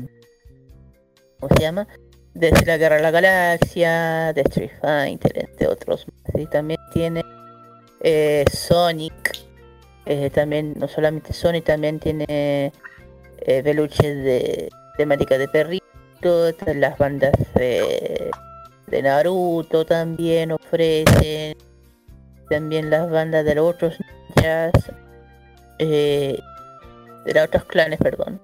[1.41, 1.87] ¿cómo se llama?
[2.33, 6.05] Desde la Guerra de la Galaxia, de Street Fighter, entre otros.
[6.35, 7.23] Y también tiene
[8.01, 9.37] eh, Sonic,
[10.07, 12.73] eh, también, no solamente Sonic, también tiene
[13.39, 15.85] eh, peluches de temática de perrito,
[16.75, 18.31] las bandas de,
[18.87, 21.57] de Naruto también ofrecen,
[22.49, 23.97] también las bandas de los otros
[24.37, 24.73] ninjas,
[25.79, 26.39] eh,
[27.27, 28.41] de los otros clanes, perdón.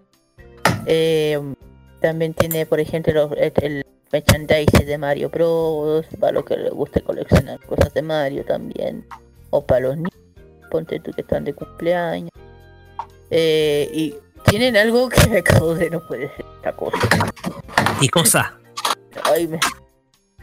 [0.87, 1.39] Eh,
[2.01, 6.07] también tiene, por ejemplo, los- el, el merchandise de Mario Bros.
[6.19, 9.05] Para los que les guste coleccionar cosas de Mario también.
[9.51, 10.11] O para los niños,
[10.71, 12.31] ponte tú que están de cumpleaños.
[13.31, 14.15] Eh, y
[14.49, 16.99] tienen algo que me acabo de no puede ser esta cosa.
[18.01, 18.59] ¿Qué cosa?
[19.25, 19.61] Ay, me-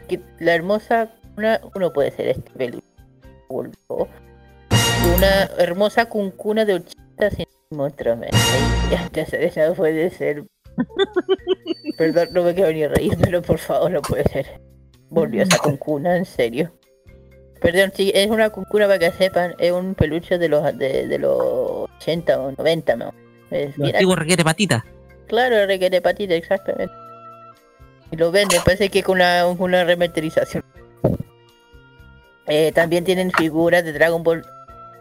[0.06, 2.84] que la hermosa una, uno puede ser este peluche.
[5.16, 8.18] Una hermosa cuncuna de 80 centímetros.
[8.18, 8.30] me-
[8.90, 10.44] Ya, no puede ser.
[11.98, 14.60] Perdón, no me quiero ni reír, pero por favor, no puede ser.
[15.10, 16.72] Volvió esa cuncuna, en serio.
[17.60, 21.18] Perdón, sí, es una cuncuna para que sepan, es un peluche de los de, de
[21.18, 23.14] los 80 o 90, ¿no?
[23.50, 24.84] Es antiguos requete patita.
[25.26, 26.92] Claro, requiere patita, exactamente.
[28.10, 30.64] Y lo venden, parece que con una, una remasterización.
[32.46, 34.42] Eh, también tienen figuras de Dragon Ball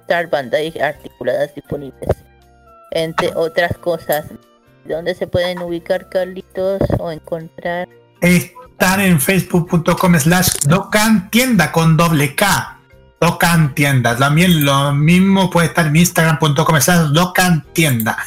[0.01, 2.09] Star Bandai articuladas disponibles.
[2.91, 4.25] Entre otras cosas.
[4.83, 6.81] ¿Dónde se pueden ubicar, Carlitos?
[6.99, 7.87] O encontrar.
[8.79, 12.77] Están en facebook.com slash Docan Tienda con doble K.
[13.19, 14.15] Docan Tienda.
[14.15, 18.19] También lo mismo puede estar en instagram.com slash Docan Tienda.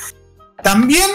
[0.61, 1.09] También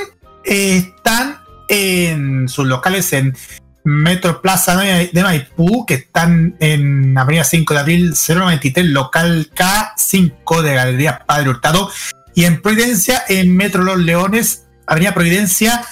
[0.46, 1.38] eh, están
[1.68, 3.36] en sus locales en
[3.84, 10.76] Metro Plaza de Maipú, que están en Avenida 5 de Abril 093, local K5 de
[10.76, 11.92] Galería Padre Hurtado.
[12.34, 15.86] Y en Providencia, en Metro Los Leones, Avenida Providencia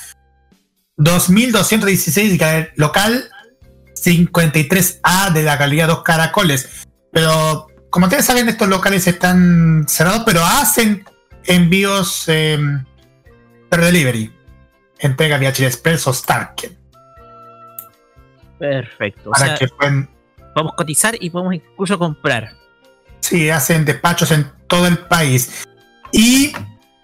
[0.96, 3.30] 2216, gal- local
[4.04, 6.88] 53A de la Galería Dos Caracoles.
[7.12, 11.06] Pero como ustedes saben, estos locales están cerrados, pero hacen
[11.46, 12.58] envíos eh,
[13.70, 14.34] per delivery.
[15.00, 16.78] Entrega vía Chile Express o Starken.
[18.58, 19.30] Perfecto.
[19.30, 20.10] O Para sea, que puedan
[20.54, 22.54] podemos cotizar y podemos incluso comprar.
[23.20, 25.66] Sí, hacen despachos en todo el país.
[26.12, 26.54] Y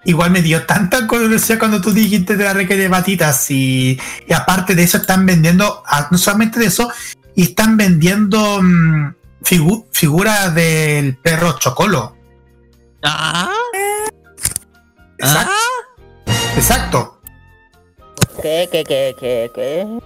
[0.05, 3.49] igual me dio tanta curiosidad cuando tú dijiste de la reque de batitas.
[3.51, 6.91] Y, y aparte de eso, están vendiendo, ah, no solamente de eso,
[7.35, 9.13] y están vendiendo mm,
[9.43, 12.15] figu- figuras del perro Chocolo.
[13.03, 13.49] Ah,
[15.17, 15.51] Exacto.
[16.55, 17.21] Exacto.
[18.41, 19.99] ¿Qué, qué, qué, qué, qué?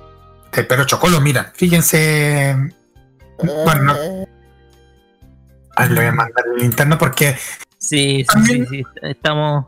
[0.53, 2.56] El perro Chocolo, mira, fíjense.
[3.38, 3.95] Bueno, no.
[3.95, 4.28] Eh,
[5.76, 7.36] Ah, lo voy a mandar el interno porque
[7.80, 9.65] sí, sí, sí, También- sí, estamos,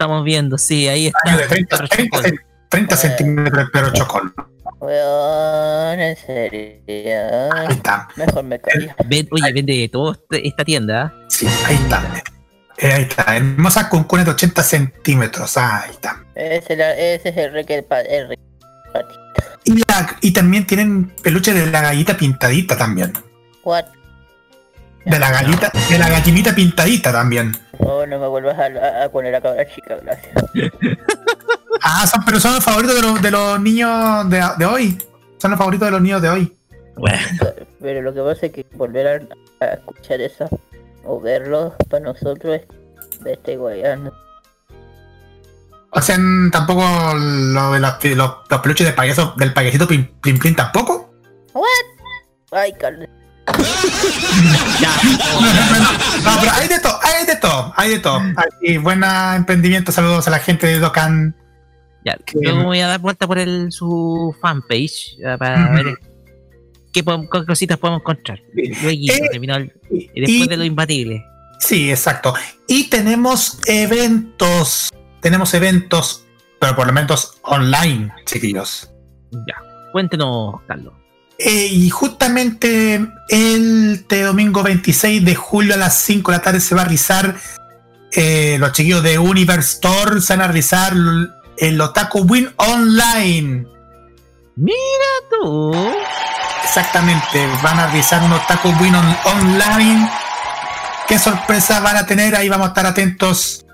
[0.00, 1.36] estamos viendo, sí, ahí está.
[1.36, 2.40] de 30, 30 cen-
[2.70, 4.32] 30 centímetros el perro Chocolo.
[4.80, 7.52] weón, en serio.
[7.54, 8.08] Ahí está.
[8.16, 8.88] Mejor me callo.
[9.06, 11.02] Ven- oye, vende de todo este- esta tienda.
[11.02, 11.24] ¿ah?
[11.28, 12.02] Sí, ahí está.
[12.78, 13.36] Eh, ahí está.
[13.36, 15.58] Hermosa cuncuna de 80 centímetros.
[15.58, 16.24] Ah, ahí está.
[16.34, 18.38] Ese, la- ese es el rey que pa- el rey
[18.94, 19.58] patita.
[19.64, 23.12] Y, la- y también tienen peluche de la gallita pintadita también.
[23.64, 23.84] What?
[25.04, 27.54] De la gallita, de la gallinita pintadita también.
[27.82, 30.34] Oh, no me vuelvas a, a- a poner a cabra chica, gracias.
[31.82, 34.98] Ah, son, pero son los favoritos de los, de los niños de, de hoy.
[35.38, 36.54] Son los favoritos de los niños de hoy.
[36.94, 37.16] Bueno,
[37.80, 39.06] Pero lo que pasa es que volver
[39.60, 40.46] a, a escuchar eso
[41.04, 44.12] o verlo para nosotros es de este guayano.
[45.92, 46.18] O sea,
[46.52, 46.82] tampoco
[47.14, 51.10] lo de los, los, los peluches de payaso, del payasito Plim Plim Plim tampoco.
[52.52, 53.08] Ay, Carlos.
[54.80, 54.90] ya,
[56.24, 56.89] No, pero hay de todo,
[57.20, 58.20] hay de todo, hay de todo.
[58.62, 59.02] Y buen
[59.36, 61.34] emprendimiento, saludos a la gente de Docan.
[62.04, 62.16] ya.
[62.40, 65.98] Yo me voy a dar vuelta por el, su fanpage para ver
[66.92, 67.04] qué,
[67.46, 68.40] cositas podemos encontrar.
[68.54, 71.24] Luego, Eh, el- y después de lo imbatible.
[71.58, 72.34] Sí, exacto.
[72.66, 74.90] Y tenemos eventos.
[75.20, 76.24] Tenemos eventos,
[76.58, 78.90] pero por lo menos online, chiquillos.
[79.32, 79.56] Ya,
[79.92, 80.94] cuéntenos, Carlos.
[81.42, 82.96] Eh, y justamente
[83.30, 86.84] el este domingo 26 de julio a las 5 de la tarde se va a
[86.84, 87.34] realizar
[88.12, 90.92] eh, los chiquillos de Universe Store se van a realizar
[91.56, 93.64] el Otaku Win Online.
[94.56, 94.74] Mira
[95.30, 95.72] tú.
[96.64, 100.10] Exactamente, van a realizar un Otaku Win on- Online.
[101.08, 102.34] ¿Qué sorpresa van a tener?
[102.36, 103.64] Ahí vamos a estar atentos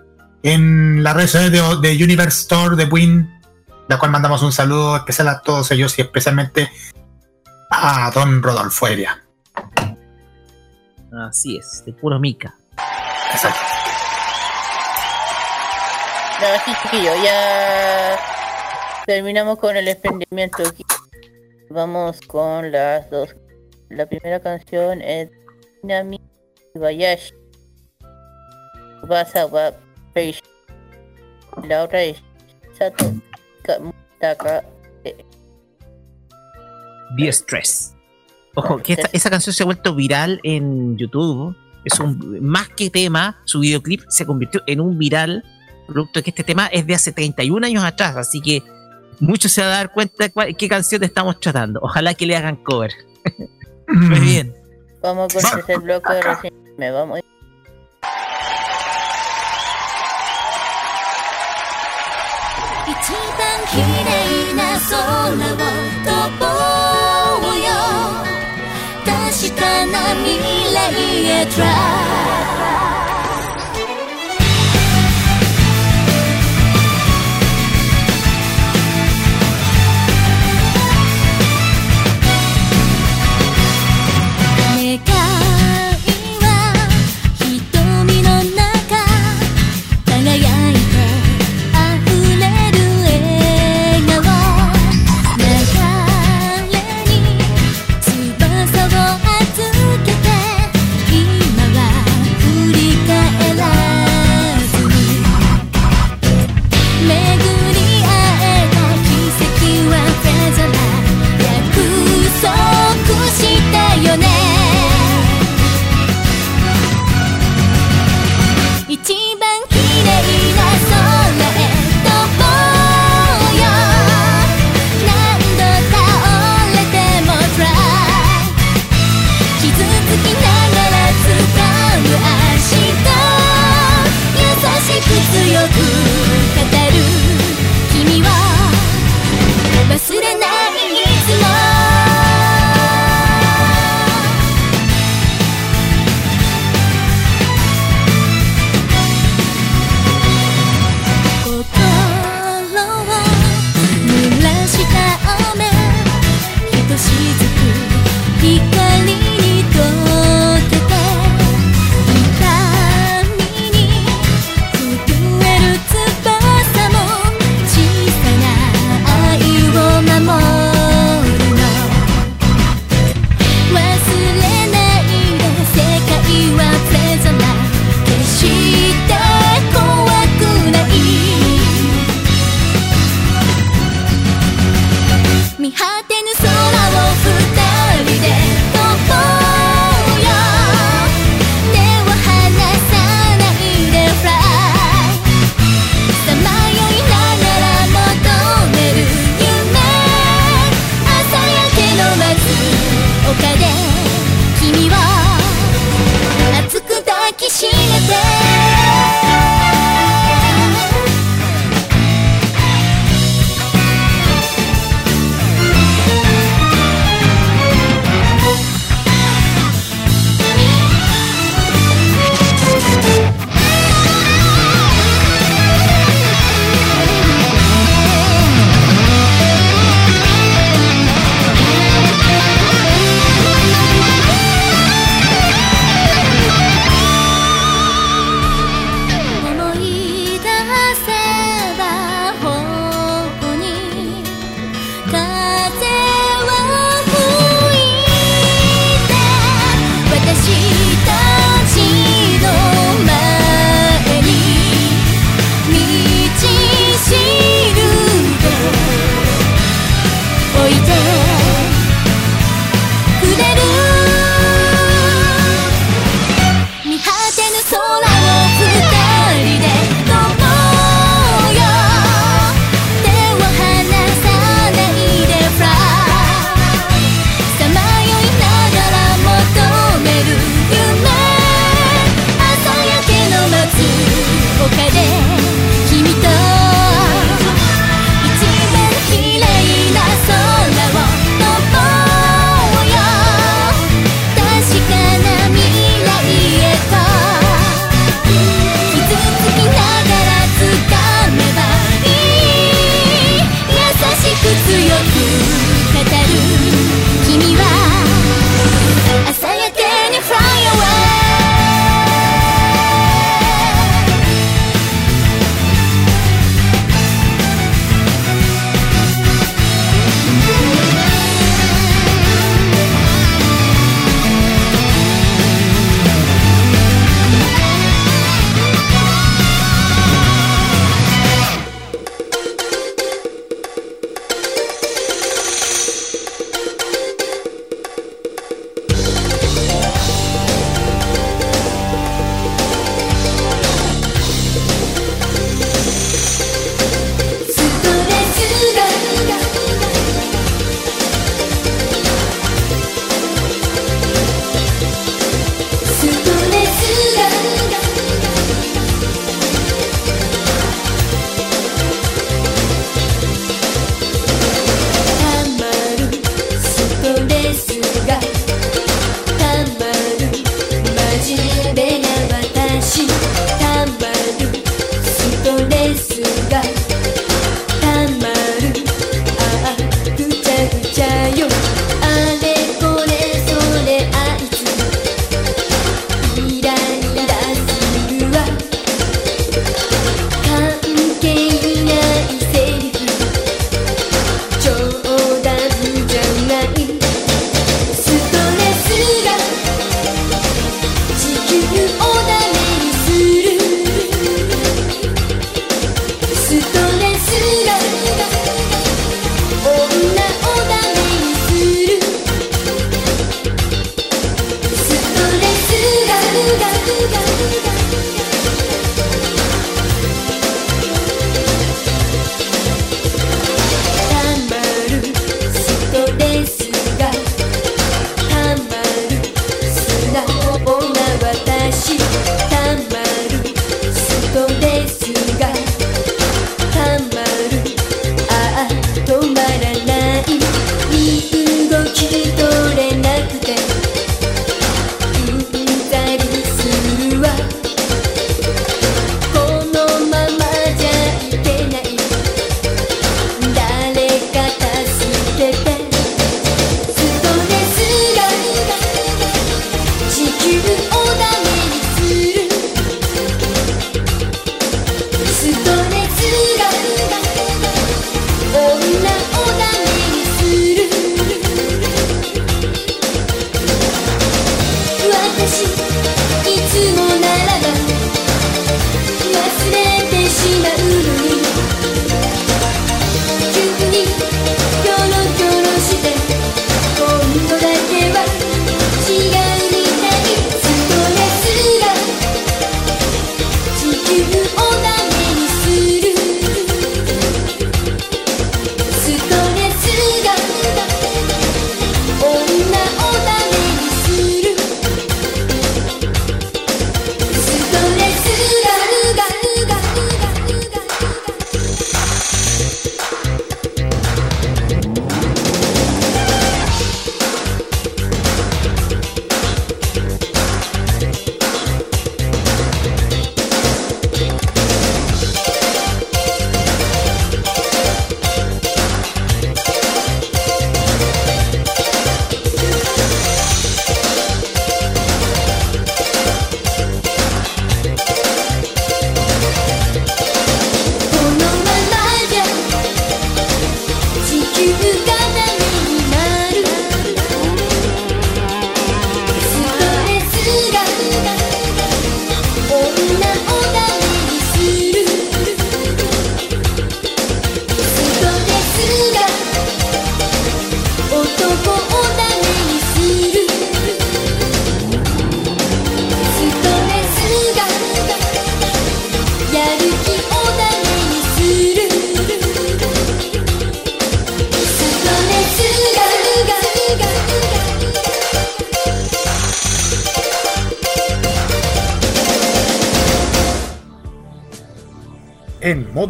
[0.43, 1.53] en las redes sociales
[1.83, 3.29] de, de Universe Store, de Win,
[3.89, 6.71] la cual mandamos un saludo especial a todos ellos y especialmente
[7.71, 9.23] a don Rodolfo Evia.
[11.13, 12.55] Así es, de puro mica.
[13.33, 13.61] Exacto.
[16.65, 18.19] Sí, chiquillo, ya
[19.07, 20.85] terminamos con el emprendimiento aquí.
[21.71, 23.35] Vamos con las dos.
[23.89, 25.31] La primera canción es
[25.83, 26.21] Nami
[26.75, 27.35] Bayashi.
[31.63, 32.23] La otra es
[32.77, 33.13] Sato
[33.63, 34.65] Kamutaka.
[37.17, 37.95] The Stress.
[38.55, 41.55] Ojo, que esta- esa canción se ha vuelto viral en YouTube.
[41.85, 45.45] Es un más que tema, su videoclip se convirtió en un viral,
[45.87, 48.63] producto de que este tema es de hace 31 años atrás, así que
[49.21, 51.79] muchos se van a dar cuenta de cuál- qué canción estamos tratando.
[51.83, 52.93] Ojalá que le hagan cover.
[53.87, 54.55] Muy bien.
[55.03, 56.55] Vamos con el tercer bloque de recién.
[56.77, 57.21] Me vamos.
[70.06, 70.94] 未来
[71.26, 72.45] へ try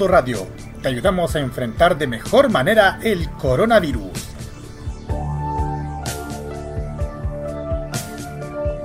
[0.04, 0.46] radio,
[0.82, 4.10] te ayudamos a enfrentar de mejor manera el coronavirus.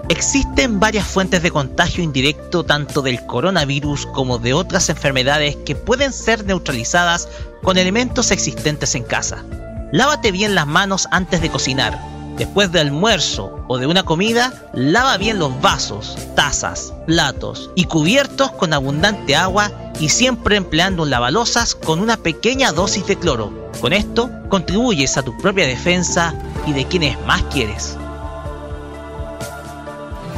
[0.09, 6.11] Existen varias fuentes de contagio indirecto tanto del coronavirus como de otras enfermedades que pueden
[6.11, 7.29] ser neutralizadas
[7.61, 9.43] con elementos existentes en casa.
[9.91, 11.97] Lávate bien las manos antes de cocinar.
[12.37, 18.51] Después del almuerzo o de una comida, lava bien los vasos, tazas, platos y cubiertos
[18.51, 23.51] con abundante agua y siempre empleando lavalosas con una pequeña dosis de cloro.
[23.81, 26.33] Con esto contribuyes a tu propia defensa
[26.65, 27.97] y de quienes más quieres.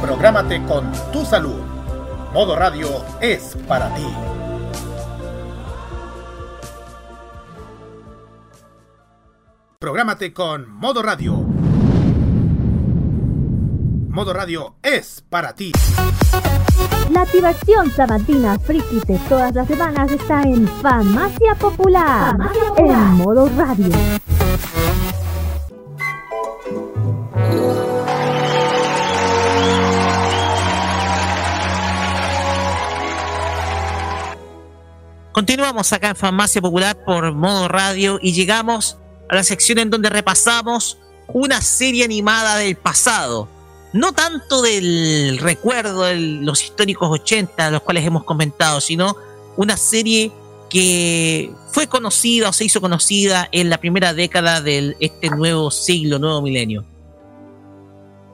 [0.00, 1.60] Prográmate con tu salud.
[2.32, 2.88] Modo Radio
[3.20, 4.06] es para ti.
[9.78, 11.34] Prográmate con Modo Radio.
[14.08, 15.72] Modo Radio es para ti.
[17.10, 22.36] La diversión sabatina friki de todas las semanas está en Farmacia Popular,
[22.76, 23.92] en modo radio.
[35.34, 38.98] Continuamos acá en Farmacia Popular por modo radio y llegamos
[39.28, 43.48] a la sección en donde repasamos una serie animada del pasado.
[43.94, 49.14] No tanto del recuerdo de los históricos 80, los cuales hemos comentado, sino
[49.56, 50.32] una serie
[50.68, 56.18] que fue conocida o se hizo conocida en la primera década de este nuevo siglo,
[56.18, 56.84] nuevo milenio.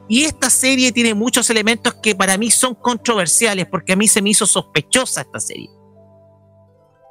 [0.09, 4.23] Y esta serie tiene muchos elementos que para mí son controversiales, porque a mí se
[4.23, 5.69] me hizo sospechosa esta serie.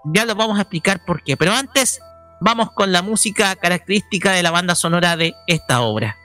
[0.05, 1.37] Ya lo vamos a explicar por qué.
[1.37, 1.99] Pero antes,
[2.41, 6.18] vamos con la música característica de la banda sonora de esta obra.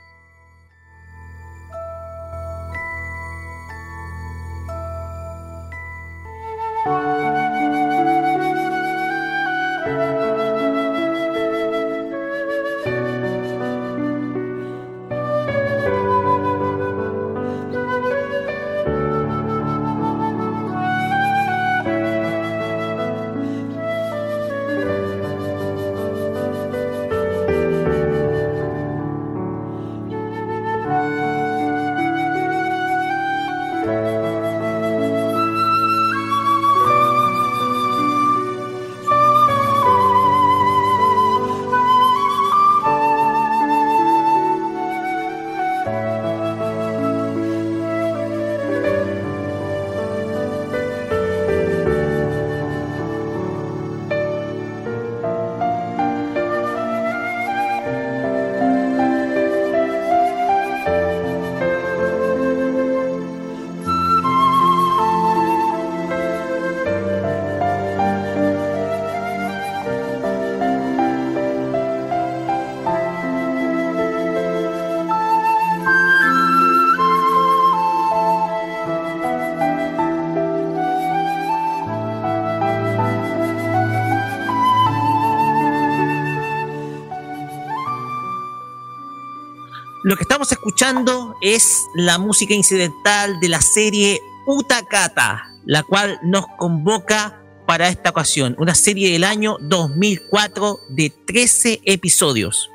[90.84, 98.10] Escuchando es la música incidental de la serie Utakata, la cual nos convoca para esta
[98.10, 102.68] ocasión, una serie del año 2004 de 13 episodios.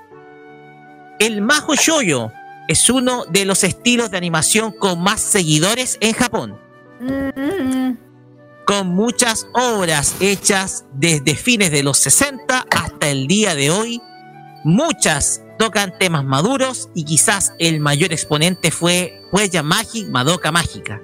[1.19, 2.31] El Majo Shoyo
[2.67, 6.59] es uno de los estilos de animación con más seguidores en Japón,
[8.65, 14.01] con muchas obras hechas desde fines de los 60 hasta el día de hoy.
[14.63, 21.01] Muchas tocan temas maduros y quizás el mayor exponente fue Huella Magic Madoka Mágica.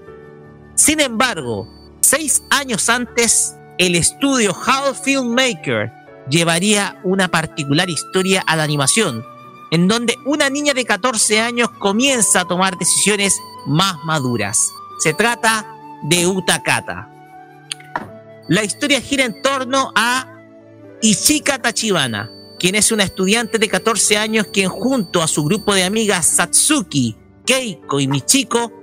[0.75, 1.67] Sin embargo,
[1.99, 5.91] seis años antes, el estudio Hall Filmmaker
[6.29, 9.25] llevaría una particular historia a la animación,
[9.71, 13.37] en donde una niña de 14 años comienza a tomar decisiones
[13.67, 14.57] más maduras.
[14.99, 15.67] Se trata
[16.03, 17.09] de Utakata.
[18.47, 20.31] La historia gira en torno a
[21.01, 22.31] Ichika Tachibana,
[22.65, 27.15] quien es una estudiante de 14 años quien junto a su grupo de amigas Satsuki,
[27.45, 28.73] Keiko y Michiko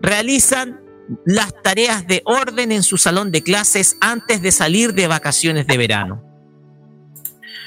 [0.00, 0.80] realizan
[1.24, 5.76] las tareas de orden en su salón de clases antes de salir de vacaciones de
[5.76, 6.20] verano.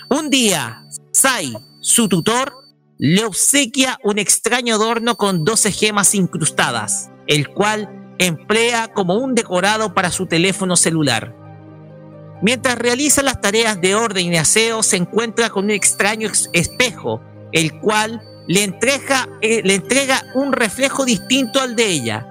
[0.10, 0.84] Un día,
[1.14, 2.52] Sai, su tutor,
[2.98, 9.94] le obsequia un extraño adorno con 12 gemas incrustadas, el cual emplea como un decorado
[9.94, 11.34] para su teléfono celular.
[12.42, 17.80] Mientras realiza las tareas de orden y aseo, se encuentra con un extraño espejo, el
[17.80, 22.28] cual le entrega, eh, le entrega un reflejo distinto al de ella,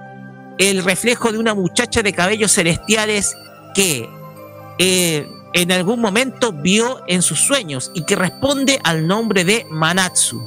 [0.57, 3.35] el reflejo de una muchacha de cabellos celestiales
[3.73, 4.09] que
[4.77, 10.41] eh, en algún momento vio en sus sueños y que responde al nombre de Manatsu.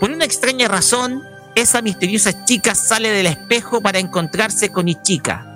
[0.00, 1.22] Por una extraña razón,
[1.54, 5.46] esa misteriosa chica sale del espejo para encontrarse con Ichika.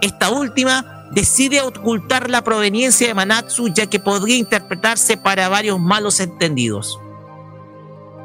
[0.00, 6.20] Esta última decide ocultar la proveniencia de Manatsu ya que podría interpretarse para varios malos
[6.20, 6.98] entendidos.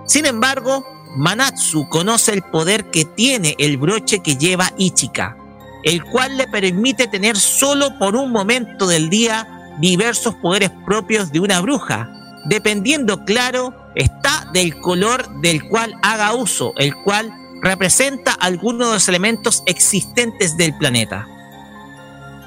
[0.05, 0.85] Sin embargo,
[1.15, 5.37] Manatsu conoce el poder que tiene el broche que lleva Ichika,
[5.83, 9.47] el cual le permite tener solo por un momento del día
[9.79, 12.09] diversos poderes propios de una bruja,
[12.45, 17.31] dependiendo, claro, está del color del cual haga uso, el cual
[17.61, 21.27] representa algunos de los elementos existentes del planeta.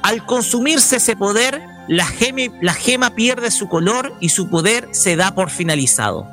[0.06, 5.50] Al consumirse ese poder, la gema, pierde su color y su poder se da por
[5.50, 6.28] finalizado.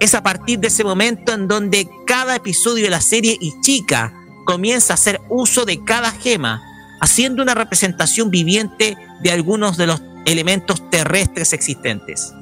[0.00, 4.12] Es a partir de ese momento en donde cada episodio de la serie Ichika
[4.44, 6.60] comienza a hacer uso de cada gema,
[7.00, 12.34] haciendo una representación viviente de algunos de los elementos terrestres existentes.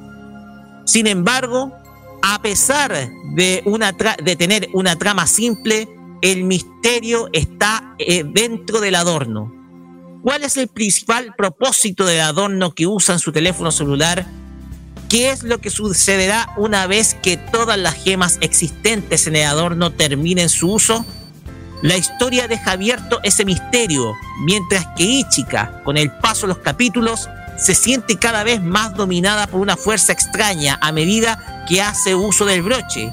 [0.83, 1.71] Sin embargo,
[2.21, 5.87] a pesar de tener una trama simple,
[6.21, 9.58] el misterio está eh, dentro del adorno.
[10.21, 14.25] ¿Cuál es el principal propósito del adorno que usa en su teléfono celular
[15.09, 19.91] ¿Qué es lo que sucederá una vez que todas las gemas existentes en el adorno
[19.91, 21.03] terminen su uso?
[21.81, 24.13] La historia deja abierto ese misterio,
[24.45, 27.27] mientras que Ichika, con el paso de los capítulos,
[27.57, 32.45] se siente cada vez más dominada por una fuerza extraña a medida que hace uso
[32.45, 33.11] del broche,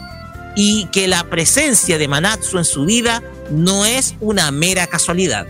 [0.54, 5.46] y que la presencia de Manatsu en su vida no es una mera casualidad.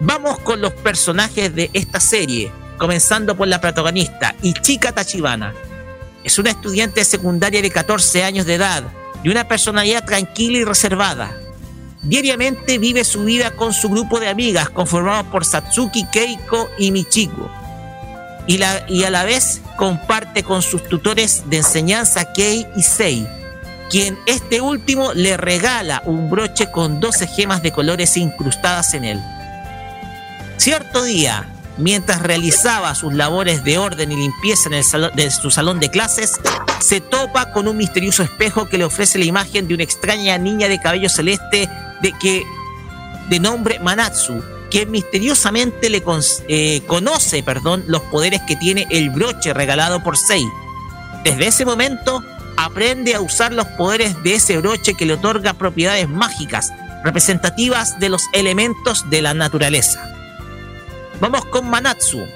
[0.00, 5.54] Vamos con los personajes de esta serie, comenzando por la protagonista, Ichika Tachibana.
[6.22, 8.84] Es una estudiante secundaria de 14 años de edad
[9.22, 11.34] y una personalidad tranquila y reservada.
[12.02, 17.50] Diariamente vive su vida con su grupo de amigas conformado por Satsuki, Keiko y Michiko.
[18.46, 23.26] Y, y a la vez comparte con sus tutores de enseñanza Kei y Sei,
[23.88, 29.35] quien este último le regala un broche con 12 gemas de colores incrustadas en él.
[30.56, 35.50] Cierto día, mientras realizaba sus labores de orden y limpieza en el salón, de su
[35.50, 36.32] salón de clases,
[36.80, 40.68] se topa con un misterioso espejo que le ofrece la imagen de una extraña niña
[40.68, 41.68] de cabello celeste
[42.00, 42.44] de, que,
[43.28, 46.02] de nombre Manatsu, que misteriosamente le
[46.48, 50.44] eh, conoce perdón, los poderes que tiene el broche regalado por Sei.
[51.22, 52.24] Desde ese momento
[52.56, 56.72] aprende a usar los poderes de ese broche que le otorga propiedades mágicas,
[57.04, 60.15] representativas de los elementos de la naturaleza.
[61.20, 62.26] Vamos con Manatsu.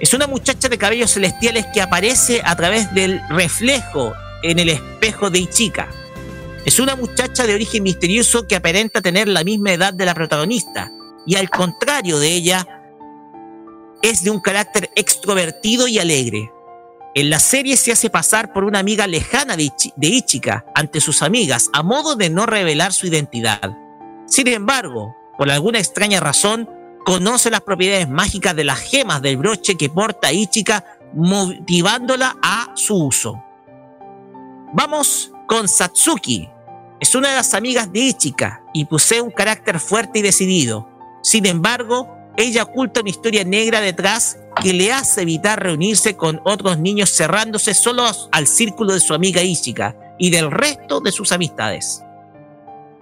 [0.00, 4.12] Es una muchacha de cabellos celestiales que aparece a través del reflejo
[4.42, 5.88] en el espejo de Ichika.
[6.64, 10.90] Es una muchacha de origen misterioso que aparenta tener la misma edad de la protagonista
[11.26, 12.66] y al contrario de ella,
[14.02, 16.52] es de un carácter extrovertido y alegre.
[17.14, 19.70] En la serie se hace pasar por una amiga lejana de,
[20.00, 23.76] Ichika ante sus amigas a modo de no revelar su identidad.
[24.26, 26.68] Sin embargo, por alguna extraña razón,
[27.08, 33.06] conoce las propiedades mágicas de las gemas del broche que porta Ichika, motivándola a su
[33.06, 33.42] uso.
[34.74, 36.50] Vamos con Satsuki.
[37.00, 40.86] es una de las amigas de Ichika y posee un carácter fuerte y decidido.
[41.22, 46.78] Sin embargo, ella oculta una historia negra detrás que le hace evitar reunirse con otros
[46.78, 52.02] niños cerrándose solo al círculo de su amiga Ichika y del resto de sus amistades.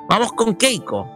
[0.09, 1.15] Vamos con Keiko.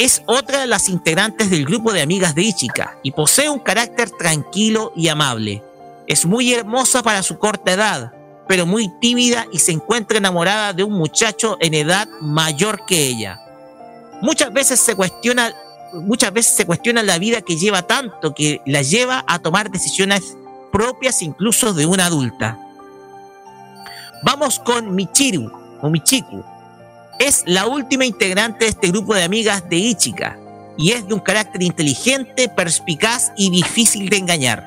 [0.00, 4.08] Es otra de las integrantes del grupo de amigas de Ichika y posee un carácter
[4.08, 5.62] tranquilo y amable.
[6.06, 8.14] Es muy hermosa para su corta edad,
[8.48, 13.42] pero muy tímida y se encuentra enamorada de un muchacho en edad mayor que ella.
[14.22, 15.52] Muchas veces se cuestiona,
[15.92, 20.34] muchas veces se cuestiona la vida que lleva tanto que la lleva a tomar decisiones
[20.72, 22.58] propias incluso de una adulta.
[24.22, 25.52] Vamos con Michiru
[25.82, 26.42] o Michiku.
[27.20, 30.38] Es la última integrante de este grupo de amigas de Ichika
[30.78, 34.66] y es de un carácter inteligente, perspicaz y difícil de engañar.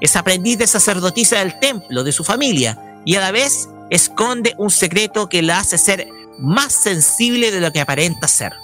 [0.00, 4.70] Es aprendiz de sacerdotisa del templo de su familia y a la vez esconde un
[4.70, 6.08] secreto que la hace ser
[6.38, 8.54] más sensible de lo que aparenta ser.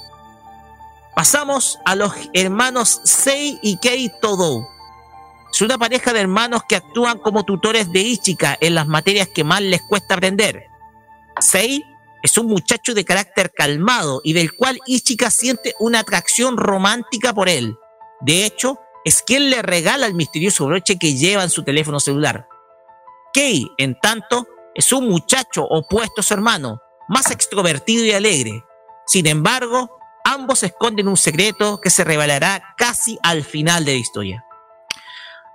[1.15, 4.67] Pasamos a los hermanos Sei y Kei Todo.
[5.53, 9.45] Es una pareja de hermanos que actúan como tutores de Ichika en las materias que
[9.45, 10.69] más les cuesta aprender.
[11.39, 11.90] Sei
[12.23, 17.49] es un muchacho de carácter calmado y del cual Ichika siente una atracción romántica por
[17.49, 17.77] él.
[18.21, 22.47] De hecho, es quien le regala el misterioso broche que lleva en su teléfono celular.
[23.33, 28.65] Kei, en tanto, es un muchacho opuesto a su hermano, más extrovertido y alegre.
[29.07, 34.45] Sin embargo, ambos esconden un secreto que se revelará casi al final de la historia.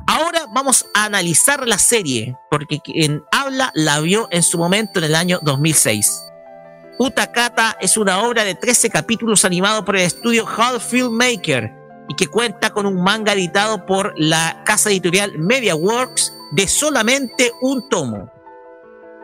[0.08, 5.06] Ahora vamos a analizar la serie, porque quien habla la vio en su momento en
[5.06, 6.22] el año 2006.
[6.98, 11.70] Utakata es una obra de 13 capítulos animado por el estudio Hall Filmmaker
[12.08, 17.90] y que cuenta con un manga editado por la casa editorial MediaWorks de solamente un
[17.90, 18.32] tomo.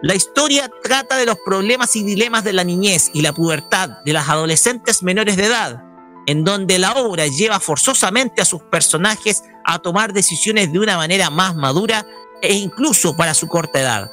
[0.02, 4.14] La historia trata de los problemas y dilemas de la niñez y la pubertad de
[4.14, 5.82] las adolescentes menores de edad,
[6.26, 11.30] en donde la obra lleva forzosamente a sus personajes a tomar decisiones de una manera
[11.30, 12.06] más madura
[12.42, 14.12] e incluso para su corta edad.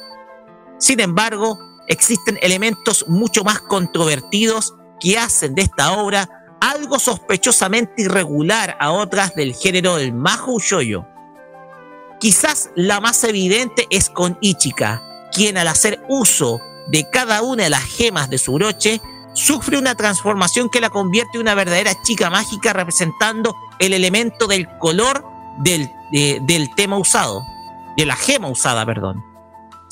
[0.77, 1.59] Sin embargo,
[1.89, 6.29] existen elementos mucho más controvertidos que hacen de esta obra
[6.61, 11.05] algo sospechosamente irregular a otras del género del Mahou Shoyo.
[12.19, 15.01] Quizás la más evidente es con Ichika,
[15.33, 19.01] quien al hacer uso de cada una de las gemas de su broche,
[19.33, 24.67] sufre una transformación que la convierte en una verdadera chica mágica representando el elemento del
[24.79, 25.23] color
[25.59, 27.43] del, del tema usado,
[27.95, 29.28] de la gema usada, perdón.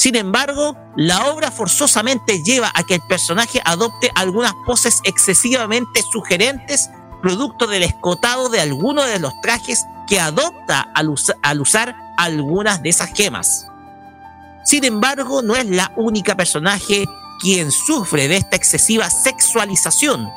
[0.07, 6.89] Sin embargo, la obra forzosamente lleva a que el personaje adopte algunas poses excesivamente sugerentes,
[7.21, 12.87] producto del escotado de alguno de los trajes que adopta al, al usar algunas de
[12.87, 13.67] esas gemas.
[14.63, 17.03] Sin embargo, no es la única personaje
[17.41, 20.29] quien sufre de esta excesiva sexualización.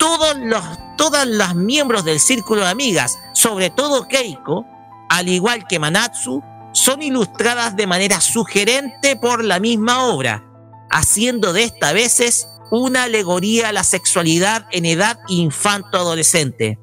[0.00, 0.64] Todos los,
[0.96, 4.66] todas las miembros del círculo de amigas, sobre todo Keiko,
[5.08, 6.42] al igual que Manatsu,
[6.74, 10.44] son ilustradas de manera sugerente por la misma obra,
[10.90, 16.78] haciendo de esta veces una alegoría a la sexualidad en edad infanto-adolescente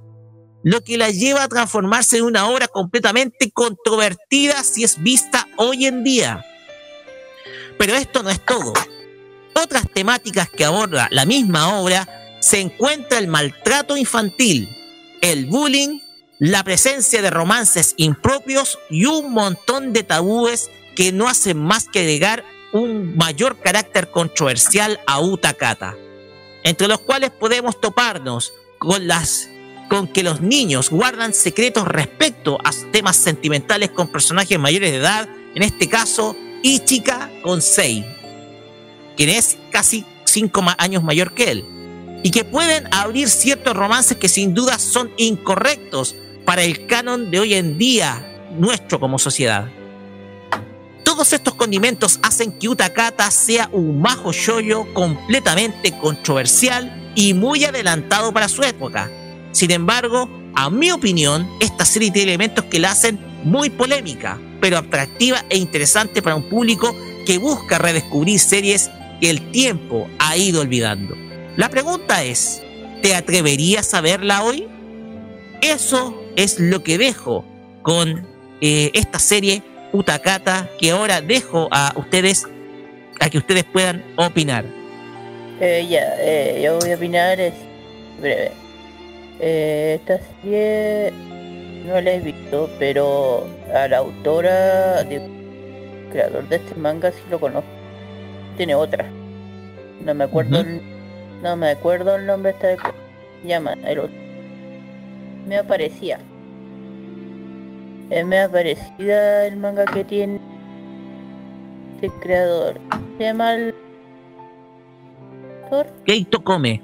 [0.64, 5.86] lo que la lleva a transformarse en una obra completamente controvertida si es vista hoy
[5.86, 6.46] en día.
[7.78, 8.74] Pero esto no es todo.
[9.56, 12.08] Otras temáticas que aborda la misma obra
[12.40, 14.70] se encuentra el maltrato infantil,
[15.22, 16.00] el bullying,
[16.42, 22.00] la presencia de romances impropios y un montón de tabúes que no hacen más que
[22.00, 22.44] agregar
[22.74, 25.96] un mayor carácter controversial a Utakata,
[26.64, 29.50] entre los cuales podemos toparnos con las
[29.88, 35.30] con que los niños guardan secretos respecto a temas sentimentales con personajes mayores de edad,
[35.54, 38.04] en este caso Ichika con Sei,
[39.16, 41.66] quien es casi cinco años mayor que él,
[42.24, 46.16] y que pueden abrir ciertos romances que sin duda son incorrectos
[46.46, 49.68] para el canon de hoy en día nuestro como sociedad.
[51.04, 58.34] Todos estos condimentos hacen que Utakata sea un majo shoyo completamente controversial y muy adelantado
[58.34, 59.10] para su época
[59.52, 64.78] sin embargo, a mi opinión, esta serie tiene elementos que la hacen muy polémica, pero
[64.78, 66.96] atractiva e interesante para un público
[67.26, 68.90] que busca redescubrir series
[69.20, 71.16] que el tiempo ha ido olvidando.
[71.58, 72.62] La pregunta es,
[73.02, 74.68] ¿te atreverías a verla hoy?
[75.62, 77.46] Eso es lo que dejo
[77.82, 78.28] con
[78.62, 79.64] eh, esta serie
[79.94, 82.48] Utakata que ahora dejo a ustedes
[83.20, 84.66] a que ustedes puedan opinar.
[85.60, 87.54] Eh, ya, eh, yo voy a opinar es
[88.20, 88.52] breve.
[89.40, 91.14] Eh, esta serie
[91.86, 95.22] no la he visto, pero a la autora, de,
[96.12, 97.70] creador de este manga sí lo conozco.
[98.58, 99.06] Tiene otra.
[100.04, 100.82] No me acuerdo el
[101.44, 102.90] No me acuerdo el nombre de este
[103.44, 104.31] llama el otro.
[105.48, 106.20] Me aparecía.
[108.10, 110.40] Eh, me aparecía el manga que tiene
[112.02, 112.80] este creador.
[113.18, 113.76] Se llama el
[116.06, 116.82] Keito Come.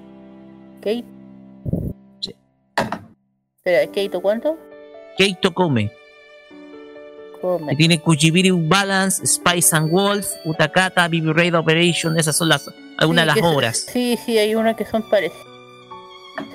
[0.80, 1.04] Kate.
[2.22, 2.34] Sí.
[3.58, 4.58] Espera, ¿Keito cuánto?
[5.18, 5.92] Keito Come.
[7.42, 7.68] Come.
[7.72, 12.18] Que tiene Kuchibiri Balance, Spice and Wolf, Utakata, Bibi Raid Operation.
[12.18, 13.78] Esas son las algunas Sí, de las obras.
[13.78, 15.46] Sí, sí, hay una que son parecidas.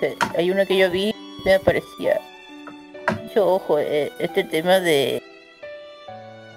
[0.00, 0.06] Sí,
[0.36, 2.20] hay una que yo vi, me parecía.
[3.34, 5.22] Yo, ojo, eh, este tema de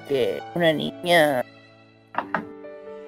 [0.07, 1.43] que una niña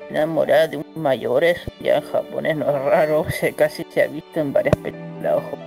[0.09, 4.03] enamorada de un mayor, eso ya en japonés no es raro, o sea, casi se
[4.03, 5.57] ha visto en varias películas, ojo.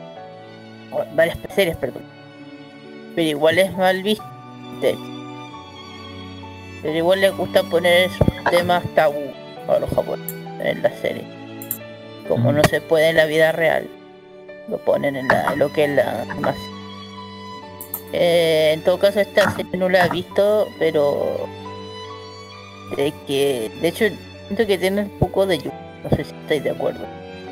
[0.93, 2.03] O varias series, perdón.
[3.15, 4.25] Pero igual es mal visto.
[6.83, 9.31] Pero igual les gusta poner esos temas tabú
[9.69, 11.25] a los japoneses en la serie.
[12.27, 13.89] Como no se puede en la vida real,
[14.71, 16.81] lo ponen en, la, lo que es la animación.
[18.13, 21.47] Eh, en todo caso, esta serie no la he visto, pero
[22.97, 24.05] de que, de hecho,
[24.47, 25.71] siento que tiene un poco de Yu.
[26.03, 27.07] No sé si estáis de acuerdo.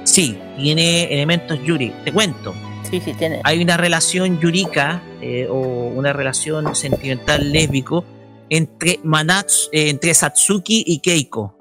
[0.05, 1.93] Sí, tiene elementos Yuri.
[2.05, 2.55] Te cuento.
[2.90, 3.40] Sí, sí, tiene.
[3.45, 8.05] Hay una relación yurika eh, o una relación sentimental lésbico
[8.49, 11.57] entre Manatsu, eh, entre Satsuki y Keiko.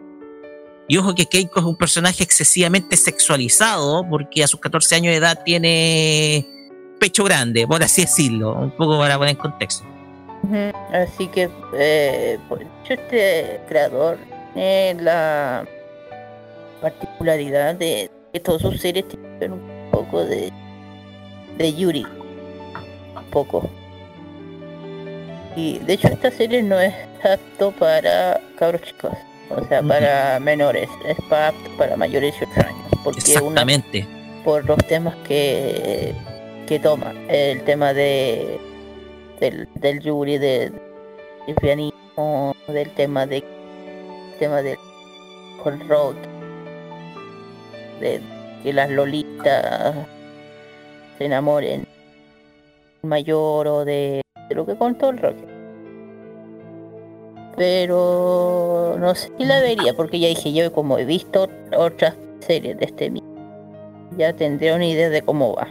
[0.87, 5.17] Y ojo que Keiko es un personaje excesivamente sexualizado porque a sus 14 años de
[5.17, 6.47] edad tiene
[6.99, 9.85] pecho grande, por así decirlo, un poco para poner en contexto.
[10.93, 14.17] Así que, eh, pues, este creador
[14.53, 15.67] tiene la
[16.81, 20.51] particularidad de que todas sus series tienen un poco de,
[21.57, 22.05] de Yuri.
[23.15, 23.69] Un poco.
[25.55, 26.93] Y de hecho, esta serie no es
[27.23, 29.11] apto para cabros chicos,
[29.49, 31.53] o sea, para menores, es para,
[31.95, 32.87] mayores de 18 años.
[33.03, 34.07] Porque una Exactamente.
[34.43, 36.13] por los temas que,
[36.67, 37.13] que toma.
[37.27, 38.59] El tema de
[39.39, 40.71] del, del Yuri, de,
[41.45, 43.43] del pianismo, del tema de
[44.39, 44.77] tema del
[45.63, 46.15] con rock,
[47.99, 48.21] de
[48.63, 49.95] que las lolitas
[51.17, 51.87] se enamoren
[53.01, 55.56] mayor o de, de lo que contó el rock.
[57.57, 62.77] Pero no sé si la vería porque ya dije yo como he visto otras series
[62.77, 63.27] de este mismo
[64.17, 65.67] ya tendría una idea de cómo va.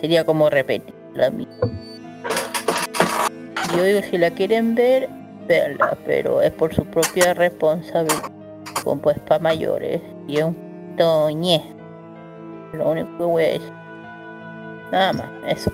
[0.00, 1.54] Sería como repetir la misma.
[3.76, 5.08] Yo digo, si la quieren ver,
[5.48, 8.30] véanla, pero es por su propia responsabilidad,
[8.82, 11.64] como pues para mayores, y es un toñé.
[12.72, 13.72] Lo único que voy a decir.
[14.92, 15.72] Nada más, eso.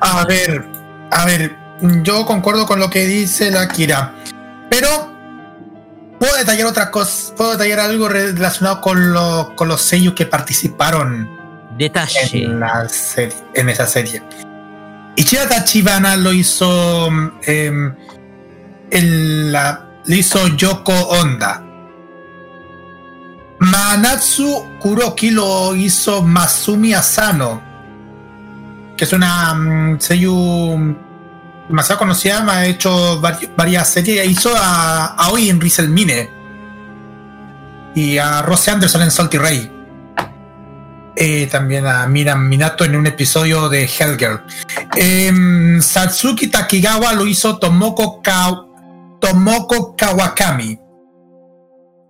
[0.00, 0.64] A ver,
[1.10, 1.56] a ver,
[2.02, 4.14] yo concuerdo con lo que dice la Kira,
[4.70, 4.88] pero
[6.18, 11.28] puedo detallar otras cosas, puedo detallar algo relacionado con, lo- con los sellos que participaron
[11.76, 12.44] detalle.
[12.44, 14.22] en, la serie, en esa serie.
[15.16, 17.08] Ichida Tachibana lo hizo
[17.42, 17.94] em,
[18.90, 21.64] la, lo hizo Yoko Honda.
[23.60, 27.60] Manatsu Kuroki lo hizo Masumi Asano,
[28.96, 30.96] que es una seiyuu
[31.68, 36.30] demasiado conocida, me ha hecho vari- varias series, hizo a Aoi en Rizel Mine
[37.94, 39.72] y a Rose Anderson en Salty Ray.
[41.20, 44.40] Eh, también a Miran Minato en un episodio de Hellgirl.
[44.96, 48.64] Em, Satsuki Takigawa lo hizo Tomoko, Ka-
[49.20, 50.78] Tomoko Kawakami.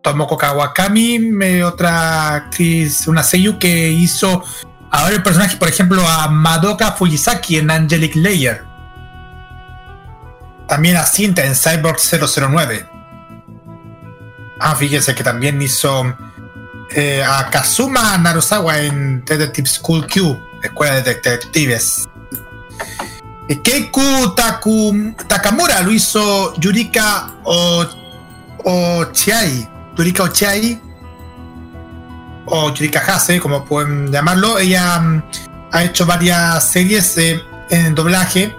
[0.03, 4.45] Tomoko Kawakami, me- otra actriz, una seiyuu que hizo
[4.91, 8.68] a varios personajes, por ejemplo, a Madoka Fujisaki en Angelic Layer.
[10.69, 12.87] También a Cinta en Cyborg 009.
[14.61, 16.15] Ah, fíjense que también hizo
[16.91, 22.09] eh, a Kazuma Narusawa en Detective School Q, Escuela de Detectives.
[23.63, 24.01] Keiku
[24.37, 27.31] Taku- Takamura lo hizo Yurika
[28.65, 29.67] Ochiai.
[29.97, 30.81] Yurika Ochiai.
[32.47, 34.59] O Yurika Hase, como pueden llamarlo.
[34.59, 35.23] Ella mm,
[35.73, 37.17] ha hecho varias series
[37.71, 38.55] en doblaje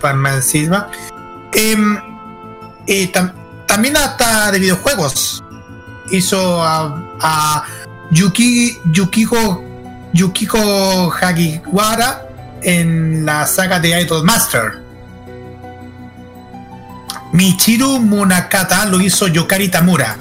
[0.00, 0.88] para más encima.
[1.52, 1.98] Em,
[2.86, 3.32] y tam-
[3.66, 5.42] también hasta de videojuegos
[6.10, 7.64] hizo a,
[8.10, 9.62] Yuki, Yukiko,
[10.14, 12.26] Yukiko Hagiwara
[12.62, 14.82] en la saga de Idol Master.
[17.32, 20.16] Michiru Munakata lo hizo Yokari Tamura.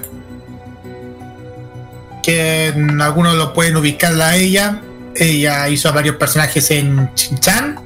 [2.22, 4.81] Que algunos lo pueden ubicar a ella.
[5.15, 7.80] Ella hizo a varios personajes en Chinchan.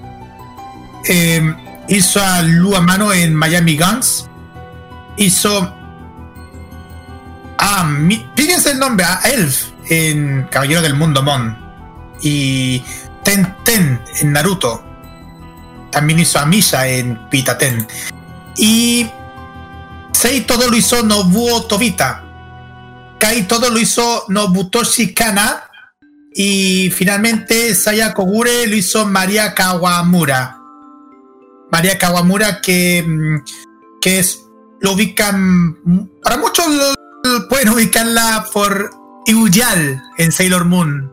[1.07, 1.55] Eh,
[1.87, 4.27] hizo a Lu Amano en Miami Guns.
[5.17, 5.75] Hizo
[7.87, 11.57] mi- fíjense el nombre, a Elf en Caballero del Mundo Mon.
[12.21, 12.81] Y
[13.23, 14.83] Ten Ten en Naruto.
[15.91, 17.87] También hizo a Misha en Pitaten.
[18.57, 19.09] Y
[20.13, 22.23] Sei todo lo hizo Nobuo Tobita.
[23.19, 25.63] Kai todo lo hizo Nobutoshi Kana.
[26.33, 30.57] Y finalmente Saya Kogure lo hizo María Kawamura.
[31.71, 33.43] María Kawamura que, mm,
[34.01, 34.45] que es,
[34.81, 38.89] lo ubican, mm, para muchos lo- pueden ubicarla por
[39.27, 41.11] Iyal en Sailor Moon.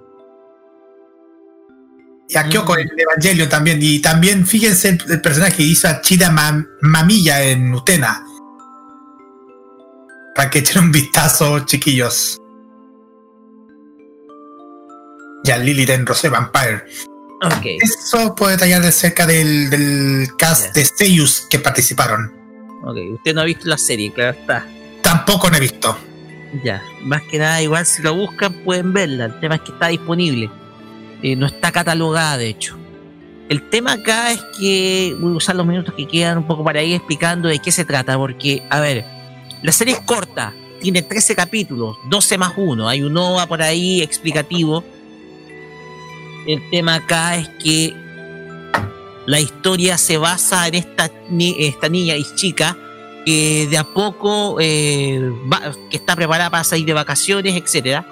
[2.30, 3.78] Y a Kyoko en Evangelio también.
[3.80, 8.22] Y también fíjense el, el personaje que hizo a Chida Ma- Mamilla en Utena.
[10.34, 12.38] Para que echen un vistazo, chiquillos.
[15.44, 16.84] Y a Lilith en Rosé Vampire.
[17.80, 22.32] Eso puede detallar de cerca del, del cast de Seiyus que participaron.
[22.84, 24.66] Ok, usted no ha visto la serie, claro está.
[25.02, 25.96] Tampoco no he visto.
[26.64, 29.26] Ya, más que nada, igual si lo buscan pueden verla.
[29.26, 30.50] El tema es que está disponible.
[31.22, 32.76] Eh, no está catalogada, de hecho.
[33.48, 36.82] El tema acá es que voy a usar los minutos que quedan un poco para
[36.82, 39.04] ir explicando de qué se trata, porque, a ver,
[39.62, 44.02] la serie es corta, tiene 13 capítulos, 12 más 1, hay un OVA por ahí
[44.02, 44.84] explicativo.
[46.48, 47.94] El tema acá es que
[49.26, 52.76] la historia se basa en esta, ni- esta niña y chica
[53.26, 55.30] que de a poco eh,
[55.90, 58.06] que está preparada para salir de vacaciones, etcétera.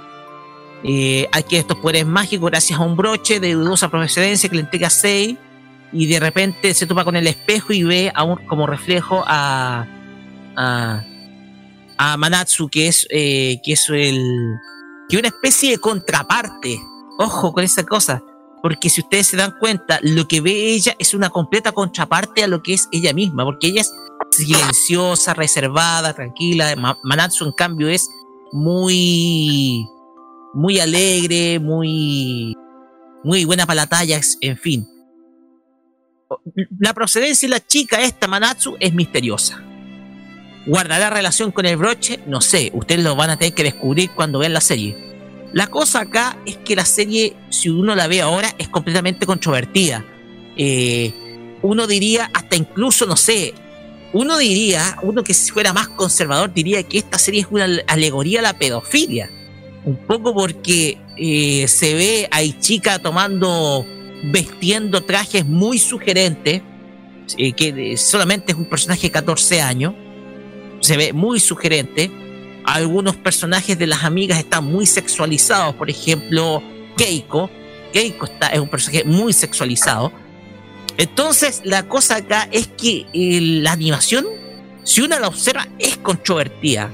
[0.85, 4.91] Eh, adquiere estos poderes mágicos gracias a un broche de dudosa procedencia que le entrega
[4.91, 5.39] Sei
[5.93, 9.87] y de repente se topa con el espejo y ve a un- como reflejo a,
[10.55, 11.03] a,
[11.97, 14.21] a Manatsu que es eh, que es el
[15.09, 16.79] que una especie de contraparte
[17.18, 18.22] ojo con esa cosa
[18.62, 22.48] porque si ustedes se dan cuenta lo que ve ella es una completa contraparte a
[22.48, 23.93] lo que es ella misma porque ella es
[24.30, 26.74] silenciosa, reservada, tranquila.
[26.77, 28.09] Ma- Manatsu, en cambio, es
[28.53, 29.86] muy,
[30.54, 32.54] muy alegre, muy,
[33.22, 34.88] muy buena para la talla, en fin.
[36.78, 39.62] La procedencia de la chica, esta Manatsu, es misteriosa.
[40.66, 42.20] ¿Guardará relación con el broche?
[42.27, 45.05] No sé, ustedes lo van a tener que descubrir cuando vean la serie.
[45.53, 50.05] La cosa acá es que la serie, si uno la ve ahora, es completamente controvertida.
[50.57, 51.13] Eh,
[51.63, 53.55] uno diría, hasta incluso, no sé,
[54.13, 58.43] uno diría, uno que fuera más conservador diría que esta serie es una alegoría a
[58.43, 59.31] la pedofilia.
[59.85, 63.87] Un poco porque eh, se ve a chica tomando,
[64.25, 66.63] vestiendo trajes muy sugerentes,
[67.39, 69.95] eh, que solamente es un personaje de 14 años,
[70.81, 72.11] se ve muy sugerente.
[72.66, 76.61] Algunos personajes de las amigas están muy sexualizados, por ejemplo,
[76.96, 77.48] Keiko.
[77.93, 80.12] Keiko está, es un personaje muy sexualizado.
[80.98, 84.27] Entonces, la cosa acá es que eh, la animación,
[84.82, 86.90] si uno la observa, es controvertida,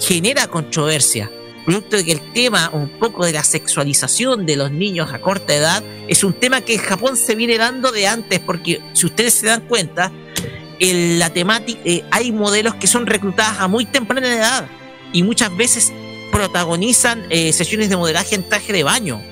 [0.00, 1.28] genera controversia,
[1.64, 5.56] producto de que el tema, un poco de la sexualización de los niños a corta
[5.56, 9.34] edad, es un tema que en Japón se viene dando de antes, porque si ustedes
[9.34, 10.12] se dan cuenta,
[10.78, 14.68] en la temática, eh, hay modelos que son reclutadas a muy temprana edad
[15.12, 15.92] y muchas veces
[16.32, 19.22] protagonizan eh, sesiones de modelaje en traje de baño,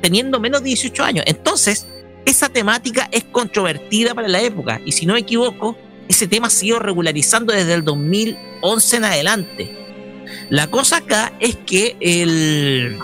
[0.00, 1.24] teniendo menos de 18 años.
[1.26, 1.86] Entonces,
[2.24, 5.76] esa temática es controvertida para la época y si no me equivoco,
[6.08, 9.76] ese tema ha sido regularizando desde el 2011 en adelante.
[10.48, 12.98] La cosa acá es que el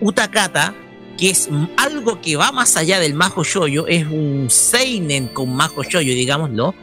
[0.00, 0.74] Utakata,
[1.16, 5.82] que es algo que va más allá del Majo Shoyo, es un Seinen con Majo
[5.82, 6.74] Shoyo, digámoslo.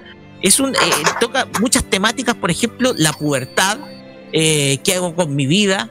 [0.42, 0.80] Es un, eh,
[1.20, 3.78] toca muchas temáticas, por ejemplo, la pubertad,
[4.38, 5.90] eh, qué hago con mi vida,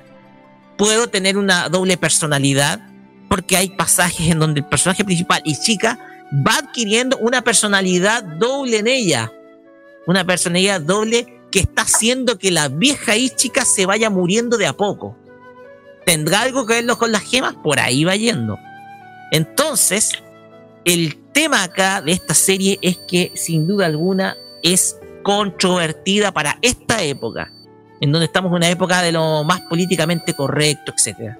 [0.76, 2.78] puedo tener una doble personalidad,
[3.30, 5.98] porque hay pasajes en donde el personaje principal y chica
[6.46, 9.32] va adquiriendo una personalidad doble en ella.
[10.06, 14.66] Una personalidad doble que está haciendo que la vieja y chica se vaya muriendo de
[14.66, 15.16] a poco.
[16.04, 17.54] ¿Tendrá algo que verlo con las gemas?
[17.54, 18.58] Por ahí va yendo.
[19.30, 20.10] Entonces,
[20.84, 27.02] el tema acá de esta serie es que sin duda alguna es controvertida para esta
[27.02, 27.50] época,
[28.04, 31.36] en donde estamos en una época de lo más políticamente correcto, etc.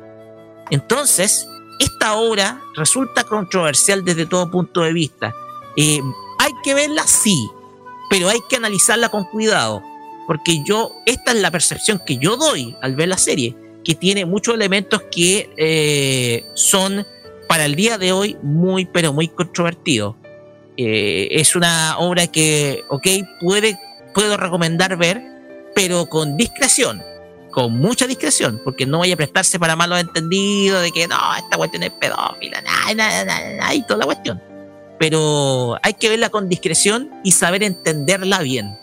[0.70, 1.46] Entonces,
[1.78, 5.34] esta obra resulta controversial desde todo punto de vista.
[5.76, 6.00] Eh,
[6.38, 7.50] hay que verla, sí,
[8.08, 9.82] pero hay que analizarla con cuidado,
[10.26, 14.24] porque yo, esta es la percepción que yo doy al ver la serie, que tiene
[14.24, 17.06] muchos elementos que eh, son
[17.46, 20.16] para el día de hoy muy, pero muy controvertidos.
[20.78, 23.06] Eh, es una obra que, ok,
[23.38, 23.78] puede,
[24.14, 25.33] puedo recomendar ver,
[25.74, 27.02] pero con discreción,
[27.50, 31.56] con mucha discreción, porque no vaya a prestarse para malos entendidos de que no, esta
[31.56, 33.24] cuestión es pedófila, nah, nah,
[33.56, 34.42] nah, y toda la cuestión.
[34.98, 38.78] Pero hay que verla con discreción y saber entenderla bien.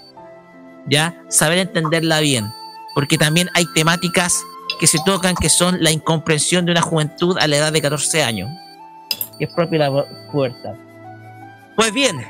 [0.87, 1.23] ¿Ya?
[1.29, 2.51] Saber entenderla bien.
[2.93, 4.43] Porque también hay temáticas
[4.79, 8.23] que se tocan que son la incomprensión de una juventud a la edad de 14
[8.23, 8.49] años.
[9.37, 10.75] Que es propia la puerta.
[11.75, 12.23] Pues bien,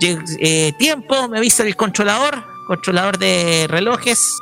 [0.00, 4.38] eh, tiempo, me avisa el controlador controlador de relojes.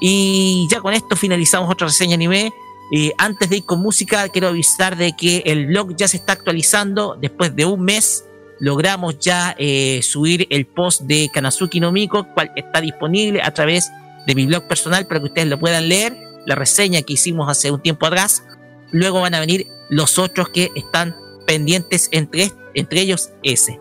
[0.00, 2.52] Y ya con esto finalizamos otra reseña anime.
[2.92, 6.34] Eh, antes de ir con música, quiero avisar de que el blog ya se está
[6.34, 7.16] actualizando.
[7.20, 8.24] Después de un mes,
[8.60, 13.90] logramos ya eh, subir el post de Kanazuki no Miko, cual está disponible a través
[14.26, 16.16] de mi blog personal para que ustedes lo puedan leer.
[16.46, 18.44] La reseña que hicimos hace un tiempo atrás.
[18.92, 21.16] Luego van a venir los otros que están
[21.46, 23.80] pendientes, entre, entre ellos ese.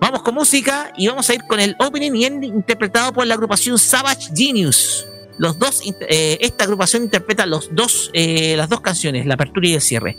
[0.00, 3.34] Vamos con música y vamos a ir con el opening y ending interpretado por la
[3.34, 5.06] agrupación Savage Genius.
[5.38, 9.74] Los dos, eh, esta agrupación interpreta los dos, eh, las dos canciones, la apertura y
[9.74, 10.16] el cierre.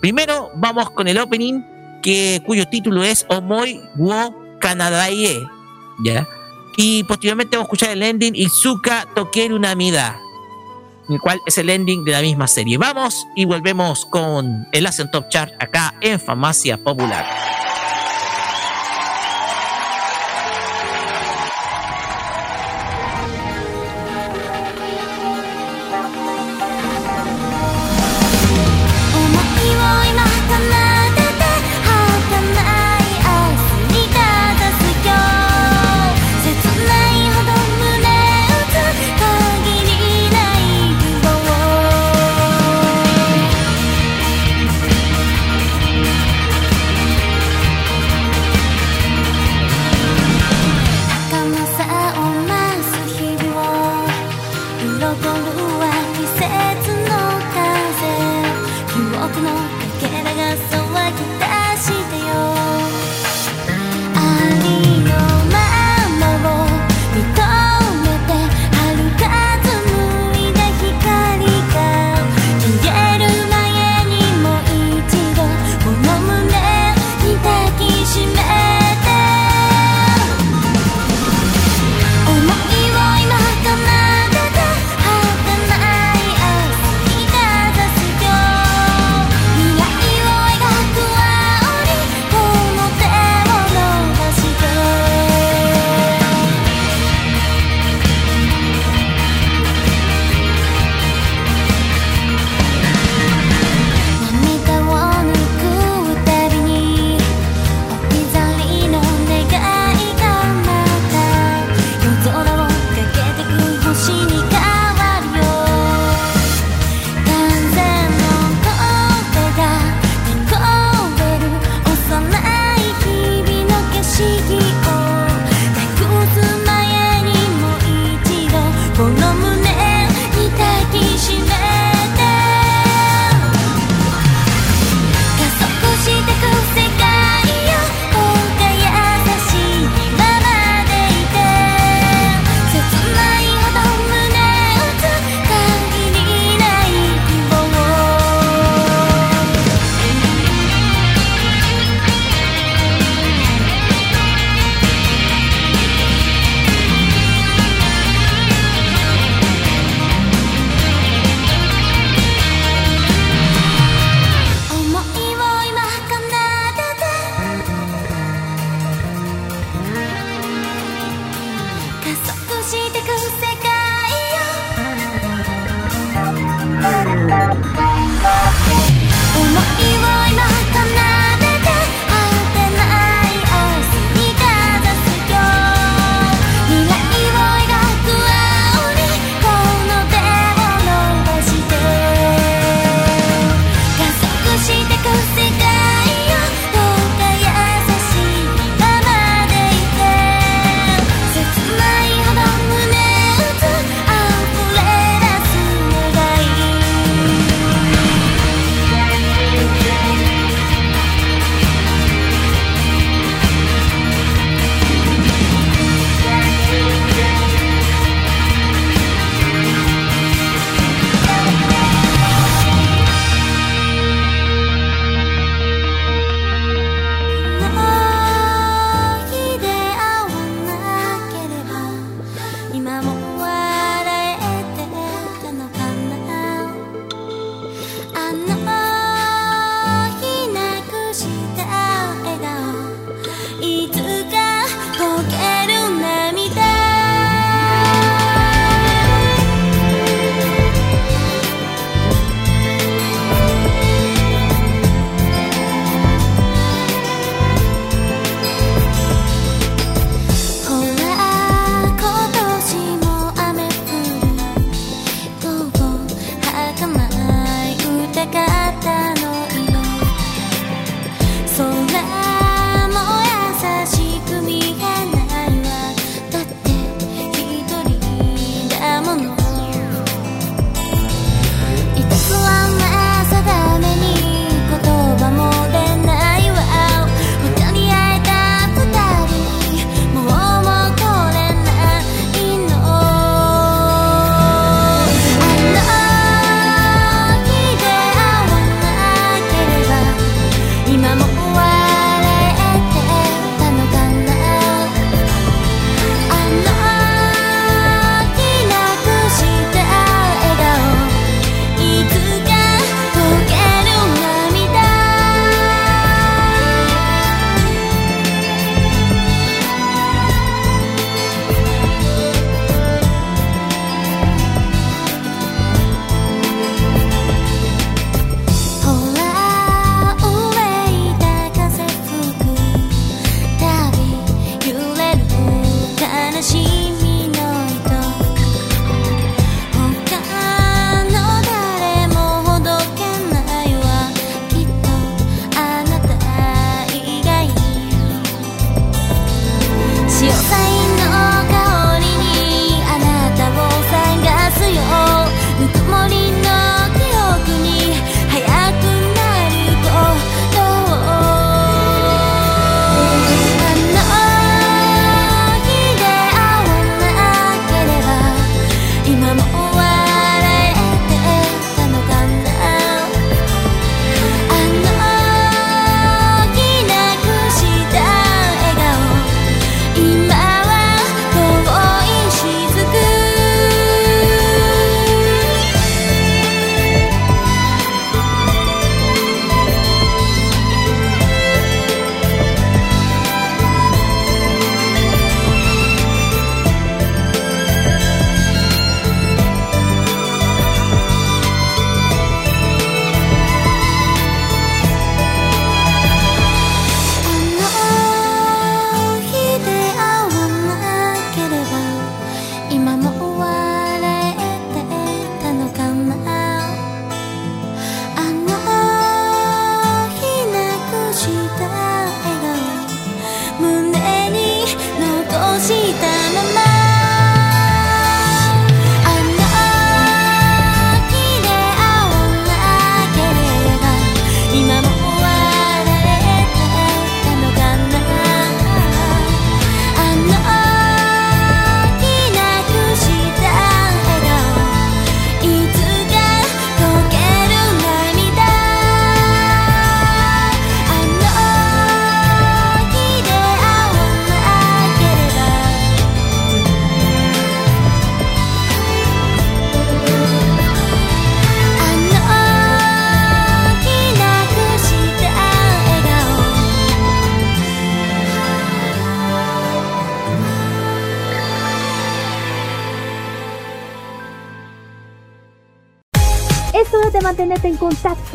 [0.00, 1.62] Primero vamos con el opening
[2.02, 5.42] que, cuyo título es Omoi wo Kanadaie.
[6.04, 6.28] ¿Ya?
[6.76, 10.18] Y posteriormente vamos a escuchar el ending Izuka Tokeru Namida,
[11.08, 12.78] el cual es el ending de la misma serie.
[12.78, 17.24] Vamos y volvemos con el Asian Top Chart acá en Farmacia Popular.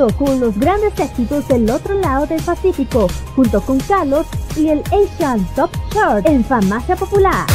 [0.08, 5.46] Con los grandes éxitos del otro lado del Pacífico, junto con Carlos y el Asian
[5.56, 7.46] Top Chart en Farmacia Popular.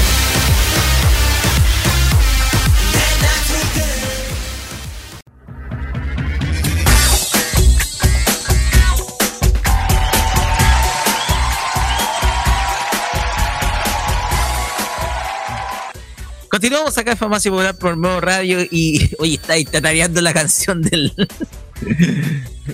[16.51, 20.83] Continuamos acá en Farmacia Popular por Nuevo Radio y oye, está ahí tatareando la canción
[20.83, 21.13] del.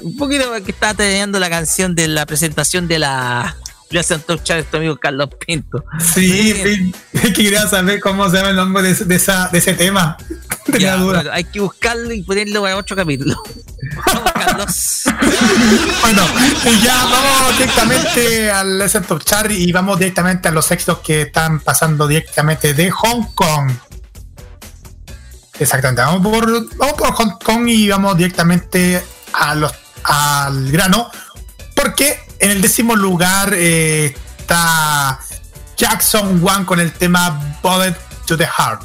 [0.02, 3.56] Un poquito que está tatareando la canción de la presentación de la.
[4.24, 5.84] Touchar a este amigo Carlos Pinto.
[6.14, 6.52] Sí,
[7.12, 10.16] es que quería saber cómo se llama el nombre de, esa, de ese tema.
[10.78, 13.42] Ya, bueno, hay que buscarlo y ponerlo para otro capítulo.
[14.06, 15.02] Vamos, Carlos.
[16.00, 16.22] Bueno,
[16.64, 21.22] y ya vamos directamente al Lesson Top Chart y vamos directamente a los éxitos que
[21.22, 23.72] están pasando directamente de Hong Kong.
[25.60, 29.54] Exactamente, vamos por, vamos por Hong Kong y vamos directamente a
[30.02, 31.10] al grano,
[31.76, 35.20] porque en el décimo lugar eh, está
[35.76, 37.94] Jackson One con el tema Bullet
[38.26, 38.82] to the Heart.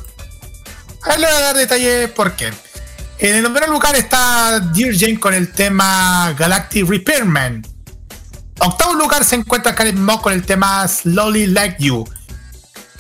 [1.04, 2.52] Ahora le voy a dar detalle por qué.
[3.20, 7.66] En el primer lugar está Dear Jane con el tema Galactic Repairman.
[8.60, 12.06] Octavo lugar se encuentra Karen Mock con el tema Slowly Like You.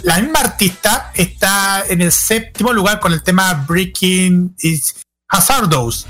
[0.06, 4.95] La misma artista está en el séptimo lugar con el tema Breaking is
[5.27, 6.06] Hazardous.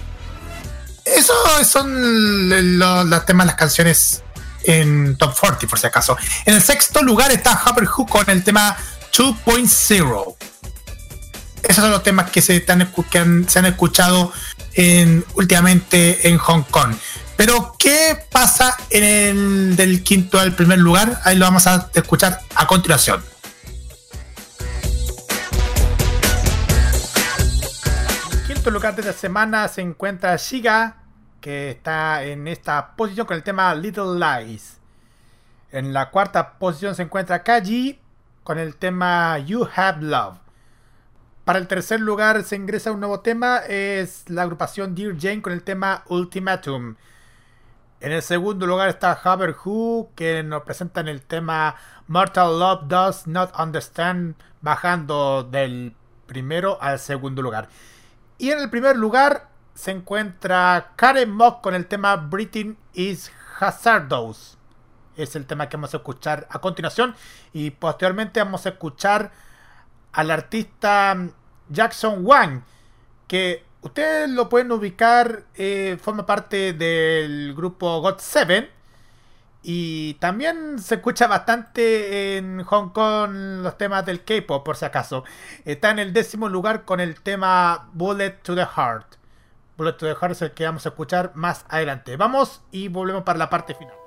[1.06, 4.22] Esos son lo- los temas, las canciones
[4.64, 6.18] en Top 40, por si acaso.
[6.46, 8.76] En el sexto lugar está Hopper Who con el tema
[9.14, 10.36] 2.0
[11.64, 14.32] esos son los temas que se, están que han- se han escuchado
[14.74, 16.94] en, últimamente en Hong Kong.
[17.38, 21.20] Pero, ¿qué pasa en el del quinto al primer lugar?
[21.24, 23.24] Ahí lo vamos a escuchar a continuación.
[28.72, 30.98] Lugar de esta semana se encuentra Shiga,
[31.40, 34.80] que está en esta posición con el tema Little Lies.
[35.72, 38.00] En la cuarta posición se encuentra Kaji
[38.44, 40.38] con el tema You Have Love.
[41.46, 45.54] Para el tercer lugar se ingresa un nuevo tema, es la agrupación Dear Jane con
[45.54, 46.96] el tema Ultimatum.
[48.02, 51.76] En el segundo lugar está Haber Who, que nos presentan el tema
[52.08, 55.96] Mortal Love Does Not Understand, bajando del
[56.26, 57.70] primero al segundo lugar.
[58.38, 64.58] Y en el primer lugar se encuentra Karen Mock con el tema Breathing is Hazardous.
[65.16, 67.16] Es el tema que vamos a escuchar a continuación.
[67.54, 69.32] Y posteriormente vamos a escuchar
[70.12, 71.18] al artista
[71.70, 72.64] Jackson Wang,
[73.28, 78.70] que ustedes lo pueden ubicar, eh, forma parte del grupo God Seven.
[79.68, 85.24] Y también se escucha bastante en Hong Kong los temas del K-pop, por si acaso.
[85.66, 89.16] Está en el décimo lugar con el tema Bullet to the Heart.
[89.76, 92.16] Bullet to the Heart es el que vamos a escuchar más adelante.
[92.16, 94.05] Vamos y volvemos para la parte final.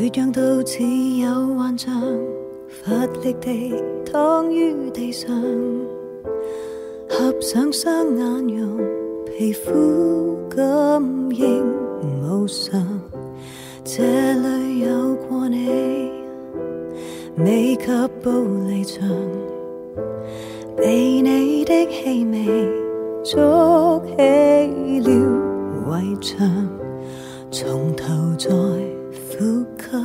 [0.00, 0.82] 缺氧到似
[1.18, 1.92] 有幻象，
[2.70, 3.74] 乏力地
[4.10, 5.30] 躺於地上，
[7.06, 8.78] 合上雙眼用
[9.26, 11.66] 皮膚感應
[12.22, 12.82] 無常。
[13.84, 16.10] 這裏有過你，
[17.36, 17.86] 未及
[18.22, 19.06] 步離場，
[20.78, 22.46] 被你的氣味
[23.22, 23.36] 筑
[24.16, 25.12] 起了
[25.90, 26.66] 圍牆，
[27.50, 28.50] 從頭再
[29.38, 29.96] 呼吸，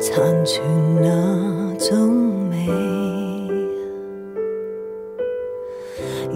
[0.00, 0.62] 殘存
[1.02, 1.08] 那
[1.78, 1.90] 种
[2.48, 2.54] 美。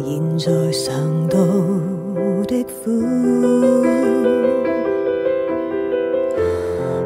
[0.03, 1.39] 现在嘗到
[2.47, 2.91] 的苦，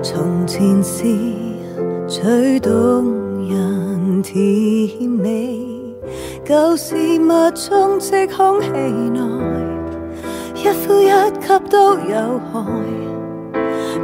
[0.03, 1.05] 从前是
[2.07, 3.05] 最动
[3.49, 5.61] 人甜美，
[6.44, 9.43] 旧事物充斥空气内。
[11.25, 12.55] 一呼一吸都有害。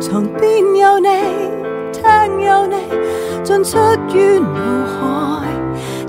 [0.01, 1.09] 床邊有你，
[1.93, 2.77] 听有你，
[3.45, 3.79] 進出
[4.15, 4.99] 於腦海。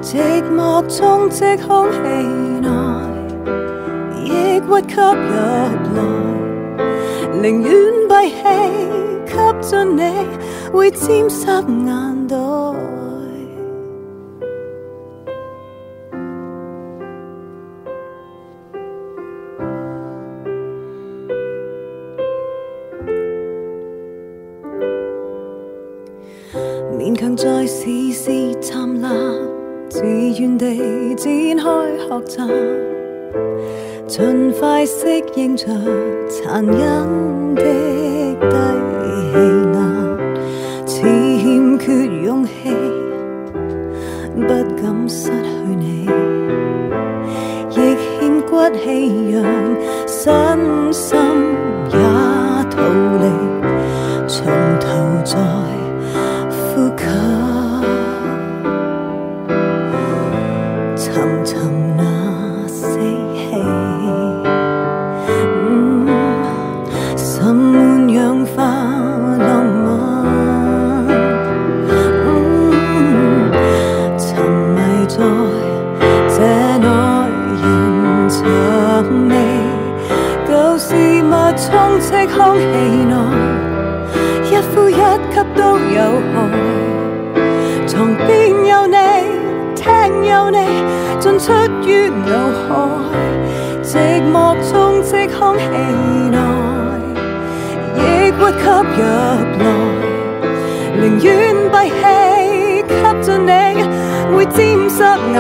[0.02, 1.98] 寂寞充斥空氣
[2.62, 2.70] 內，
[4.24, 5.02] 抑鬱吸入
[5.96, 6.00] 來，
[7.42, 7.72] 寧願
[8.10, 8.34] 閉氣
[9.28, 10.02] 吸進你，
[10.72, 12.36] 會沾濕眼袋。
[32.12, 32.42] 学习，
[34.06, 35.68] 尽快适应着
[36.28, 38.56] 残忍的低
[39.32, 39.34] 气
[39.72, 39.78] 压，
[40.86, 42.52] 似，欠缺勇气，
[44.36, 46.06] 不敢失去你，
[47.70, 49.40] 亦欠骨气让
[105.02, 105.31] up?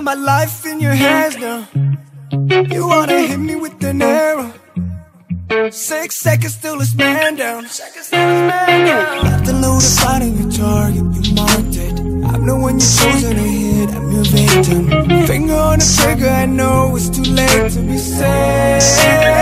[0.00, 1.68] Got my life in your hands now.
[2.74, 4.52] You wanna hit me with an arrow.
[5.70, 7.64] Six seconds till it's man down.
[7.64, 11.98] Left a load of in your target, you marked it.
[12.30, 15.26] I'm the one you chosen to hit, I'm your victim.
[15.26, 19.39] Finger on the trigger, I know it's too late to be saved.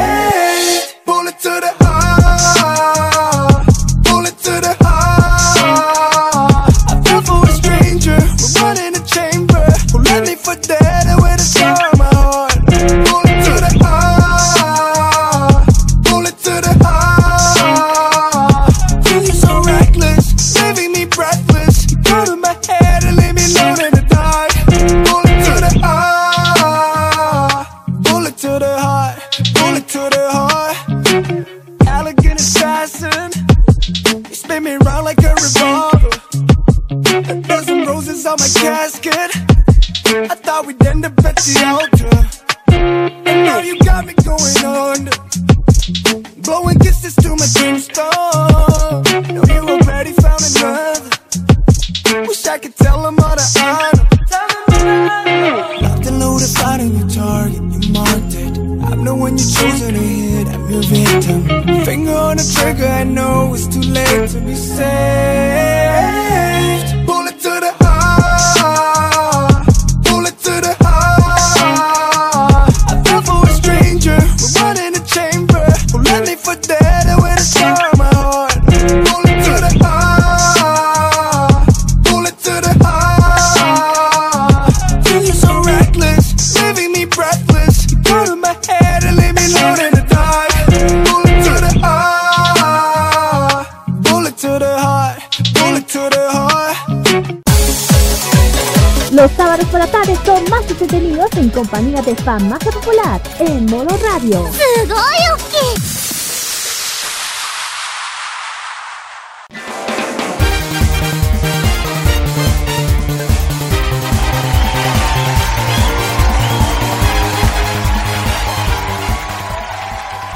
[100.59, 104.45] Más entretenidos en compañía de Farmacia Popular en modo radio.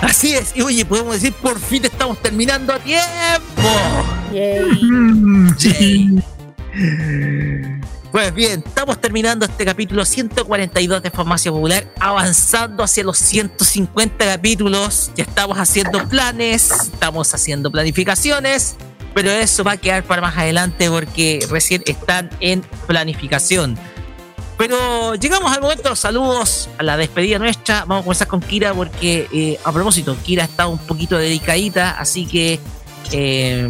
[0.03, 3.63] Así es, y oye, podemos decir por fin estamos terminando a tiempo.
[4.33, 4.81] Yay.
[5.59, 6.23] Yay.
[8.13, 15.11] Pues bien, estamos terminando este capítulo 142 de Farmacia Popular, avanzando hacia los 150 capítulos.
[15.17, 18.77] Ya estamos haciendo planes, estamos haciendo planificaciones,
[19.15, 23.79] pero eso va a quedar para más adelante porque recién están en planificación.
[24.59, 27.87] Pero llegamos al momento de los saludos, a la despedida nuestra.
[27.87, 32.27] Vamos a comenzar con Kira porque, eh, a propósito, Kira está un poquito delicadita, así
[32.27, 32.61] que,
[33.11, 33.67] eh,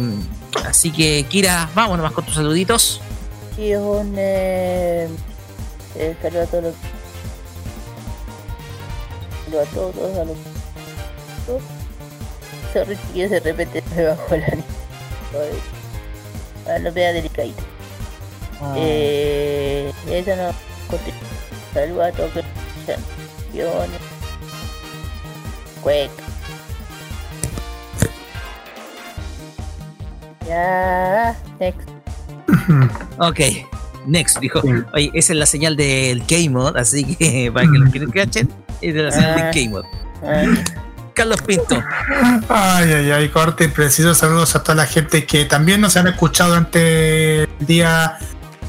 [0.67, 2.99] así que Kira, vamos nomás con tus saluditos.
[3.57, 5.07] Y un eh,
[5.97, 6.75] a todos los
[9.53, 10.37] a todos a los
[12.73, 14.63] sorry que de repente me bajó la niña
[16.67, 17.61] ah, no vea delicadita
[18.75, 20.51] eh eso no
[20.89, 21.17] contigo
[21.73, 22.45] saludo a todos los
[22.87, 24.13] champions
[25.83, 26.23] cueca.
[30.47, 32.02] Ya next
[33.17, 33.39] Ok,
[34.05, 34.61] next, dijo.
[34.93, 38.49] Oye, esa es la señal del K-Mod, así que para que los que no cachen,
[38.81, 39.85] es de la señal del K-Mod.
[41.13, 41.81] Carlos Pinto.
[42.49, 44.15] Ay, ay, ay, corte y preciso.
[44.15, 48.17] Saludos a toda la gente que también nos han escuchado durante el día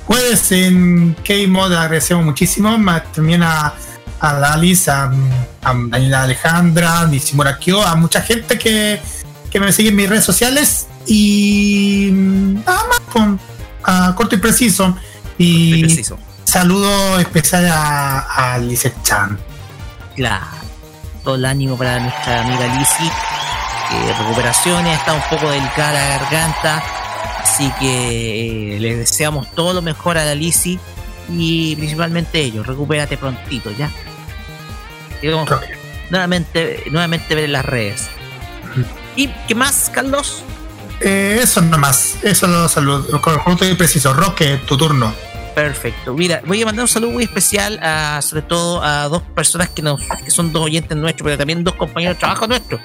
[0.04, 1.72] jueves en K-Mod.
[1.72, 2.76] Agradecemos muchísimo.
[2.78, 3.74] Más También a,
[4.20, 5.10] a Alice, a,
[5.62, 9.00] a Daniela Alejandra, a Nishimura Kyo, a mucha gente que,
[9.50, 10.86] que me sigue en mis redes sociales.
[11.06, 13.40] Y nada más, con,
[13.84, 14.96] a corto y preciso.
[15.38, 16.18] Y Preciso.
[16.44, 18.20] saludo especial a,
[18.54, 19.38] a Lizeth Chan.
[20.16, 20.46] Claro.
[21.24, 23.06] Todo el ánimo para nuestra amiga Lizzy.
[23.06, 26.82] Eh, recuperaciones, está un poco delicada la garganta.
[27.42, 30.78] Así que eh, les deseamos todo lo mejor a la Lizzy.
[31.30, 33.90] Y principalmente ellos, recupérate prontito, ¿ya?
[35.22, 35.48] Y vamos
[36.10, 38.08] nuevamente, nuevamente ver en las redes.
[39.16, 40.42] ¿Y qué más, Carlos?
[41.06, 43.20] Eh, eso nomás, eso lo saludo.
[43.20, 44.14] Corto y preciso.
[44.14, 45.14] Roque, tu turno.
[45.54, 46.14] Perfecto.
[46.14, 49.82] Mira, voy a mandar un saludo muy especial a, sobre todo a dos personas que,
[49.82, 52.80] nos, que son dos oyentes nuestros, pero también dos compañeros de trabajo nuestros.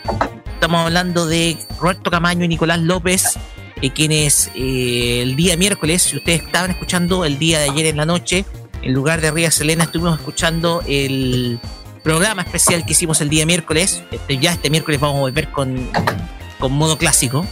[0.54, 3.40] Estamos hablando de Roberto Camaño y Nicolás López,
[3.82, 7.96] eh, quienes eh, el día miércoles, si ustedes estaban escuchando el día de ayer en
[7.96, 8.46] la noche,
[8.82, 11.58] en lugar de Ría Selena, estuvimos escuchando el
[12.04, 14.04] programa especial que hicimos el día miércoles.
[14.12, 15.90] Este, ya este miércoles vamos a volver con,
[16.60, 17.48] con modo clásico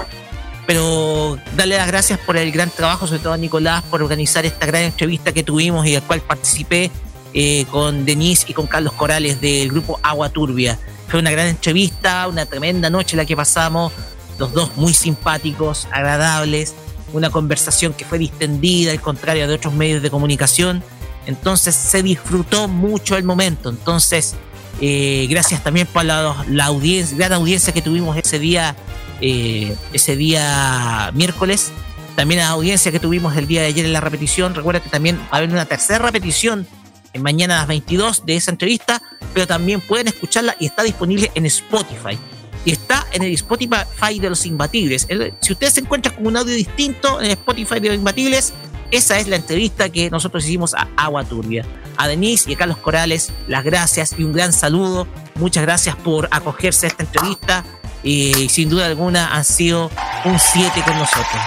[0.67, 4.65] pero darle las gracias por el gran trabajo, sobre todo a Nicolás, por organizar esta
[4.65, 6.91] gran entrevista que tuvimos y al cual participé
[7.33, 10.77] eh, con Denise y con Carlos Corales del grupo Agua Turbia.
[11.07, 13.93] Fue una gran entrevista, una tremenda noche la que pasamos,
[14.37, 16.75] los dos muy simpáticos, agradables,
[17.13, 20.83] una conversación que fue distendida, al contrario de otros medios de comunicación.
[21.27, 23.69] Entonces se disfrutó mucho el momento.
[23.69, 24.35] Entonces,
[24.81, 26.69] eh, gracias también por la, la
[27.15, 28.75] gran audiencia que tuvimos ese día,
[29.21, 31.71] eh, ese día miércoles.
[32.15, 34.55] También la audiencia que tuvimos el día de ayer en la repetición.
[34.55, 36.65] Recuerda que también va a haber una tercera repetición
[37.13, 39.01] en mañana a las 22 de esa entrevista,
[39.33, 42.17] pero también pueden escucharla y está disponible en Spotify.
[42.65, 45.05] Y está en el Spotify de los Imbatibles.
[45.09, 48.53] El- si ustedes se encuentran con un audio distinto en el Spotify de los Imbatibles,
[48.91, 51.65] esa es la entrevista que nosotros hicimos a Agua Turbia.
[51.97, 55.07] A Denise y a Carlos Corales, las gracias y un gran saludo.
[55.35, 57.63] Muchas gracias por acogerse a esta entrevista.
[58.03, 59.89] Y sin duda alguna han sido
[60.25, 61.41] un 7 con nosotros.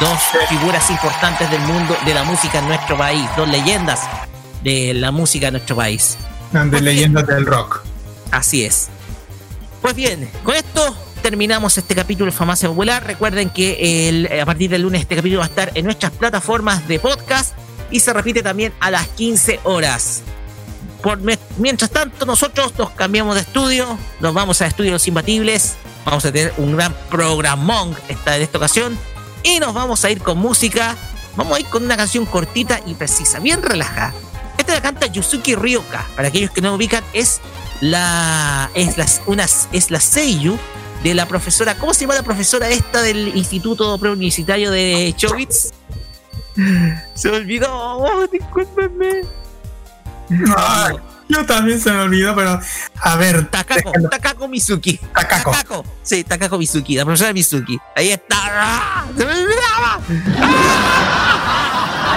[0.00, 0.18] Dos
[0.48, 4.00] figuras importantes del mundo de la música en nuestro país, dos leyendas
[4.62, 6.16] de la música en nuestro país.
[6.52, 7.82] De leyendas del rock.
[8.30, 8.88] Así es.
[9.82, 13.04] Pues bien, con esto terminamos este capítulo de Famacia Popular.
[13.04, 16.86] Recuerden que el- a partir del lunes este capítulo va a estar en nuestras plataformas
[16.88, 17.54] de podcast
[17.90, 20.22] y se repite también a las 15 horas.
[21.58, 26.32] Mientras tanto, nosotros nos cambiamos de estudio, nos vamos a Estudio Los Imbatibles, vamos a
[26.32, 28.98] tener un gran programón esta, en esta ocasión
[29.42, 30.96] y nos vamos a ir con música.
[31.36, 34.12] Vamos a ir con una canción cortita y precisa, bien relajada.
[34.58, 36.04] Esta la canta Yusuki Ryoka.
[36.16, 37.40] Para aquellos que no ubican, es
[37.80, 40.58] la es la, una, es la Seiyu
[41.04, 41.76] de la profesora.
[41.76, 45.72] ¿Cómo se llama la profesora esta del Instituto Preuniversitario de Chobits?
[47.14, 47.68] Se olvidó.
[47.72, 49.22] Oh, discúlpenme.
[50.56, 50.96] Ay,
[51.28, 52.60] yo también se me olvidó, pero
[53.02, 53.48] a ver.
[53.50, 54.08] Takako, déjalo.
[54.08, 54.98] Takako Mizuki.
[55.14, 55.50] Takako.
[55.50, 55.84] Takako.
[56.02, 57.78] Sí, Takako Mizuki, la profesora Mizuki.
[57.96, 58.36] Ahí está.
[58.40, 59.04] ¡Ah!
[59.16, 60.00] ¡Se me olvidaba!
[60.40, 62.08] ¡Ah!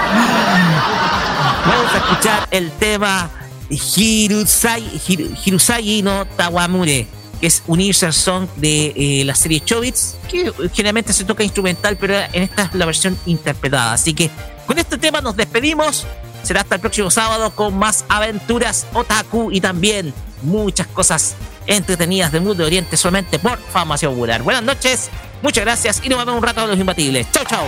[1.65, 3.29] Vamos a escuchar el tema
[3.69, 7.07] Hirusai, Hiru- Hirusagi no Tawamure,
[7.39, 11.97] que es un user song de eh, la serie Chobits, que generalmente se toca instrumental,
[11.97, 13.93] pero en esta es la versión interpretada.
[13.93, 14.29] Así que
[14.65, 16.05] con este tema nos despedimos.
[16.42, 21.34] Será hasta el próximo sábado con más aventuras otaku y también muchas cosas
[21.66, 24.42] entretenidas del mundo de Oriente solamente por Famacia Popular.
[24.42, 25.10] Buenas noches,
[25.42, 27.26] muchas gracias y nos vemos un rato a los imbatibles.
[27.32, 27.66] Chau, chau.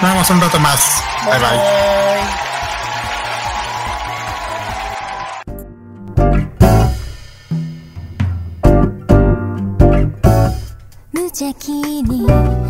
[0.00, 1.02] Nos vemos un rato más.
[1.24, 2.46] Bye bye.
[11.12, 11.70] 無邪気
[12.02, 12.69] に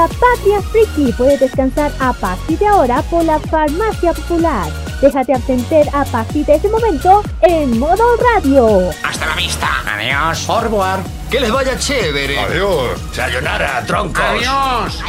[0.00, 4.66] La Patria Friki puede descansar a partir de ahora por la Farmacia Popular.
[5.02, 8.88] Déjate atender a partir de ese momento en modo radio.
[9.02, 9.68] Hasta la vista.
[9.86, 10.48] Adiós.
[10.62, 11.00] Revoir.
[11.30, 12.38] Que les vaya chévere.
[12.38, 12.98] Adiós.
[13.12, 14.24] Sayonara, troncos.
[14.24, 15.02] Adiós.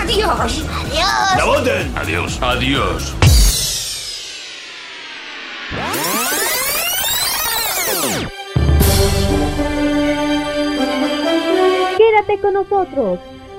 [0.00, 0.64] Adiós.
[0.64, 1.36] Adiós.
[1.36, 1.98] ¡La voten!
[1.98, 2.38] Adiós.
[2.40, 3.14] Adiós.
[11.98, 13.18] Quédate con nosotros,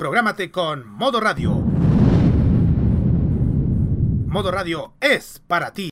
[0.00, 1.50] Prográmate con Modo Radio.
[4.28, 5.90] Modo Radio es para ti.